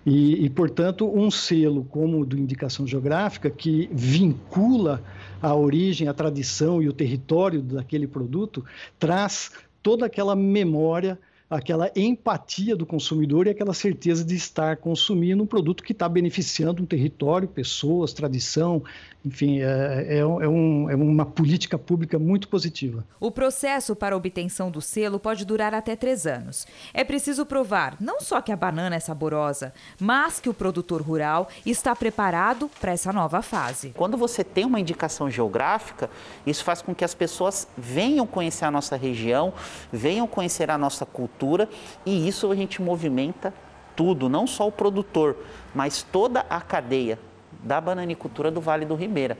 E, 0.06 0.44
e, 0.44 0.48
portanto, 0.48 1.10
um 1.12 1.28
selo 1.28 1.84
como 1.90 2.20
o 2.20 2.24
do 2.24 2.38
indicação 2.38 2.86
geográfica, 2.86 3.50
que 3.50 3.90
vincula 3.92 5.02
a 5.42 5.52
origem, 5.52 6.06
a 6.06 6.14
tradição 6.14 6.80
e 6.80 6.88
o 6.88 6.92
território 6.92 7.60
daquele 7.60 8.06
produto, 8.06 8.64
traz 8.96 9.50
toda 9.82 10.06
aquela 10.06 10.36
memória 10.36 11.18
aquela 11.48 11.90
empatia 11.94 12.74
do 12.74 12.84
consumidor 12.84 13.46
e 13.46 13.50
aquela 13.50 13.72
certeza 13.72 14.24
de 14.24 14.34
estar 14.34 14.76
consumindo 14.78 15.42
um 15.42 15.46
produto 15.46 15.82
que 15.82 15.92
está 15.92 16.08
beneficiando 16.08 16.82
um 16.82 16.86
território, 16.86 17.46
pessoas, 17.46 18.12
tradição, 18.12 18.82
enfim, 19.26 19.60
é, 19.60 20.06
é, 20.08 20.18
é, 20.18 20.24
um, 20.24 20.88
é, 20.88 20.94
uma 20.94 21.26
política 21.26 21.76
pública 21.76 22.16
muito 22.16 22.46
positiva. 22.46 23.04
O 23.18 23.28
processo 23.28 23.96
para 23.96 24.14
a 24.14 24.16
obtenção 24.16 24.70
do 24.70 24.80
selo 24.80 25.18
pode 25.18 25.44
durar 25.44 25.74
até 25.74 25.96
três 25.96 26.28
anos. 26.28 26.64
É 26.94 27.02
preciso 27.02 27.44
provar 27.44 27.96
não 28.00 28.20
só 28.20 28.40
que 28.40 28.52
a 28.52 28.56
banana 28.56 28.94
é 28.94 29.00
saborosa, 29.00 29.74
mas 29.98 30.38
que 30.38 30.48
o 30.48 30.54
produtor 30.54 31.02
rural 31.02 31.48
está 31.64 31.96
preparado 31.96 32.70
para 32.80 32.92
essa 32.92 33.12
nova 33.12 33.42
fase. 33.42 33.92
Quando 33.96 34.16
você 34.16 34.44
tem 34.44 34.64
uma 34.64 34.78
indicação 34.78 35.28
geográfica, 35.28 36.08
isso 36.46 36.62
faz 36.62 36.80
com 36.80 36.94
que 36.94 37.04
as 37.04 37.14
pessoas 37.14 37.66
venham 37.76 38.28
conhecer 38.28 38.64
a 38.64 38.70
nossa 38.70 38.94
região, 38.94 39.52
venham 39.92 40.28
conhecer 40.28 40.70
a 40.70 40.78
nossa 40.78 41.04
cultura 41.04 41.68
e 42.04 42.28
isso 42.28 42.52
a 42.52 42.54
gente 42.54 42.80
movimenta 42.80 43.52
tudo, 43.96 44.28
não 44.28 44.46
só 44.46 44.68
o 44.68 44.72
produtor, 44.72 45.36
mas 45.74 46.04
toda 46.04 46.46
a 46.48 46.60
cadeia 46.60 47.18
da 47.66 47.80
bananicultura 47.80 48.50
do 48.50 48.60
Vale 48.60 48.86
do 48.86 48.94
Ribeira. 48.94 49.36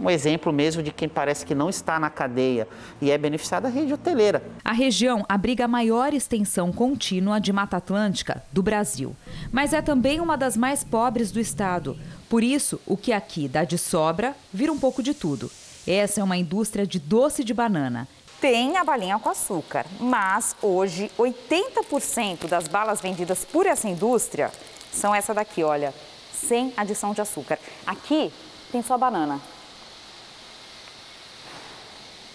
Um 0.00 0.08
exemplo 0.08 0.52
mesmo 0.52 0.80
de 0.80 0.92
quem 0.92 1.08
parece 1.08 1.44
que 1.44 1.56
não 1.56 1.68
está 1.68 1.98
na 1.98 2.08
cadeia 2.08 2.68
e 3.00 3.10
é 3.10 3.18
beneficiada 3.18 3.66
a 3.66 3.70
rede 3.70 3.92
hoteleira. 3.92 4.42
A 4.64 4.72
região 4.72 5.24
abriga 5.28 5.64
a 5.64 5.68
maior 5.68 6.14
extensão 6.14 6.72
contínua 6.72 7.40
de 7.40 7.52
Mata 7.52 7.78
Atlântica 7.78 8.44
do 8.52 8.62
Brasil, 8.62 9.16
mas 9.50 9.72
é 9.72 9.82
também 9.82 10.20
uma 10.20 10.36
das 10.36 10.56
mais 10.56 10.84
pobres 10.84 11.32
do 11.32 11.40
estado. 11.40 11.98
Por 12.28 12.44
isso, 12.44 12.80
o 12.86 12.96
que 12.96 13.12
aqui 13.12 13.48
dá 13.48 13.64
de 13.64 13.76
sobra 13.76 14.36
vira 14.52 14.72
um 14.72 14.78
pouco 14.78 15.02
de 15.02 15.12
tudo. 15.14 15.50
Essa 15.86 16.20
é 16.20 16.24
uma 16.24 16.36
indústria 16.36 16.86
de 16.86 17.00
doce 17.00 17.42
de 17.42 17.52
banana. 17.52 18.06
Tem 18.40 18.76
a 18.76 18.84
balinha 18.84 19.18
com 19.18 19.30
açúcar, 19.30 19.84
mas 19.98 20.54
hoje 20.62 21.10
80% 21.18 22.46
das 22.46 22.68
balas 22.68 23.00
vendidas 23.00 23.44
por 23.44 23.66
essa 23.66 23.88
indústria 23.88 24.52
são 24.92 25.12
essa 25.12 25.34
daqui, 25.34 25.64
olha, 25.64 25.92
sem 26.38 26.72
adição 26.76 27.12
de 27.12 27.20
açúcar. 27.20 27.58
Aqui 27.86 28.32
tem 28.70 28.82
só 28.82 28.96
banana. 28.96 29.40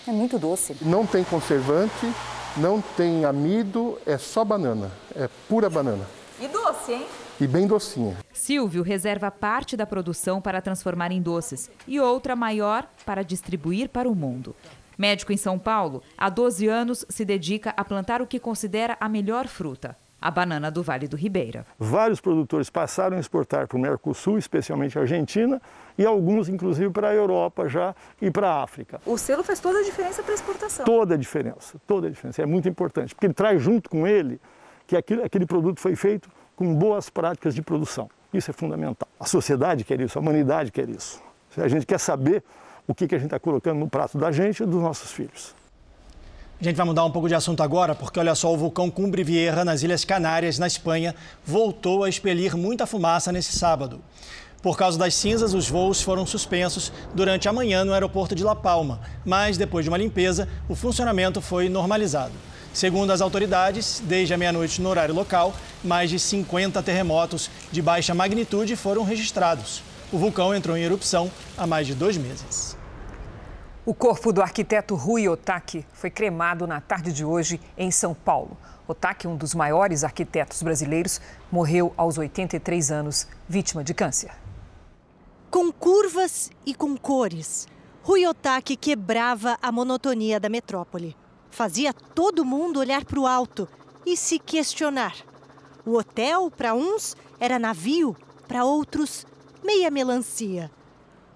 É 0.07 0.11
muito 0.11 0.37
doce. 0.37 0.75
Não 0.81 1.05
tem 1.05 1.23
conservante, 1.23 2.11
não 2.57 2.81
tem 2.81 3.23
amido, 3.23 3.97
é 4.05 4.17
só 4.17 4.43
banana, 4.43 4.91
é 5.15 5.29
pura 5.47 5.69
banana. 5.69 6.05
E 6.39 6.47
doce, 6.47 6.91
hein? 6.91 7.07
E 7.39 7.47
bem 7.47 7.65
docinha. 7.65 8.17
Silvio 8.31 8.83
reserva 8.83 9.31
parte 9.31 9.75
da 9.75 9.85
produção 9.85 10.41
para 10.41 10.61
transformar 10.61 11.11
em 11.11 11.21
doces 11.21 11.71
e 11.87 11.99
outra 11.99 12.35
maior 12.35 12.87
para 13.05 13.23
distribuir 13.23 13.89
para 13.89 14.09
o 14.09 14.15
mundo. 14.15 14.55
Médico 14.97 15.33
em 15.33 15.37
São 15.37 15.57
Paulo, 15.57 16.03
há 16.17 16.29
12 16.29 16.67
anos 16.67 17.05
se 17.09 17.25
dedica 17.25 17.73
a 17.75 17.83
plantar 17.83 18.21
o 18.21 18.27
que 18.27 18.39
considera 18.39 18.95
a 18.99 19.09
melhor 19.09 19.47
fruta, 19.47 19.97
a 20.23 20.31
banana 20.31 20.71
do 20.71 20.81
Vale 20.81 21.05
do 21.05 21.17
Ribeira. 21.17 21.65
Vários 21.77 22.21
produtores 22.21 22.69
passaram 22.69 23.17
a 23.17 23.19
exportar 23.19 23.67
para 23.67 23.77
o 23.77 23.79
Mercosul, 23.79 24.37
especialmente 24.37 24.97
a 24.97 25.01
Argentina, 25.01 25.61
e 25.97 26.05
alguns, 26.05 26.47
inclusive, 26.47 26.89
para 26.91 27.09
a 27.09 27.13
Europa 27.13 27.67
já 27.67 27.93
e 28.21 28.31
para 28.31 28.49
a 28.49 28.63
África. 28.63 29.01
O 29.05 29.17
selo 29.17 29.43
faz 29.43 29.59
toda 29.59 29.79
a 29.79 29.83
diferença 29.83 30.23
para 30.23 30.31
a 30.31 30.35
exportação. 30.35 30.85
Toda 30.85 31.15
a 31.15 31.17
diferença, 31.17 31.77
toda 31.85 32.07
a 32.07 32.09
diferença. 32.09 32.41
É 32.41 32.45
muito 32.45 32.69
importante, 32.69 33.13
porque 33.13 33.27
ele 33.27 33.33
traz 33.33 33.61
junto 33.61 33.89
com 33.89 34.07
ele 34.07 34.39
que 34.87 34.95
aquele, 34.95 35.23
aquele 35.23 35.45
produto 35.45 35.81
foi 35.81 35.93
feito 35.93 36.29
com 36.55 36.73
boas 36.73 37.09
práticas 37.09 37.53
de 37.53 37.61
produção. 37.61 38.09
Isso 38.33 38.49
é 38.49 38.53
fundamental. 38.53 39.09
A 39.19 39.25
sociedade 39.25 39.83
quer 39.83 39.99
isso, 39.99 40.17
a 40.17 40.21
humanidade 40.21 40.71
quer 40.71 40.87
isso. 40.87 41.21
A 41.57 41.67
gente 41.67 41.85
quer 41.85 41.99
saber 41.99 42.41
o 42.87 42.95
que, 42.95 43.09
que 43.09 43.15
a 43.15 43.17
gente 43.17 43.27
está 43.27 43.39
colocando 43.39 43.77
no 43.77 43.89
prato 43.89 44.17
da 44.17 44.31
gente 44.31 44.63
e 44.63 44.65
dos 44.65 44.81
nossos 44.81 45.11
filhos. 45.11 45.53
A 46.63 46.65
gente 46.65 46.77
vai 46.77 46.85
mudar 46.85 47.03
um 47.03 47.11
pouco 47.11 47.27
de 47.27 47.35
assunto 47.35 47.61
agora, 47.61 47.93
porque 47.93 48.17
olha 48.17 48.33
só, 48.33 48.53
o 48.53 48.55
vulcão 48.55 48.89
Cumbre 48.89 49.21
Vieja, 49.21 49.65
nas 49.65 49.83
Ilhas 49.83 50.05
Canárias, 50.05 50.57
na 50.57 50.65
Espanha, 50.65 51.13
voltou 51.45 52.05
a 52.05 52.07
expelir 52.07 52.55
muita 52.55 52.87
fumaça 52.87 53.33
nesse 53.33 53.51
sábado. 53.51 53.99
Por 54.61 54.77
causa 54.77 54.97
das 54.97 55.13
cinzas, 55.13 55.53
os 55.53 55.67
voos 55.67 56.01
foram 56.01 56.25
suspensos 56.25 56.89
durante 57.13 57.49
a 57.49 57.51
manhã 57.51 57.83
no 57.83 57.91
aeroporto 57.91 58.33
de 58.33 58.45
La 58.45 58.55
Palma, 58.55 59.01
mas 59.25 59.57
depois 59.57 59.83
de 59.83 59.89
uma 59.89 59.97
limpeza, 59.97 60.47
o 60.69 60.73
funcionamento 60.73 61.41
foi 61.41 61.67
normalizado. 61.67 62.31
Segundo 62.73 63.11
as 63.11 63.19
autoridades, 63.19 64.01
desde 64.05 64.33
a 64.33 64.37
meia-noite 64.37 64.81
no 64.81 64.87
horário 64.87 65.13
local, 65.13 65.53
mais 65.83 66.09
de 66.09 66.17
50 66.17 66.81
terremotos 66.81 67.49
de 67.73 67.81
baixa 67.81 68.13
magnitude 68.13 68.77
foram 68.77 69.03
registrados. 69.03 69.83
O 70.13 70.17
vulcão 70.17 70.55
entrou 70.55 70.77
em 70.77 70.83
erupção 70.83 71.29
há 71.57 71.67
mais 71.67 71.85
de 71.85 71.93
dois 71.93 72.15
meses. 72.15 72.81
O 73.85 73.93
corpo 73.93 74.31
do 74.31 74.41
arquiteto 74.41 74.95
Rui 74.95 75.27
Otaki 75.27 75.85
foi 75.91 76.09
cremado 76.09 76.65
na 76.65 76.79
tarde 76.79 77.11
de 77.11 77.25
hoje 77.25 77.59
em 77.77 77.91
São 77.91 78.13
Paulo. 78.13 78.55
Otaki, 78.87 79.27
um 79.27 79.35
dos 79.35 79.53
maiores 79.53 80.05
arquitetos 80.05 80.63
brasileiros, 80.63 81.19
morreu 81.51 81.93
aos 81.97 82.17
83 82.17 82.91
anos, 82.91 83.27
vítima 83.45 83.83
de 83.83 83.93
câncer. 83.93 84.31
Com 85.51 85.69
curvas 85.69 86.49
e 86.65 86.73
com 86.73 86.95
cores, 86.95 87.67
Rui 88.03 88.25
Otaki 88.25 88.77
quebrava 88.77 89.57
a 89.61 89.69
monotonia 89.69 90.39
da 90.39 90.47
metrópole. 90.47 91.13
Fazia 91.51 91.93
todo 91.93 92.45
mundo 92.45 92.79
olhar 92.79 93.03
para 93.03 93.19
o 93.19 93.27
alto 93.27 93.67
e 94.05 94.15
se 94.15 94.39
questionar. 94.39 95.13
O 95.85 95.97
hotel, 95.97 96.49
para 96.49 96.73
uns, 96.73 97.17
era 97.37 97.59
navio, 97.59 98.15
para 98.47 98.63
outros, 98.63 99.27
meia 99.61 99.91
melancia. 99.91 100.71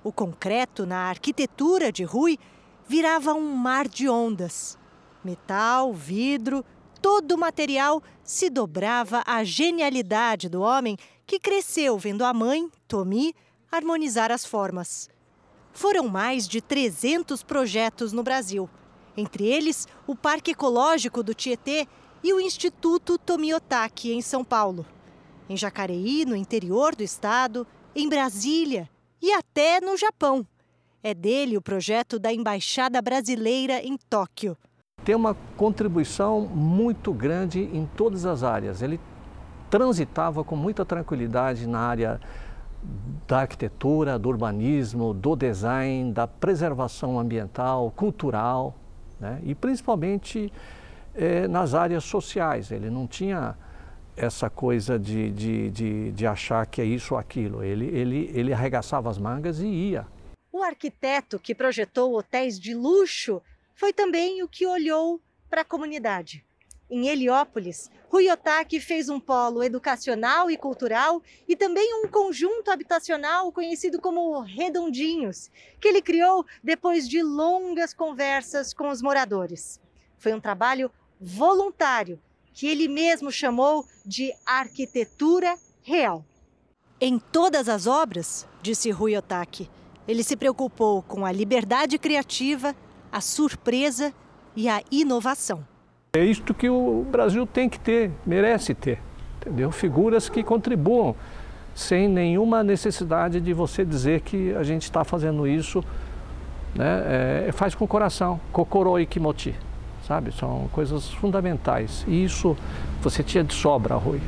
O 0.07 0.11
concreto 0.13 0.85
na 0.85 1.09
arquitetura 1.09 1.91
de 1.91 2.05
Rui 2.05 2.39
virava 2.87 3.33
um 3.33 3.53
mar 3.53 3.89
de 3.89 4.07
ondas. 4.07 4.79
Metal, 5.21 5.91
vidro, 5.91 6.63
todo 7.01 7.33
o 7.33 7.37
material 7.37 8.01
se 8.23 8.49
dobrava 8.49 9.21
à 9.27 9.43
genialidade 9.43 10.47
do 10.47 10.61
homem 10.61 10.95
que 11.25 11.41
cresceu 11.41 11.97
vendo 11.97 12.23
a 12.23 12.33
mãe, 12.33 12.71
Tomi, 12.87 13.35
harmonizar 13.69 14.31
as 14.31 14.45
formas. 14.45 15.09
Foram 15.73 16.07
mais 16.07 16.47
de 16.47 16.61
300 16.61 17.43
projetos 17.43 18.13
no 18.13 18.23
Brasil, 18.23 18.69
entre 19.17 19.45
eles 19.45 19.89
o 20.07 20.15
Parque 20.15 20.51
Ecológico 20.51 21.21
do 21.21 21.33
Tietê 21.33 21.85
e 22.23 22.31
o 22.31 22.39
Instituto 22.39 23.17
Tomiotaki, 23.17 24.13
em 24.13 24.21
São 24.21 24.41
Paulo. 24.41 24.85
Em 25.49 25.57
Jacareí, 25.57 26.23
no 26.23 26.33
interior 26.33 26.95
do 26.95 27.03
estado, 27.03 27.67
em 27.93 28.07
Brasília, 28.07 28.89
e 29.21 29.31
até 29.33 29.79
no 29.81 29.97
Japão. 29.97 30.45
É 31.03 31.13
dele 31.13 31.57
o 31.57 31.61
projeto 31.61 32.19
da 32.19 32.33
Embaixada 32.33 33.01
Brasileira 33.01 33.81
em 33.81 33.97
Tóquio. 34.09 34.57
Tem 35.05 35.15
uma 35.15 35.35
contribuição 35.55 36.41
muito 36.41 37.13
grande 37.13 37.61
em 37.61 37.85
todas 37.95 38.25
as 38.25 38.43
áreas. 38.43 38.81
Ele 38.81 38.99
transitava 39.69 40.43
com 40.43 40.55
muita 40.55 40.83
tranquilidade 40.83 41.67
na 41.67 41.79
área 41.79 42.19
da 43.27 43.39
arquitetura, 43.39 44.17
do 44.17 44.29
urbanismo, 44.29 45.13
do 45.13 45.35
design, 45.35 46.11
da 46.11 46.27
preservação 46.27 47.19
ambiental, 47.19 47.91
cultural, 47.91 48.75
né? 49.19 49.39
e 49.43 49.53
principalmente 49.53 50.51
eh, 51.15 51.47
nas 51.47 51.73
áreas 51.73 52.03
sociais. 52.03 52.71
Ele 52.71 52.89
não 52.89 53.07
tinha 53.07 53.55
essa 54.17 54.49
coisa 54.49 54.97
de, 54.97 55.31
de, 55.31 55.69
de, 55.69 56.11
de 56.11 56.27
achar 56.27 56.65
que 56.65 56.81
é 56.81 56.85
isso 56.85 57.13
ou 57.13 57.19
aquilo. 57.19 57.63
Ele, 57.63 57.85
ele, 57.85 58.31
ele 58.33 58.51
arregaçava 58.51 59.09
as 59.09 59.19
mangas 59.19 59.59
e 59.59 59.67
ia. 59.67 60.07
O 60.51 60.63
arquiteto 60.63 61.37
que 61.37 61.53
projetou 61.53 62.17
hotéis 62.17 62.59
de 62.59 62.73
luxo 62.73 63.41
foi 63.75 63.93
também 63.93 64.41
o 64.41 64.47
que 64.47 64.65
olhou 64.65 65.21
para 65.49 65.61
a 65.61 65.65
comunidade. 65.65 66.43
Em 66.89 67.09
Heliópolis, 67.09 67.91
Rui 68.09 68.31
Otaki 68.31 68.79
fez 68.79 69.09
um 69.09 69.19
polo 69.19 69.61
educacional 69.61 70.49
e 70.49 70.57
cultural 70.57 71.21
e 71.47 71.55
também 71.55 71.93
um 71.93 72.07
conjunto 72.07 72.71
habitacional 72.71 73.51
conhecido 73.51 73.99
como 73.99 74.39
Redondinhos, 74.39 75.51
que 75.79 75.89
ele 75.89 76.01
criou 76.01 76.45
depois 76.63 77.07
de 77.07 77.21
longas 77.21 77.93
conversas 77.93 78.73
com 78.73 78.89
os 78.89 79.01
moradores. 79.01 79.79
Foi 80.17 80.33
um 80.33 80.39
trabalho 80.39 80.89
voluntário 81.19 82.19
que 82.57 82.65
ele 82.65 82.87
mesmo 82.87 83.31
chamou 83.31 83.85
de 84.03 84.33
arquitetura 84.43 85.55
real. 85.83 86.25
Em 86.99 87.19
todas 87.19 87.69
as 87.69 87.85
obras, 87.85 88.47
disse 88.63 88.89
Rui 88.89 89.15
Otaki, 89.15 89.69
ele 90.07 90.23
se 90.23 90.35
preocupou 90.35 91.03
com 91.03 91.23
a 91.23 91.31
liberdade 91.31 91.99
criativa, 91.99 92.75
a 93.11 93.21
surpresa 93.21 94.11
e 94.55 94.67
a 94.67 94.81
inovação. 94.89 95.63
É 96.15 96.25
isto 96.25 96.51
que 96.51 96.67
o 96.67 97.05
Brasil 97.11 97.45
tem 97.45 97.69
que 97.69 97.79
ter, 97.79 98.09
merece 98.25 98.73
ter, 98.73 98.99
entendeu? 99.39 99.71
Figuras 99.71 100.27
que 100.27 100.41
contribuam 100.41 101.15
sem 101.75 102.07
nenhuma 102.07 102.63
necessidade 102.63 103.39
de 103.39 103.53
você 103.53 103.85
dizer 103.85 104.21
que 104.21 104.51
a 104.55 104.63
gente 104.63 104.81
está 104.81 105.03
fazendo 105.03 105.45
isso, 105.45 105.83
né? 106.73 107.45
É, 107.47 107.51
faz 107.51 107.75
com 107.75 107.85
o 107.85 107.87
coração, 107.87 108.41
kokoro 108.51 108.99
ikimoti 108.99 109.66
sabe? 110.07 110.31
São 110.31 110.69
coisas 110.71 111.09
fundamentais. 111.09 112.05
E 112.07 112.23
isso 112.23 112.55
você 113.01 113.21
tinha 113.21 113.43
de 113.43 113.53
sobra, 113.53 113.95
Rui. 113.95 114.21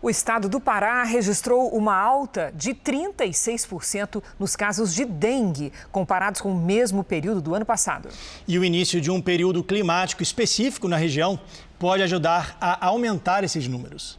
O 0.00 0.10
estado 0.10 0.48
do 0.48 0.58
Pará 0.58 1.04
registrou 1.04 1.68
uma 1.68 1.96
alta 1.96 2.52
de 2.56 2.74
36% 2.74 4.20
nos 4.36 4.56
casos 4.56 4.92
de 4.92 5.04
dengue, 5.04 5.72
comparados 5.92 6.40
com 6.40 6.50
o 6.50 6.56
mesmo 6.56 7.04
período 7.04 7.40
do 7.40 7.54
ano 7.54 7.64
passado. 7.64 8.08
E 8.48 8.58
o 8.58 8.64
início 8.64 9.00
de 9.00 9.12
um 9.12 9.20
período 9.20 9.62
climático 9.62 10.20
específico 10.20 10.88
na 10.88 10.96
região 10.96 11.38
pode 11.78 12.02
ajudar 12.02 12.56
a 12.60 12.86
aumentar 12.86 13.44
esses 13.44 13.68
números. 13.68 14.18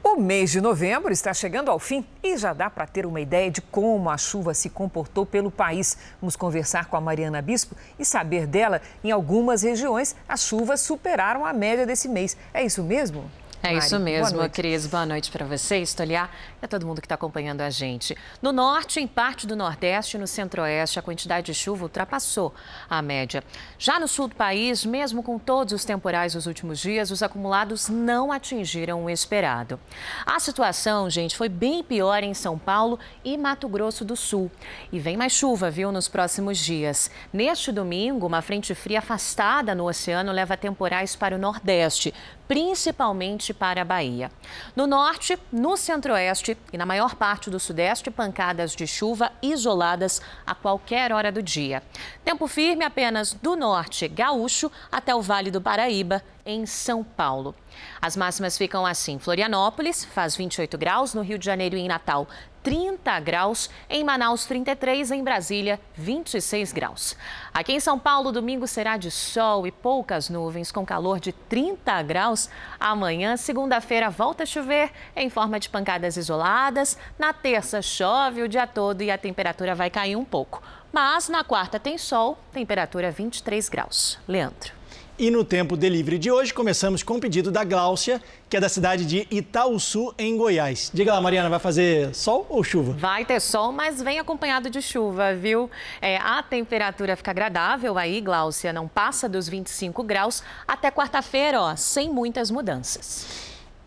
O 0.02 0.16
mês 0.16 0.50
de 0.50 0.62
novembro 0.62 1.12
está 1.12 1.34
chegando 1.34 1.70
ao 1.70 1.78
fim 1.78 2.04
e 2.22 2.34
já 2.38 2.54
dá 2.54 2.70
para 2.70 2.86
ter 2.86 3.04
uma 3.04 3.20
ideia 3.20 3.50
de 3.50 3.60
como 3.60 4.08
a 4.08 4.16
chuva 4.16 4.54
se 4.54 4.70
comportou 4.70 5.26
pelo 5.26 5.50
país. 5.50 5.98
Vamos 6.22 6.36
conversar 6.36 6.86
com 6.86 6.96
a 6.96 7.00
Mariana 7.00 7.42
Bispo 7.42 7.76
e 7.98 8.04
saber 8.04 8.46
dela. 8.46 8.80
Em 9.04 9.10
algumas 9.10 9.62
regiões, 9.62 10.16
as 10.26 10.42
chuvas 10.42 10.80
superaram 10.80 11.44
a 11.44 11.52
média 11.52 11.84
desse 11.84 12.08
mês. 12.08 12.34
É 12.54 12.64
isso 12.64 12.82
mesmo? 12.82 13.30
É 13.62 13.74
isso 13.74 13.98
mesmo, 13.98 14.38
Boa 14.38 14.48
Cris. 14.48 14.86
Boa 14.86 15.04
noite 15.04 15.30
para 15.30 15.44
você, 15.44 15.78
Estoliar, 15.78 16.30
e 16.62 16.64
a 16.64 16.68
todo 16.68 16.86
mundo 16.86 16.98
que 17.00 17.04
está 17.04 17.14
acompanhando 17.14 17.60
a 17.60 17.68
gente. 17.68 18.16
No 18.40 18.52
norte, 18.52 18.98
em 18.98 19.06
parte 19.06 19.46
do 19.46 19.54
nordeste 19.54 20.16
e 20.16 20.20
no 20.20 20.26
centro-oeste, 20.26 20.98
a 20.98 21.02
quantidade 21.02 21.46
de 21.46 21.54
chuva 21.54 21.82
ultrapassou 21.82 22.54
a 22.88 23.02
média. 23.02 23.44
Já 23.78 24.00
no 24.00 24.08
sul 24.08 24.28
do 24.28 24.34
país, 24.34 24.86
mesmo 24.86 25.22
com 25.22 25.38
todos 25.38 25.74
os 25.74 25.84
temporais 25.84 26.32
dos 26.32 26.46
últimos 26.46 26.78
dias, 26.78 27.10
os 27.10 27.22
acumulados 27.22 27.90
não 27.90 28.32
atingiram 28.32 29.04
o 29.04 29.10
esperado. 29.10 29.78
A 30.24 30.40
situação, 30.40 31.10
gente, 31.10 31.36
foi 31.36 31.50
bem 31.50 31.84
pior 31.84 32.24
em 32.24 32.32
São 32.32 32.58
Paulo 32.58 32.98
e 33.22 33.36
Mato 33.36 33.68
Grosso 33.68 34.06
do 34.06 34.16
Sul. 34.16 34.50
E 34.90 34.98
vem 34.98 35.18
mais 35.18 35.34
chuva, 35.34 35.70
viu, 35.70 35.92
nos 35.92 36.08
próximos 36.08 36.56
dias. 36.56 37.10
Neste 37.30 37.70
domingo, 37.70 38.26
uma 38.26 38.40
frente 38.40 38.74
fria 38.74 39.00
afastada 39.00 39.74
no 39.74 39.86
oceano 39.86 40.32
leva 40.32 40.56
temporais 40.56 41.14
para 41.14 41.36
o 41.36 41.38
nordeste, 41.38 42.14
principalmente 42.50 43.54
para 43.54 43.82
a 43.82 43.84
Bahia. 43.84 44.28
No 44.74 44.84
norte, 44.84 45.38
no 45.52 45.76
centro-oeste 45.76 46.58
e 46.72 46.76
na 46.76 46.84
maior 46.84 47.14
parte 47.14 47.48
do 47.48 47.60
sudeste, 47.60 48.10
pancadas 48.10 48.74
de 48.74 48.88
chuva 48.88 49.30
isoladas 49.40 50.20
a 50.44 50.52
qualquer 50.52 51.12
hora 51.12 51.30
do 51.30 51.40
dia. 51.40 51.80
Tempo 52.24 52.48
firme 52.48 52.84
apenas 52.84 53.32
do 53.34 53.54
norte 53.54 54.08
gaúcho 54.08 54.68
até 54.90 55.14
o 55.14 55.22
Vale 55.22 55.52
do 55.52 55.60
Paraíba, 55.60 56.24
em 56.44 56.66
São 56.66 57.04
Paulo. 57.04 57.54
As 58.02 58.16
máximas 58.16 58.58
ficam 58.58 58.84
assim: 58.84 59.20
Florianópolis 59.20 60.04
faz 60.04 60.34
28 60.34 60.76
graus, 60.76 61.14
no 61.14 61.22
Rio 61.22 61.38
de 61.38 61.46
Janeiro 61.46 61.76
e 61.76 61.80
em 61.80 61.86
Natal 61.86 62.26
30 62.62 63.20
graus, 63.20 63.70
em 63.88 64.04
Manaus 64.04 64.44
33, 64.46 65.10
em 65.10 65.24
Brasília 65.24 65.80
26 65.94 66.72
graus. 66.72 67.16
Aqui 67.52 67.72
em 67.72 67.80
São 67.80 67.98
Paulo, 67.98 68.32
domingo 68.32 68.66
será 68.66 68.96
de 68.96 69.10
sol 69.10 69.66
e 69.66 69.70
poucas 69.70 70.28
nuvens, 70.28 70.70
com 70.70 70.84
calor 70.84 71.20
de 71.20 71.32
30 71.32 72.02
graus. 72.02 72.50
Amanhã, 72.78 73.36
segunda-feira, 73.36 74.10
volta 74.10 74.42
a 74.42 74.46
chover 74.46 74.90
em 75.16 75.30
forma 75.30 75.58
de 75.58 75.68
pancadas 75.68 76.16
isoladas. 76.16 76.98
Na 77.18 77.32
terça, 77.32 77.80
chove 77.80 78.42
o 78.42 78.48
dia 78.48 78.66
todo 78.66 79.02
e 79.02 79.10
a 79.10 79.18
temperatura 79.18 79.74
vai 79.74 79.90
cair 79.90 80.16
um 80.16 80.24
pouco. 80.24 80.62
Mas 80.92 81.28
na 81.28 81.44
quarta 81.44 81.78
tem 81.78 81.96
sol, 81.96 82.38
temperatura 82.52 83.10
23 83.10 83.68
graus. 83.68 84.18
Leandro. 84.26 84.79
E 85.22 85.30
no 85.30 85.44
tempo 85.44 85.76
delivery 85.76 86.18
de 86.18 86.30
hoje, 86.30 86.54
começamos 86.54 87.02
com 87.02 87.16
o 87.16 87.20
pedido 87.20 87.50
da 87.50 87.62
Gláucia, 87.62 88.22
que 88.48 88.56
é 88.56 88.60
da 88.60 88.70
cidade 88.70 89.04
de 89.04 89.26
Itaúsu, 89.30 90.14
em 90.16 90.34
Goiás. 90.34 90.90
Diga 90.94 91.12
lá, 91.12 91.20
Mariana, 91.20 91.50
vai 91.50 91.58
fazer 91.58 92.14
sol 92.14 92.46
ou 92.48 92.64
chuva? 92.64 92.94
Vai 92.94 93.26
ter 93.26 93.38
sol, 93.38 93.70
mas 93.70 94.00
vem 94.00 94.18
acompanhado 94.18 94.70
de 94.70 94.80
chuva, 94.80 95.34
viu? 95.34 95.70
É, 96.00 96.16
a 96.16 96.42
temperatura 96.42 97.16
fica 97.16 97.32
agradável 97.32 97.98
aí, 97.98 98.18
Gláucia, 98.22 98.72
não 98.72 98.88
passa 98.88 99.28
dos 99.28 99.46
25 99.46 100.02
graus 100.04 100.42
até 100.66 100.90
quarta-feira, 100.90 101.60
ó, 101.60 101.76
sem 101.76 102.08
muitas 102.08 102.50
mudanças. 102.50 103.26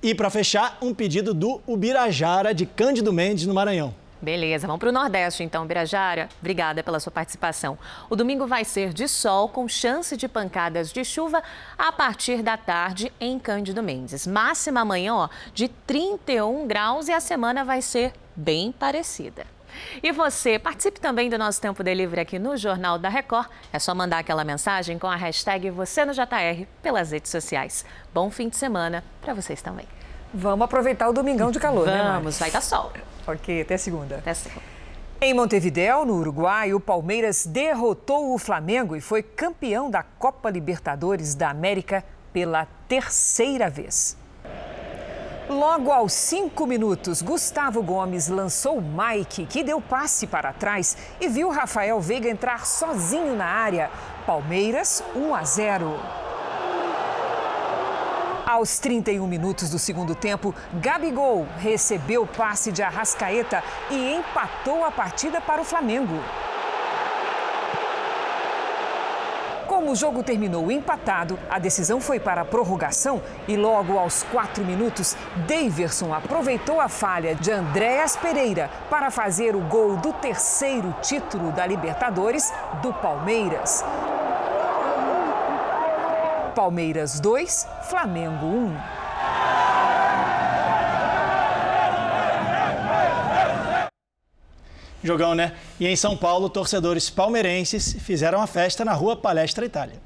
E 0.03 0.13
para 0.13 0.29
fechar, 0.29 0.77
um 0.83 0.93
pedido 0.93 1.33
do 1.33 1.59
Ubirajara, 1.65 2.53
de 2.53 2.67
Cândido 2.67 3.11
Mendes, 3.11 3.47
no 3.47 3.55
Maranhão. 3.55 4.02
Beleza, 4.23 4.65
vamos 4.65 4.79
para 4.79 4.87
o 4.87 4.91
Nordeste 4.93 5.43
então, 5.43 5.67
Birajara. 5.67 6.29
Obrigada 6.39 6.81
pela 6.81 6.97
sua 6.97 7.11
participação. 7.11 7.77
O 8.09 8.15
domingo 8.15 8.47
vai 8.47 8.63
ser 8.63 8.93
de 8.93 9.05
sol, 9.05 9.49
com 9.49 9.67
chance 9.67 10.15
de 10.15 10.29
pancadas 10.29 10.93
de 10.93 11.03
chuva 11.03 11.43
a 11.77 11.91
partir 11.91 12.41
da 12.41 12.55
tarde 12.55 13.11
em 13.19 13.37
Cândido 13.37 13.83
Mendes. 13.83 14.25
Máxima 14.25 14.79
amanhã, 14.79 15.13
ó, 15.13 15.29
de 15.53 15.67
31 15.67 16.65
graus 16.65 17.09
e 17.09 17.11
a 17.11 17.19
semana 17.19 17.65
vai 17.65 17.81
ser 17.81 18.13
bem 18.33 18.71
parecida. 18.71 19.45
E 20.01 20.09
você, 20.13 20.57
participe 20.57 21.01
também 21.01 21.29
do 21.29 21.37
nosso 21.37 21.59
Tempo 21.59 21.83
Delivery 21.83 22.21
aqui 22.21 22.39
no 22.39 22.55
Jornal 22.55 22.97
da 22.97 23.09
Record. 23.09 23.49
É 23.73 23.79
só 23.79 23.93
mandar 23.93 24.19
aquela 24.19 24.45
mensagem 24.45 24.97
com 24.97 25.07
a 25.07 25.17
hashtag 25.17 25.69
Você 25.69 26.05
no 26.05 26.13
JR 26.13 26.65
pelas 26.81 27.11
redes 27.11 27.29
sociais. 27.29 27.83
Bom 28.13 28.31
fim 28.31 28.47
de 28.47 28.55
semana 28.55 29.03
para 29.21 29.33
vocês 29.33 29.61
também. 29.61 29.85
Vamos 30.33 30.63
aproveitar 30.63 31.09
o 31.09 31.13
domingão 31.13 31.51
de 31.51 31.59
calor, 31.59 31.85
Vamos, 31.85 31.99
né, 31.99 32.11
Vamos, 32.13 32.39
vai 32.39 32.49
dar 32.49 32.61
sol. 32.61 32.89
Ok, 33.27 33.61
até 33.61 33.77
segunda. 33.77 34.17
Até 34.17 34.33
segunda. 34.33 34.61
Em 35.21 35.33
Montevidéu, 35.33 36.03
no 36.03 36.15
Uruguai, 36.15 36.73
o 36.73 36.79
Palmeiras 36.79 37.45
derrotou 37.45 38.33
o 38.33 38.37
Flamengo 38.37 38.95
e 38.95 38.99
foi 38.99 39.23
campeão 39.23 39.89
da 39.89 40.03
Copa 40.03 40.49
Libertadores 40.49 41.33
da 41.33 41.49
América 41.49 42.03
pela 42.33 42.67
terceira 42.87 43.69
vez. 43.69 44.17
Logo 45.47 45.91
aos 45.91 46.13
cinco 46.13 46.65
minutos, 46.65 47.21
Gustavo 47.21 47.81
Gomes 47.83 48.27
lançou 48.27 48.81
Mike, 48.81 49.45
que 49.45 49.63
deu 49.63 49.79
passe 49.79 50.25
para 50.25 50.51
trás 50.51 50.97
e 51.21 51.27
viu 51.27 51.49
Rafael 51.49 51.99
Veiga 52.01 52.29
entrar 52.29 52.65
sozinho 52.65 53.35
na 53.35 53.45
área. 53.45 53.89
Palmeiras 54.25 55.03
1 55.15 55.35
a 55.35 55.43
0. 55.43 56.22
Aos 58.53 58.77
31 58.77 59.25
minutos 59.25 59.71
do 59.71 59.79
segundo 59.79 60.13
tempo, 60.13 60.53
Gabigol 60.75 61.47
recebeu 61.57 62.21
o 62.21 62.27
passe 62.27 62.71
de 62.71 62.83
Arrascaeta 62.83 63.63
e 63.89 64.13
empatou 64.13 64.85
a 64.85 64.91
partida 64.91 65.41
para 65.41 65.59
o 65.59 65.63
Flamengo. 65.63 66.13
Como 69.65 69.89
o 69.89 69.95
jogo 69.95 70.21
terminou 70.21 70.71
empatado, 70.71 71.39
a 71.49 71.57
decisão 71.57 71.99
foi 71.99 72.19
para 72.19 72.41
a 72.41 72.45
prorrogação 72.45 73.23
e 73.47 73.57
logo 73.57 73.97
aos 73.97 74.21
quatro 74.21 74.63
minutos, 74.63 75.17
Daverson 75.47 76.13
aproveitou 76.13 76.79
a 76.79 76.87
falha 76.87 77.33
de 77.33 77.51
Andréas 77.51 78.15
Pereira 78.15 78.69
para 78.87 79.09
fazer 79.09 79.55
o 79.55 79.61
gol 79.61 79.97
do 79.97 80.13
terceiro 80.13 80.95
título 81.01 81.51
da 81.53 81.65
Libertadores 81.65 82.53
do 82.83 82.93
Palmeiras. 82.93 83.83
Palmeiras 86.53 87.19
2, 87.19 87.67
Flamengo 87.89 88.45
1. 88.45 88.77
Jogão, 95.03 95.35
né? 95.35 95.53
E 95.79 95.87
em 95.87 95.95
São 95.95 96.15
Paulo, 96.15 96.47
torcedores 96.49 97.09
palmeirenses 97.09 97.97
fizeram 97.99 98.41
a 98.41 98.47
festa 98.47 98.85
na 98.85 98.93
rua 98.93 99.17
Palestra 99.17 99.65
Itália. 99.65 99.99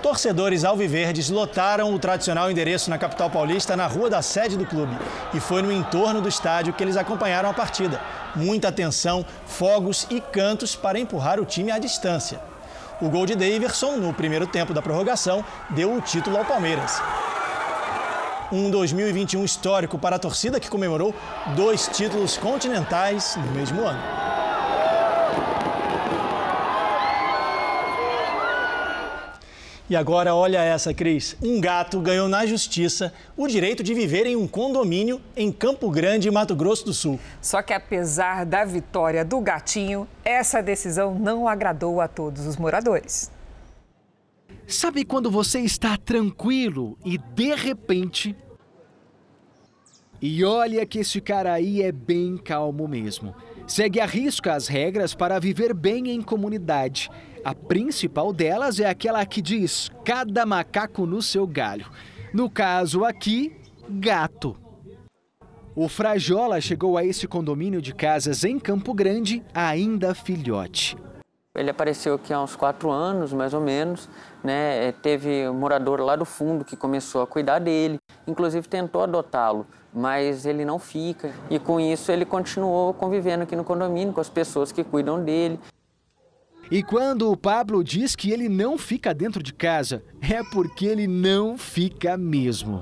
Torcedores 0.00 0.64
alviverdes 0.64 1.30
lotaram 1.30 1.92
o 1.94 1.98
tradicional 1.98 2.50
endereço 2.50 2.90
na 2.90 2.98
capital 2.98 3.30
paulista, 3.30 3.74
na 3.74 3.86
rua 3.86 4.10
da 4.10 4.20
sede 4.20 4.56
do 4.56 4.66
clube. 4.66 4.94
E 5.32 5.40
foi 5.40 5.62
no 5.62 5.72
entorno 5.72 6.20
do 6.20 6.28
estádio 6.28 6.74
que 6.74 6.84
eles 6.84 6.98
acompanharam 6.98 7.48
a 7.48 7.54
partida. 7.54 7.98
Muita 8.36 8.68
atenção, 8.68 9.24
fogos 9.46 10.06
e 10.10 10.20
cantos 10.20 10.76
para 10.76 10.98
empurrar 10.98 11.40
o 11.40 11.46
time 11.46 11.70
à 11.70 11.78
distância. 11.78 12.38
O 13.04 13.10
gol 13.10 13.26
de 13.26 13.34
Daverson, 13.34 13.98
no 13.98 14.14
primeiro 14.14 14.46
tempo 14.46 14.72
da 14.72 14.80
prorrogação, 14.80 15.44
deu 15.68 15.94
o 15.94 16.00
título 16.00 16.38
ao 16.38 16.44
Palmeiras. 16.46 17.02
Um 18.50 18.70
2021 18.70 19.44
histórico 19.44 19.98
para 19.98 20.16
a 20.16 20.18
torcida 20.18 20.58
que 20.58 20.70
comemorou 20.70 21.14
dois 21.54 21.86
títulos 21.92 22.38
continentais 22.38 23.36
no 23.36 23.52
mesmo 23.52 23.82
ano. 23.82 24.00
E 29.88 29.94
agora 29.94 30.34
olha 30.34 30.62
essa, 30.62 30.94
Cris. 30.94 31.36
Um 31.42 31.60
gato 31.60 32.00
ganhou 32.00 32.26
na 32.26 32.46
justiça 32.46 33.12
o 33.36 33.46
direito 33.46 33.82
de 33.82 33.92
viver 33.92 34.26
em 34.26 34.34
um 34.34 34.48
condomínio 34.48 35.20
em 35.36 35.52
Campo 35.52 35.90
Grande, 35.90 36.30
Mato 36.30 36.56
Grosso 36.56 36.86
do 36.86 36.94
Sul. 36.94 37.20
Só 37.42 37.60
que 37.60 37.72
apesar 37.74 38.46
da 38.46 38.64
vitória 38.64 39.22
do 39.22 39.38
gatinho, 39.40 40.08
essa 40.24 40.62
decisão 40.62 41.14
não 41.18 41.46
agradou 41.46 42.00
a 42.00 42.08
todos 42.08 42.46
os 42.46 42.56
moradores. 42.56 43.30
Sabe 44.66 45.04
quando 45.04 45.30
você 45.30 45.60
está 45.60 45.98
tranquilo 45.98 46.96
e 47.04 47.18
de 47.18 47.54
repente. 47.54 48.34
E 50.22 50.42
olha 50.42 50.86
que 50.86 51.00
esse 51.00 51.20
cara 51.20 51.52
aí 51.52 51.82
é 51.82 51.92
bem 51.92 52.38
calmo 52.38 52.88
mesmo. 52.88 53.34
Segue 53.66 53.98
a 53.98 54.06
risca 54.06 54.54
as 54.54 54.68
regras 54.68 55.14
para 55.14 55.38
viver 55.38 55.72
bem 55.72 56.10
em 56.10 56.20
comunidade. 56.20 57.10
A 57.42 57.54
principal 57.54 58.32
delas 58.32 58.78
é 58.78 58.86
aquela 58.86 59.24
que 59.24 59.40
diz: 59.40 59.90
cada 60.04 60.44
macaco 60.44 61.06
no 61.06 61.22
seu 61.22 61.46
galho. 61.46 61.86
No 62.32 62.50
caso 62.50 63.04
aqui, 63.04 63.56
gato. 63.88 64.56
O 65.74 65.88
Frajola 65.88 66.60
chegou 66.60 66.96
a 66.96 67.04
esse 67.04 67.26
condomínio 67.26 67.82
de 67.82 67.94
casas 67.94 68.44
em 68.44 68.58
Campo 68.58 68.94
Grande 68.94 69.42
ainda 69.52 70.14
filhote. 70.14 70.96
Ele 71.56 71.70
apareceu 71.70 72.14
aqui 72.14 72.32
há 72.32 72.42
uns 72.42 72.56
quatro 72.56 72.90
anos, 72.90 73.32
mais 73.32 73.54
ou 73.54 73.60
menos. 73.60 74.08
Né? 74.42 74.90
Teve 74.90 75.48
um 75.48 75.54
morador 75.54 76.00
lá 76.00 76.16
do 76.16 76.24
fundo 76.24 76.64
que 76.64 76.76
começou 76.76 77.22
a 77.22 77.26
cuidar 77.28 77.60
dele, 77.60 78.00
inclusive 78.26 78.66
tentou 78.66 79.04
adotá-lo, 79.04 79.64
mas 79.92 80.46
ele 80.46 80.64
não 80.64 80.80
fica. 80.80 81.32
E 81.48 81.60
com 81.60 81.78
isso 81.78 82.10
ele 82.10 82.24
continuou 82.24 82.92
convivendo 82.92 83.44
aqui 83.44 83.54
no 83.54 83.62
condomínio 83.62 84.12
com 84.12 84.20
as 84.20 84.28
pessoas 84.28 84.72
que 84.72 84.82
cuidam 84.82 85.22
dele. 85.22 85.60
E 86.72 86.82
quando 86.82 87.30
o 87.30 87.36
Pablo 87.36 87.84
diz 87.84 88.16
que 88.16 88.32
ele 88.32 88.48
não 88.48 88.76
fica 88.76 89.14
dentro 89.14 89.40
de 89.40 89.54
casa, 89.54 90.02
é 90.20 90.42
porque 90.42 90.86
ele 90.86 91.06
não 91.06 91.56
fica 91.56 92.16
mesmo. 92.16 92.80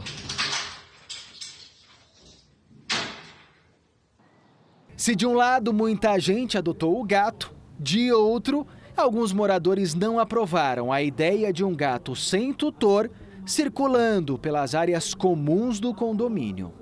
Se 4.96 5.14
de 5.14 5.26
um 5.26 5.34
lado 5.34 5.74
muita 5.74 6.18
gente 6.18 6.56
adotou 6.56 6.98
o 6.98 7.04
gato, 7.04 7.52
de 7.82 8.12
outro, 8.12 8.64
alguns 8.96 9.32
moradores 9.32 9.92
não 9.92 10.18
aprovaram 10.18 10.92
a 10.92 11.02
ideia 11.02 11.52
de 11.52 11.64
um 11.64 11.74
gato 11.74 12.14
sem 12.14 12.52
tutor 12.52 13.10
circulando 13.44 14.38
pelas 14.38 14.74
áreas 14.74 15.14
comuns 15.14 15.80
do 15.80 15.92
condomínio. 15.92 16.72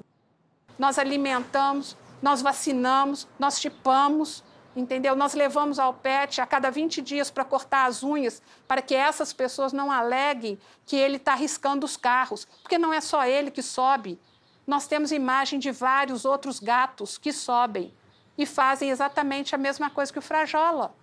Nós 0.78 0.98
alimentamos, 0.98 1.96
nós 2.20 2.42
vacinamos, 2.42 3.26
nós 3.38 3.58
chipamos, 3.58 4.44
entendeu? 4.76 5.16
Nós 5.16 5.32
levamos 5.32 5.78
ao 5.78 5.94
PET 5.94 6.40
a 6.40 6.46
cada 6.46 6.70
20 6.70 7.00
dias 7.00 7.30
para 7.30 7.44
cortar 7.44 7.86
as 7.86 8.02
unhas, 8.02 8.42
para 8.68 8.82
que 8.82 8.94
essas 8.94 9.32
pessoas 9.32 9.72
não 9.72 9.90
aleguem 9.90 10.58
que 10.84 10.96
ele 10.96 11.16
está 11.16 11.34
riscando 11.34 11.86
os 11.86 11.96
carros, 11.96 12.46
porque 12.62 12.78
não 12.78 12.92
é 12.92 13.00
só 13.00 13.24
ele 13.24 13.50
que 13.50 13.62
sobe. 13.62 14.18
Nós 14.66 14.86
temos 14.86 15.12
imagem 15.12 15.58
de 15.58 15.70
vários 15.70 16.26
outros 16.26 16.60
gatos 16.60 17.16
que 17.16 17.32
sobem 17.32 17.92
e 18.40 18.46
fazem 18.46 18.88
exatamente 18.88 19.54
a 19.54 19.58
mesma 19.58 19.90
coisa 19.90 20.10
que 20.10 20.18
o 20.18 20.22
Frajola. 20.22 20.94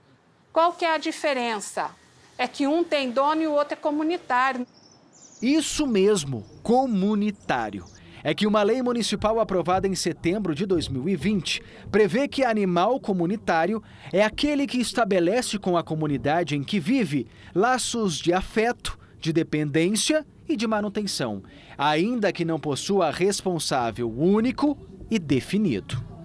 Qual 0.51 0.73
que 0.73 0.83
é 0.83 0.95
a 0.95 0.97
diferença? 0.97 1.91
É 2.35 2.47
que 2.47 2.65
um 2.65 2.83
tem 2.83 3.11
dono 3.11 3.43
e 3.43 3.47
o 3.47 3.51
outro 3.51 3.73
é 3.73 3.77
comunitário. 3.77 4.65
Isso 5.39 5.85
mesmo, 5.85 6.43
comunitário 6.63 7.85
é 8.23 8.33
que 8.33 8.47
uma 8.47 8.63
lei 8.63 8.81
municipal 8.81 9.39
aprovada 9.39 9.87
em 9.87 9.93
setembro 9.93 10.55
de 10.55 10.65
2020 10.65 11.61
prevê 11.91 12.27
que 12.27 12.43
animal 12.43 12.99
comunitário 12.99 13.83
é 14.11 14.23
aquele 14.23 14.65
que 14.65 14.79
estabelece 14.79 15.59
com 15.59 15.77
a 15.77 15.83
comunidade 15.83 16.55
em 16.55 16.63
que 16.63 16.79
vive 16.79 17.27
laços 17.53 18.17
de 18.17 18.33
afeto, 18.33 18.97
de 19.19 19.31
dependência 19.31 20.25
e 20.49 20.55
de 20.55 20.65
manutenção, 20.65 21.43
ainda 21.77 22.33
que 22.33 22.43
não 22.43 22.59
possua 22.59 23.11
responsável 23.11 24.11
único 24.11 24.75
e 25.11 25.19
definido. 25.19 26.16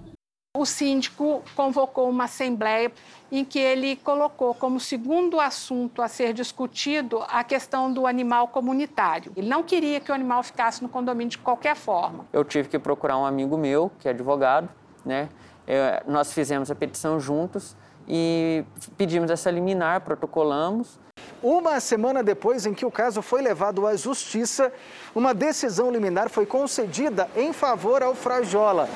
O 0.55 0.67
síndico 0.67 1.43
convocou 1.57 2.11
uma 2.11 2.25
assembleia 2.25 2.93
em 3.31 3.43
que 3.43 3.59
ele 3.59 3.97
colocou 3.97 4.55
como 4.55 4.79
segundo 4.79 5.41
assunto 5.41 6.03
a 6.03 6.09
ser 6.09 6.35
discutido 6.35 7.25
a 7.27 7.43
questão 7.43 7.91
do 7.91 8.07
animal 8.07 8.49
comunitário. 8.49 9.33
Ele 9.35 9.49
não 9.49 9.63
queria 9.63 9.99
que 9.99 10.13
o 10.13 10.15
animal 10.15 10.43
ficasse 10.43 10.83
no 10.83 10.91
condomínio 10.91 11.31
de 11.31 11.39
qualquer 11.39 11.75
forma. 11.75 12.27
Eu 12.35 12.45
tive 12.45 12.69
que 12.69 12.79
procurar 12.79 13.17
um 13.17 13.25
amigo 13.25 13.57
meu, 13.57 13.91
que 13.99 14.07
é 14.07 14.11
advogado, 14.11 14.69
né? 15.07 15.31
É, 15.67 16.03
nós 16.07 16.35
fizemos 16.35 16.71
a 16.71 16.75
petição 16.75 17.19
juntos 17.19 17.75
e 18.07 18.63
pedimos 18.99 19.31
essa 19.31 19.51
liminar, 19.51 20.03
protocolamos. 20.03 21.01
Uma 21.43 21.81
semana 21.81 22.23
depois 22.23 22.67
em 22.67 22.73
que 22.73 22.87
o 22.87 22.91
caso 22.91 23.21
foi 23.21 23.43
levado 23.43 23.87
à 23.87 23.97
justiça, 23.97 24.73
uma 25.15 25.35
decisão 25.35 25.91
liminar 25.91 26.31
foi 26.31 26.47
concedida 26.47 27.29
em 27.37 27.53
favor 27.53 28.03
ao 28.03 28.15
Frajola, 28.15 28.89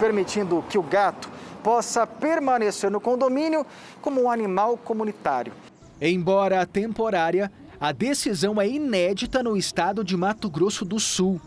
permitindo 0.00 0.64
que 0.68 0.76
o 0.76 0.82
gato 0.82 1.30
possa 1.62 2.06
permanecer 2.06 2.90
no 2.90 3.00
condomínio 3.00 3.64
como 4.00 4.22
um 4.22 4.30
animal 4.30 4.76
comunitário. 4.76 5.52
Embora 6.00 6.66
temporária, 6.66 7.50
a 7.80 7.92
decisão 7.92 8.60
é 8.60 8.68
inédita 8.68 9.42
no 9.42 9.56
estado 9.56 10.02
de 10.02 10.16
Mato 10.16 10.50
Grosso 10.50 10.84
do 10.84 10.98
Sul. 10.98 11.40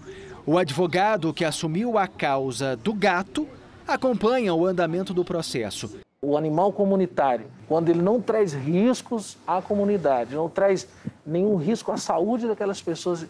O 0.46 0.58
advogado 0.58 1.34
que 1.34 1.44
assumiu 1.44 1.98
a 1.98 2.08
causa 2.08 2.78
do 2.78 2.94
gato 2.94 3.48
acompanha 3.88 4.54
o 4.54 4.66
andamento 4.66 5.14
do 5.14 5.26
processo. 5.26 6.05
O 6.28 6.36
animal 6.36 6.74
comunitário, 6.74 7.46
quando 7.68 7.90
ele 7.90 8.02
não 8.02 8.20
traz 8.20 8.52
riscos 8.52 9.38
à 9.46 9.62
comunidade, 9.62 10.34
não 10.34 10.50
traz 10.50 10.88
nenhum 11.24 11.56
risco 11.56 11.92
à 11.92 11.98
saúde 11.98 12.48
daquelas 12.48 12.82
pessoas 12.82 13.28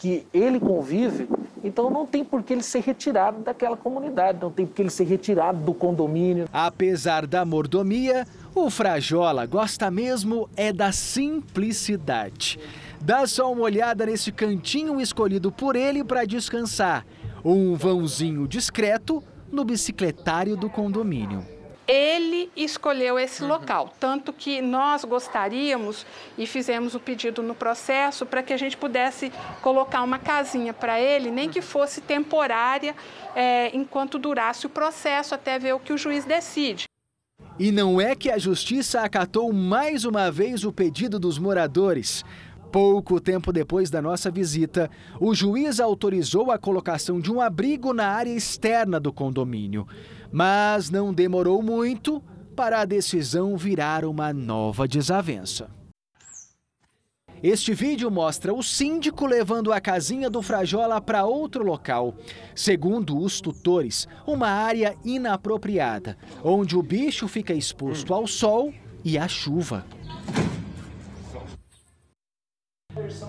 que 0.00 0.26
ele 0.34 0.58
convive, 0.58 1.28
então 1.62 1.88
não 1.88 2.04
tem 2.04 2.24
por 2.24 2.42
que 2.42 2.52
ele 2.52 2.62
ser 2.64 2.80
retirado 2.80 3.38
daquela 3.38 3.76
comunidade, 3.76 4.40
não 4.42 4.50
tem 4.50 4.66
por 4.66 4.74
que 4.74 4.82
ele 4.82 4.90
ser 4.90 5.04
retirado 5.04 5.58
do 5.60 5.72
condomínio. 5.72 6.48
Apesar 6.52 7.24
da 7.24 7.44
mordomia, 7.44 8.26
o 8.52 8.68
Frajola 8.68 9.46
gosta 9.46 9.88
mesmo 9.88 10.50
é 10.56 10.72
da 10.72 10.90
simplicidade. 10.90 12.58
Dá 13.00 13.28
só 13.28 13.52
uma 13.52 13.62
olhada 13.62 14.06
nesse 14.06 14.32
cantinho 14.32 15.00
escolhido 15.00 15.52
por 15.52 15.76
ele 15.76 16.02
para 16.02 16.24
descansar. 16.24 17.06
Um 17.44 17.76
vãozinho 17.76 18.48
discreto 18.48 19.22
no 19.52 19.64
bicicletário 19.64 20.56
do 20.56 20.68
condomínio 20.68 21.53
ele 21.86 22.50
escolheu 22.56 23.18
esse 23.18 23.42
uhum. 23.42 23.48
local. 23.48 23.92
Tanto 24.00 24.32
que 24.32 24.60
nós 24.60 25.04
gostaríamos 25.04 26.06
e 26.36 26.46
fizemos 26.46 26.94
o 26.94 27.00
pedido 27.00 27.42
no 27.42 27.54
processo 27.54 28.24
para 28.24 28.42
que 28.42 28.52
a 28.52 28.56
gente 28.56 28.76
pudesse 28.76 29.32
colocar 29.62 30.02
uma 30.02 30.18
casinha 30.18 30.72
para 30.72 31.00
ele, 31.00 31.30
nem 31.30 31.48
que 31.48 31.60
fosse 31.60 32.00
temporária, 32.00 32.94
é, 33.34 33.70
enquanto 33.76 34.18
durasse 34.18 34.66
o 34.66 34.70
processo, 34.70 35.34
até 35.34 35.58
ver 35.58 35.74
o 35.74 35.80
que 35.80 35.92
o 35.92 35.98
juiz 35.98 36.24
decide. 36.24 36.86
E 37.58 37.70
não 37.70 38.00
é 38.00 38.16
que 38.16 38.30
a 38.30 38.38
justiça 38.38 39.02
acatou 39.02 39.52
mais 39.52 40.04
uma 40.04 40.30
vez 40.30 40.64
o 40.64 40.72
pedido 40.72 41.20
dos 41.20 41.38
moradores. 41.38 42.24
Pouco 42.72 43.20
tempo 43.20 43.52
depois 43.52 43.88
da 43.88 44.02
nossa 44.02 44.28
visita, 44.28 44.90
o 45.20 45.32
juiz 45.32 45.78
autorizou 45.78 46.50
a 46.50 46.58
colocação 46.58 47.20
de 47.20 47.30
um 47.30 47.40
abrigo 47.40 47.92
na 47.92 48.08
área 48.08 48.34
externa 48.34 48.98
do 48.98 49.12
condomínio. 49.12 49.86
Mas 50.36 50.90
não 50.90 51.14
demorou 51.14 51.62
muito 51.62 52.20
para 52.56 52.80
a 52.80 52.84
decisão 52.84 53.56
virar 53.56 54.04
uma 54.04 54.32
nova 54.32 54.88
desavença. 54.88 55.70
Este 57.40 57.72
vídeo 57.72 58.10
mostra 58.10 58.52
o 58.52 58.60
síndico 58.60 59.26
levando 59.26 59.72
a 59.72 59.80
casinha 59.80 60.28
do 60.28 60.42
Frajola 60.42 61.00
para 61.00 61.24
outro 61.24 61.62
local. 61.62 62.16
Segundo 62.52 63.16
os 63.16 63.40
tutores, 63.40 64.08
uma 64.26 64.48
área 64.48 64.96
inapropriada, 65.04 66.18
onde 66.42 66.76
o 66.76 66.82
bicho 66.82 67.28
fica 67.28 67.54
exposto 67.54 68.12
ao 68.12 68.26
sol 68.26 68.74
e 69.04 69.16
à 69.16 69.28
chuva. 69.28 69.86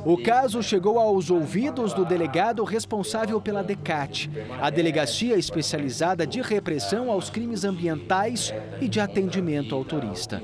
O 0.06 0.18
caso 0.22 0.62
chegou 0.62 1.00
aos 1.00 1.32
ouvidos 1.32 1.94
do 1.94 2.06
delegado 2.06 2.64
responsável 2.64 3.42
pela 3.42 3.64
DECAT, 3.64 4.30
a 4.62 4.70
Delegacia 4.70 5.38
Especializada 5.38 6.26
de 6.26 6.42
Repressão 6.42 7.10
aos 7.10 7.30
Crimes 7.30 7.64
Ambientais 7.64 8.54
e 8.80 8.88
de 8.88 9.00
Atendimento 9.00 9.74
ao 9.74 9.84
Turista. 9.84 10.42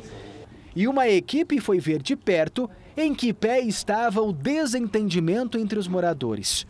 E 0.76 0.88
uma 0.88 1.08
equipe 1.08 1.60
foi 1.60 1.80
ver 1.80 2.02
de 2.02 2.16
perto 2.16 2.70
em 2.96 3.14
que 3.14 3.34
pé 3.34 3.60
estava 3.60 4.22
o 4.22 4.34
desentendimento 4.34 5.58
entre 5.58 5.78
os 5.78 5.88
moradores. 5.88 6.66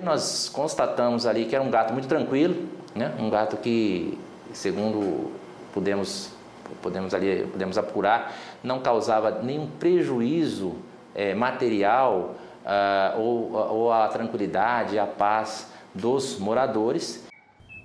Nós 0.00 0.50
constatamos 0.52 1.24
ali 1.24 1.46
que 1.46 1.54
era 1.54 1.64
um 1.64 1.70
gato 1.70 1.92
muito 1.92 2.08
tranquilo, 2.08 2.68
né? 2.94 3.14
um 3.18 3.30
gato 3.30 3.56
que, 3.56 4.18
segundo 4.52 5.32
pudemos, 5.72 6.30
podemos, 6.82 7.14
ali, 7.14 7.46
podemos 7.50 7.78
apurar, 7.78 8.34
não 8.62 8.80
causava 8.80 9.42
nenhum 9.42 9.66
prejuízo 9.66 10.74
é, 11.14 11.34
material 11.34 12.34
uh, 12.64 13.20
ou, 13.20 13.52
ou 13.52 13.92
a 13.92 14.08
tranquilidade, 14.08 14.98
a 14.98 15.06
paz 15.06 15.70
dos 15.94 16.38
moradores. 16.38 17.24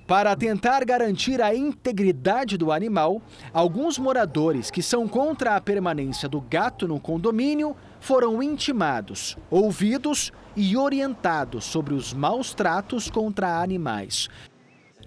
Para 0.08 0.36
tentar 0.36 0.84
garantir 0.86 1.40
a 1.40 1.54
integridade 1.54 2.58
do 2.58 2.72
animal, 2.72 3.22
alguns 3.54 4.00
moradores 4.00 4.72
que 4.72 4.82
são 4.82 5.08
contra 5.08 5.56
a 5.56 5.62
permanência 5.62 6.28
do 6.28 6.42
gato 6.42 6.88
no 6.88 7.00
condomínio 7.00 7.76
foram 8.00 8.42
intimados, 8.42 9.38
ouvidos 9.52 10.32
e 10.56 10.76
orientados 10.76 11.66
sobre 11.66 11.94
os 11.94 12.12
maus 12.12 12.56
tratos 12.56 13.08
contra 13.12 13.62
animais. 13.62 14.28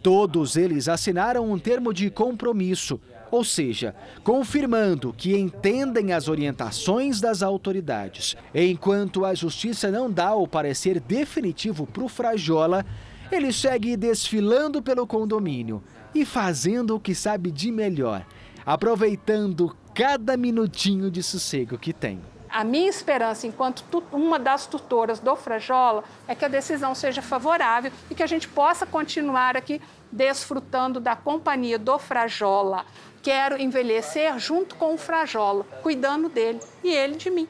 Todos 0.02 0.56
eles 0.56 0.88
assinaram 0.88 1.50
um 1.50 1.58
termo 1.58 1.92
de 1.92 2.08
compromisso 2.08 3.00
ou 3.32 3.42
seja, 3.42 3.96
confirmando 4.22 5.10
que 5.10 5.34
entendem 5.34 6.12
as 6.12 6.28
orientações 6.28 7.18
das 7.18 7.42
autoridades. 7.42 8.36
Enquanto 8.54 9.24
a 9.24 9.34
justiça 9.34 9.90
não 9.90 10.10
dá 10.10 10.34
o 10.34 10.46
parecer 10.46 11.00
definitivo 11.00 11.86
para 11.86 12.04
o 12.04 12.08
Frajola, 12.08 12.84
ele 13.30 13.50
segue 13.50 13.96
desfilando 13.96 14.82
pelo 14.82 15.06
condomínio 15.06 15.82
e 16.14 16.26
fazendo 16.26 16.94
o 16.94 17.00
que 17.00 17.14
sabe 17.14 17.50
de 17.50 17.72
melhor, 17.72 18.26
aproveitando 18.66 19.74
cada 19.94 20.36
minutinho 20.36 21.10
de 21.10 21.22
sossego 21.22 21.78
que 21.78 21.94
tem. 21.94 22.20
A 22.50 22.64
minha 22.64 22.90
esperança, 22.90 23.46
enquanto 23.46 23.82
uma 24.12 24.38
das 24.38 24.66
tutoras 24.66 25.18
do 25.18 25.34
Frajola, 25.34 26.04
é 26.28 26.34
que 26.34 26.44
a 26.44 26.48
decisão 26.48 26.94
seja 26.94 27.22
favorável 27.22 27.90
e 28.10 28.14
que 28.14 28.22
a 28.22 28.26
gente 28.26 28.46
possa 28.46 28.84
continuar 28.84 29.56
aqui 29.56 29.80
desfrutando 30.12 31.00
da 31.00 31.16
companhia 31.16 31.78
do 31.78 31.98
Frajola. 31.98 32.84
Quero 33.22 33.56
envelhecer 33.56 34.36
junto 34.40 34.74
com 34.74 34.94
o 34.94 34.98
Frajola, 34.98 35.64
cuidando 35.80 36.28
dele 36.28 36.58
e 36.82 36.92
ele 36.92 37.14
de 37.14 37.30
mim. 37.30 37.48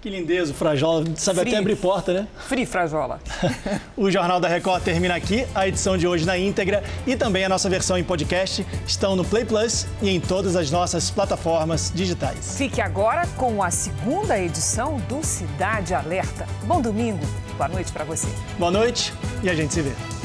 Que 0.00 0.08
lindeza, 0.08 0.52
o 0.52 0.54
Frajola 0.54 1.04
sabe 1.16 1.40
Free. 1.40 1.50
até 1.50 1.58
abrir 1.58 1.76
porta, 1.76 2.12
né? 2.14 2.28
Free 2.46 2.64
Frajola. 2.64 3.20
o 3.96 4.10
Jornal 4.10 4.40
da 4.40 4.48
Record 4.48 4.82
termina 4.84 5.16
aqui. 5.16 5.44
A 5.54 5.66
edição 5.66 5.98
de 5.98 6.06
hoje 6.06 6.24
na 6.24 6.38
íntegra 6.38 6.82
e 7.06 7.16
também 7.16 7.44
a 7.44 7.48
nossa 7.48 7.68
versão 7.68 7.98
em 7.98 8.04
podcast 8.04 8.64
estão 8.86 9.16
no 9.16 9.24
Play 9.24 9.44
Plus 9.44 9.86
e 10.00 10.08
em 10.08 10.20
todas 10.20 10.54
as 10.56 10.70
nossas 10.70 11.10
plataformas 11.10 11.92
digitais. 11.94 12.56
Fique 12.56 12.80
agora 12.80 13.26
com 13.36 13.62
a 13.62 13.70
segunda 13.70 14.38
edição 14.38 14.98
do 15.08 15.22
Cidade 15.22 15.92
Alerta. 15.92 16.46
Bom 16.62 16.80
domingo, 16.80 17.26
boa 17.56 17.68
noite 17.68 17.92
para 17.92 18.04
você. 18.04 18.28
Boa 18.56 18.70
noite 18.70 19.12
e 19.42 19.50
a 19.50 19.54
gente 19.54 19.74
se 19.74 19.82
vê. 19.82 20.17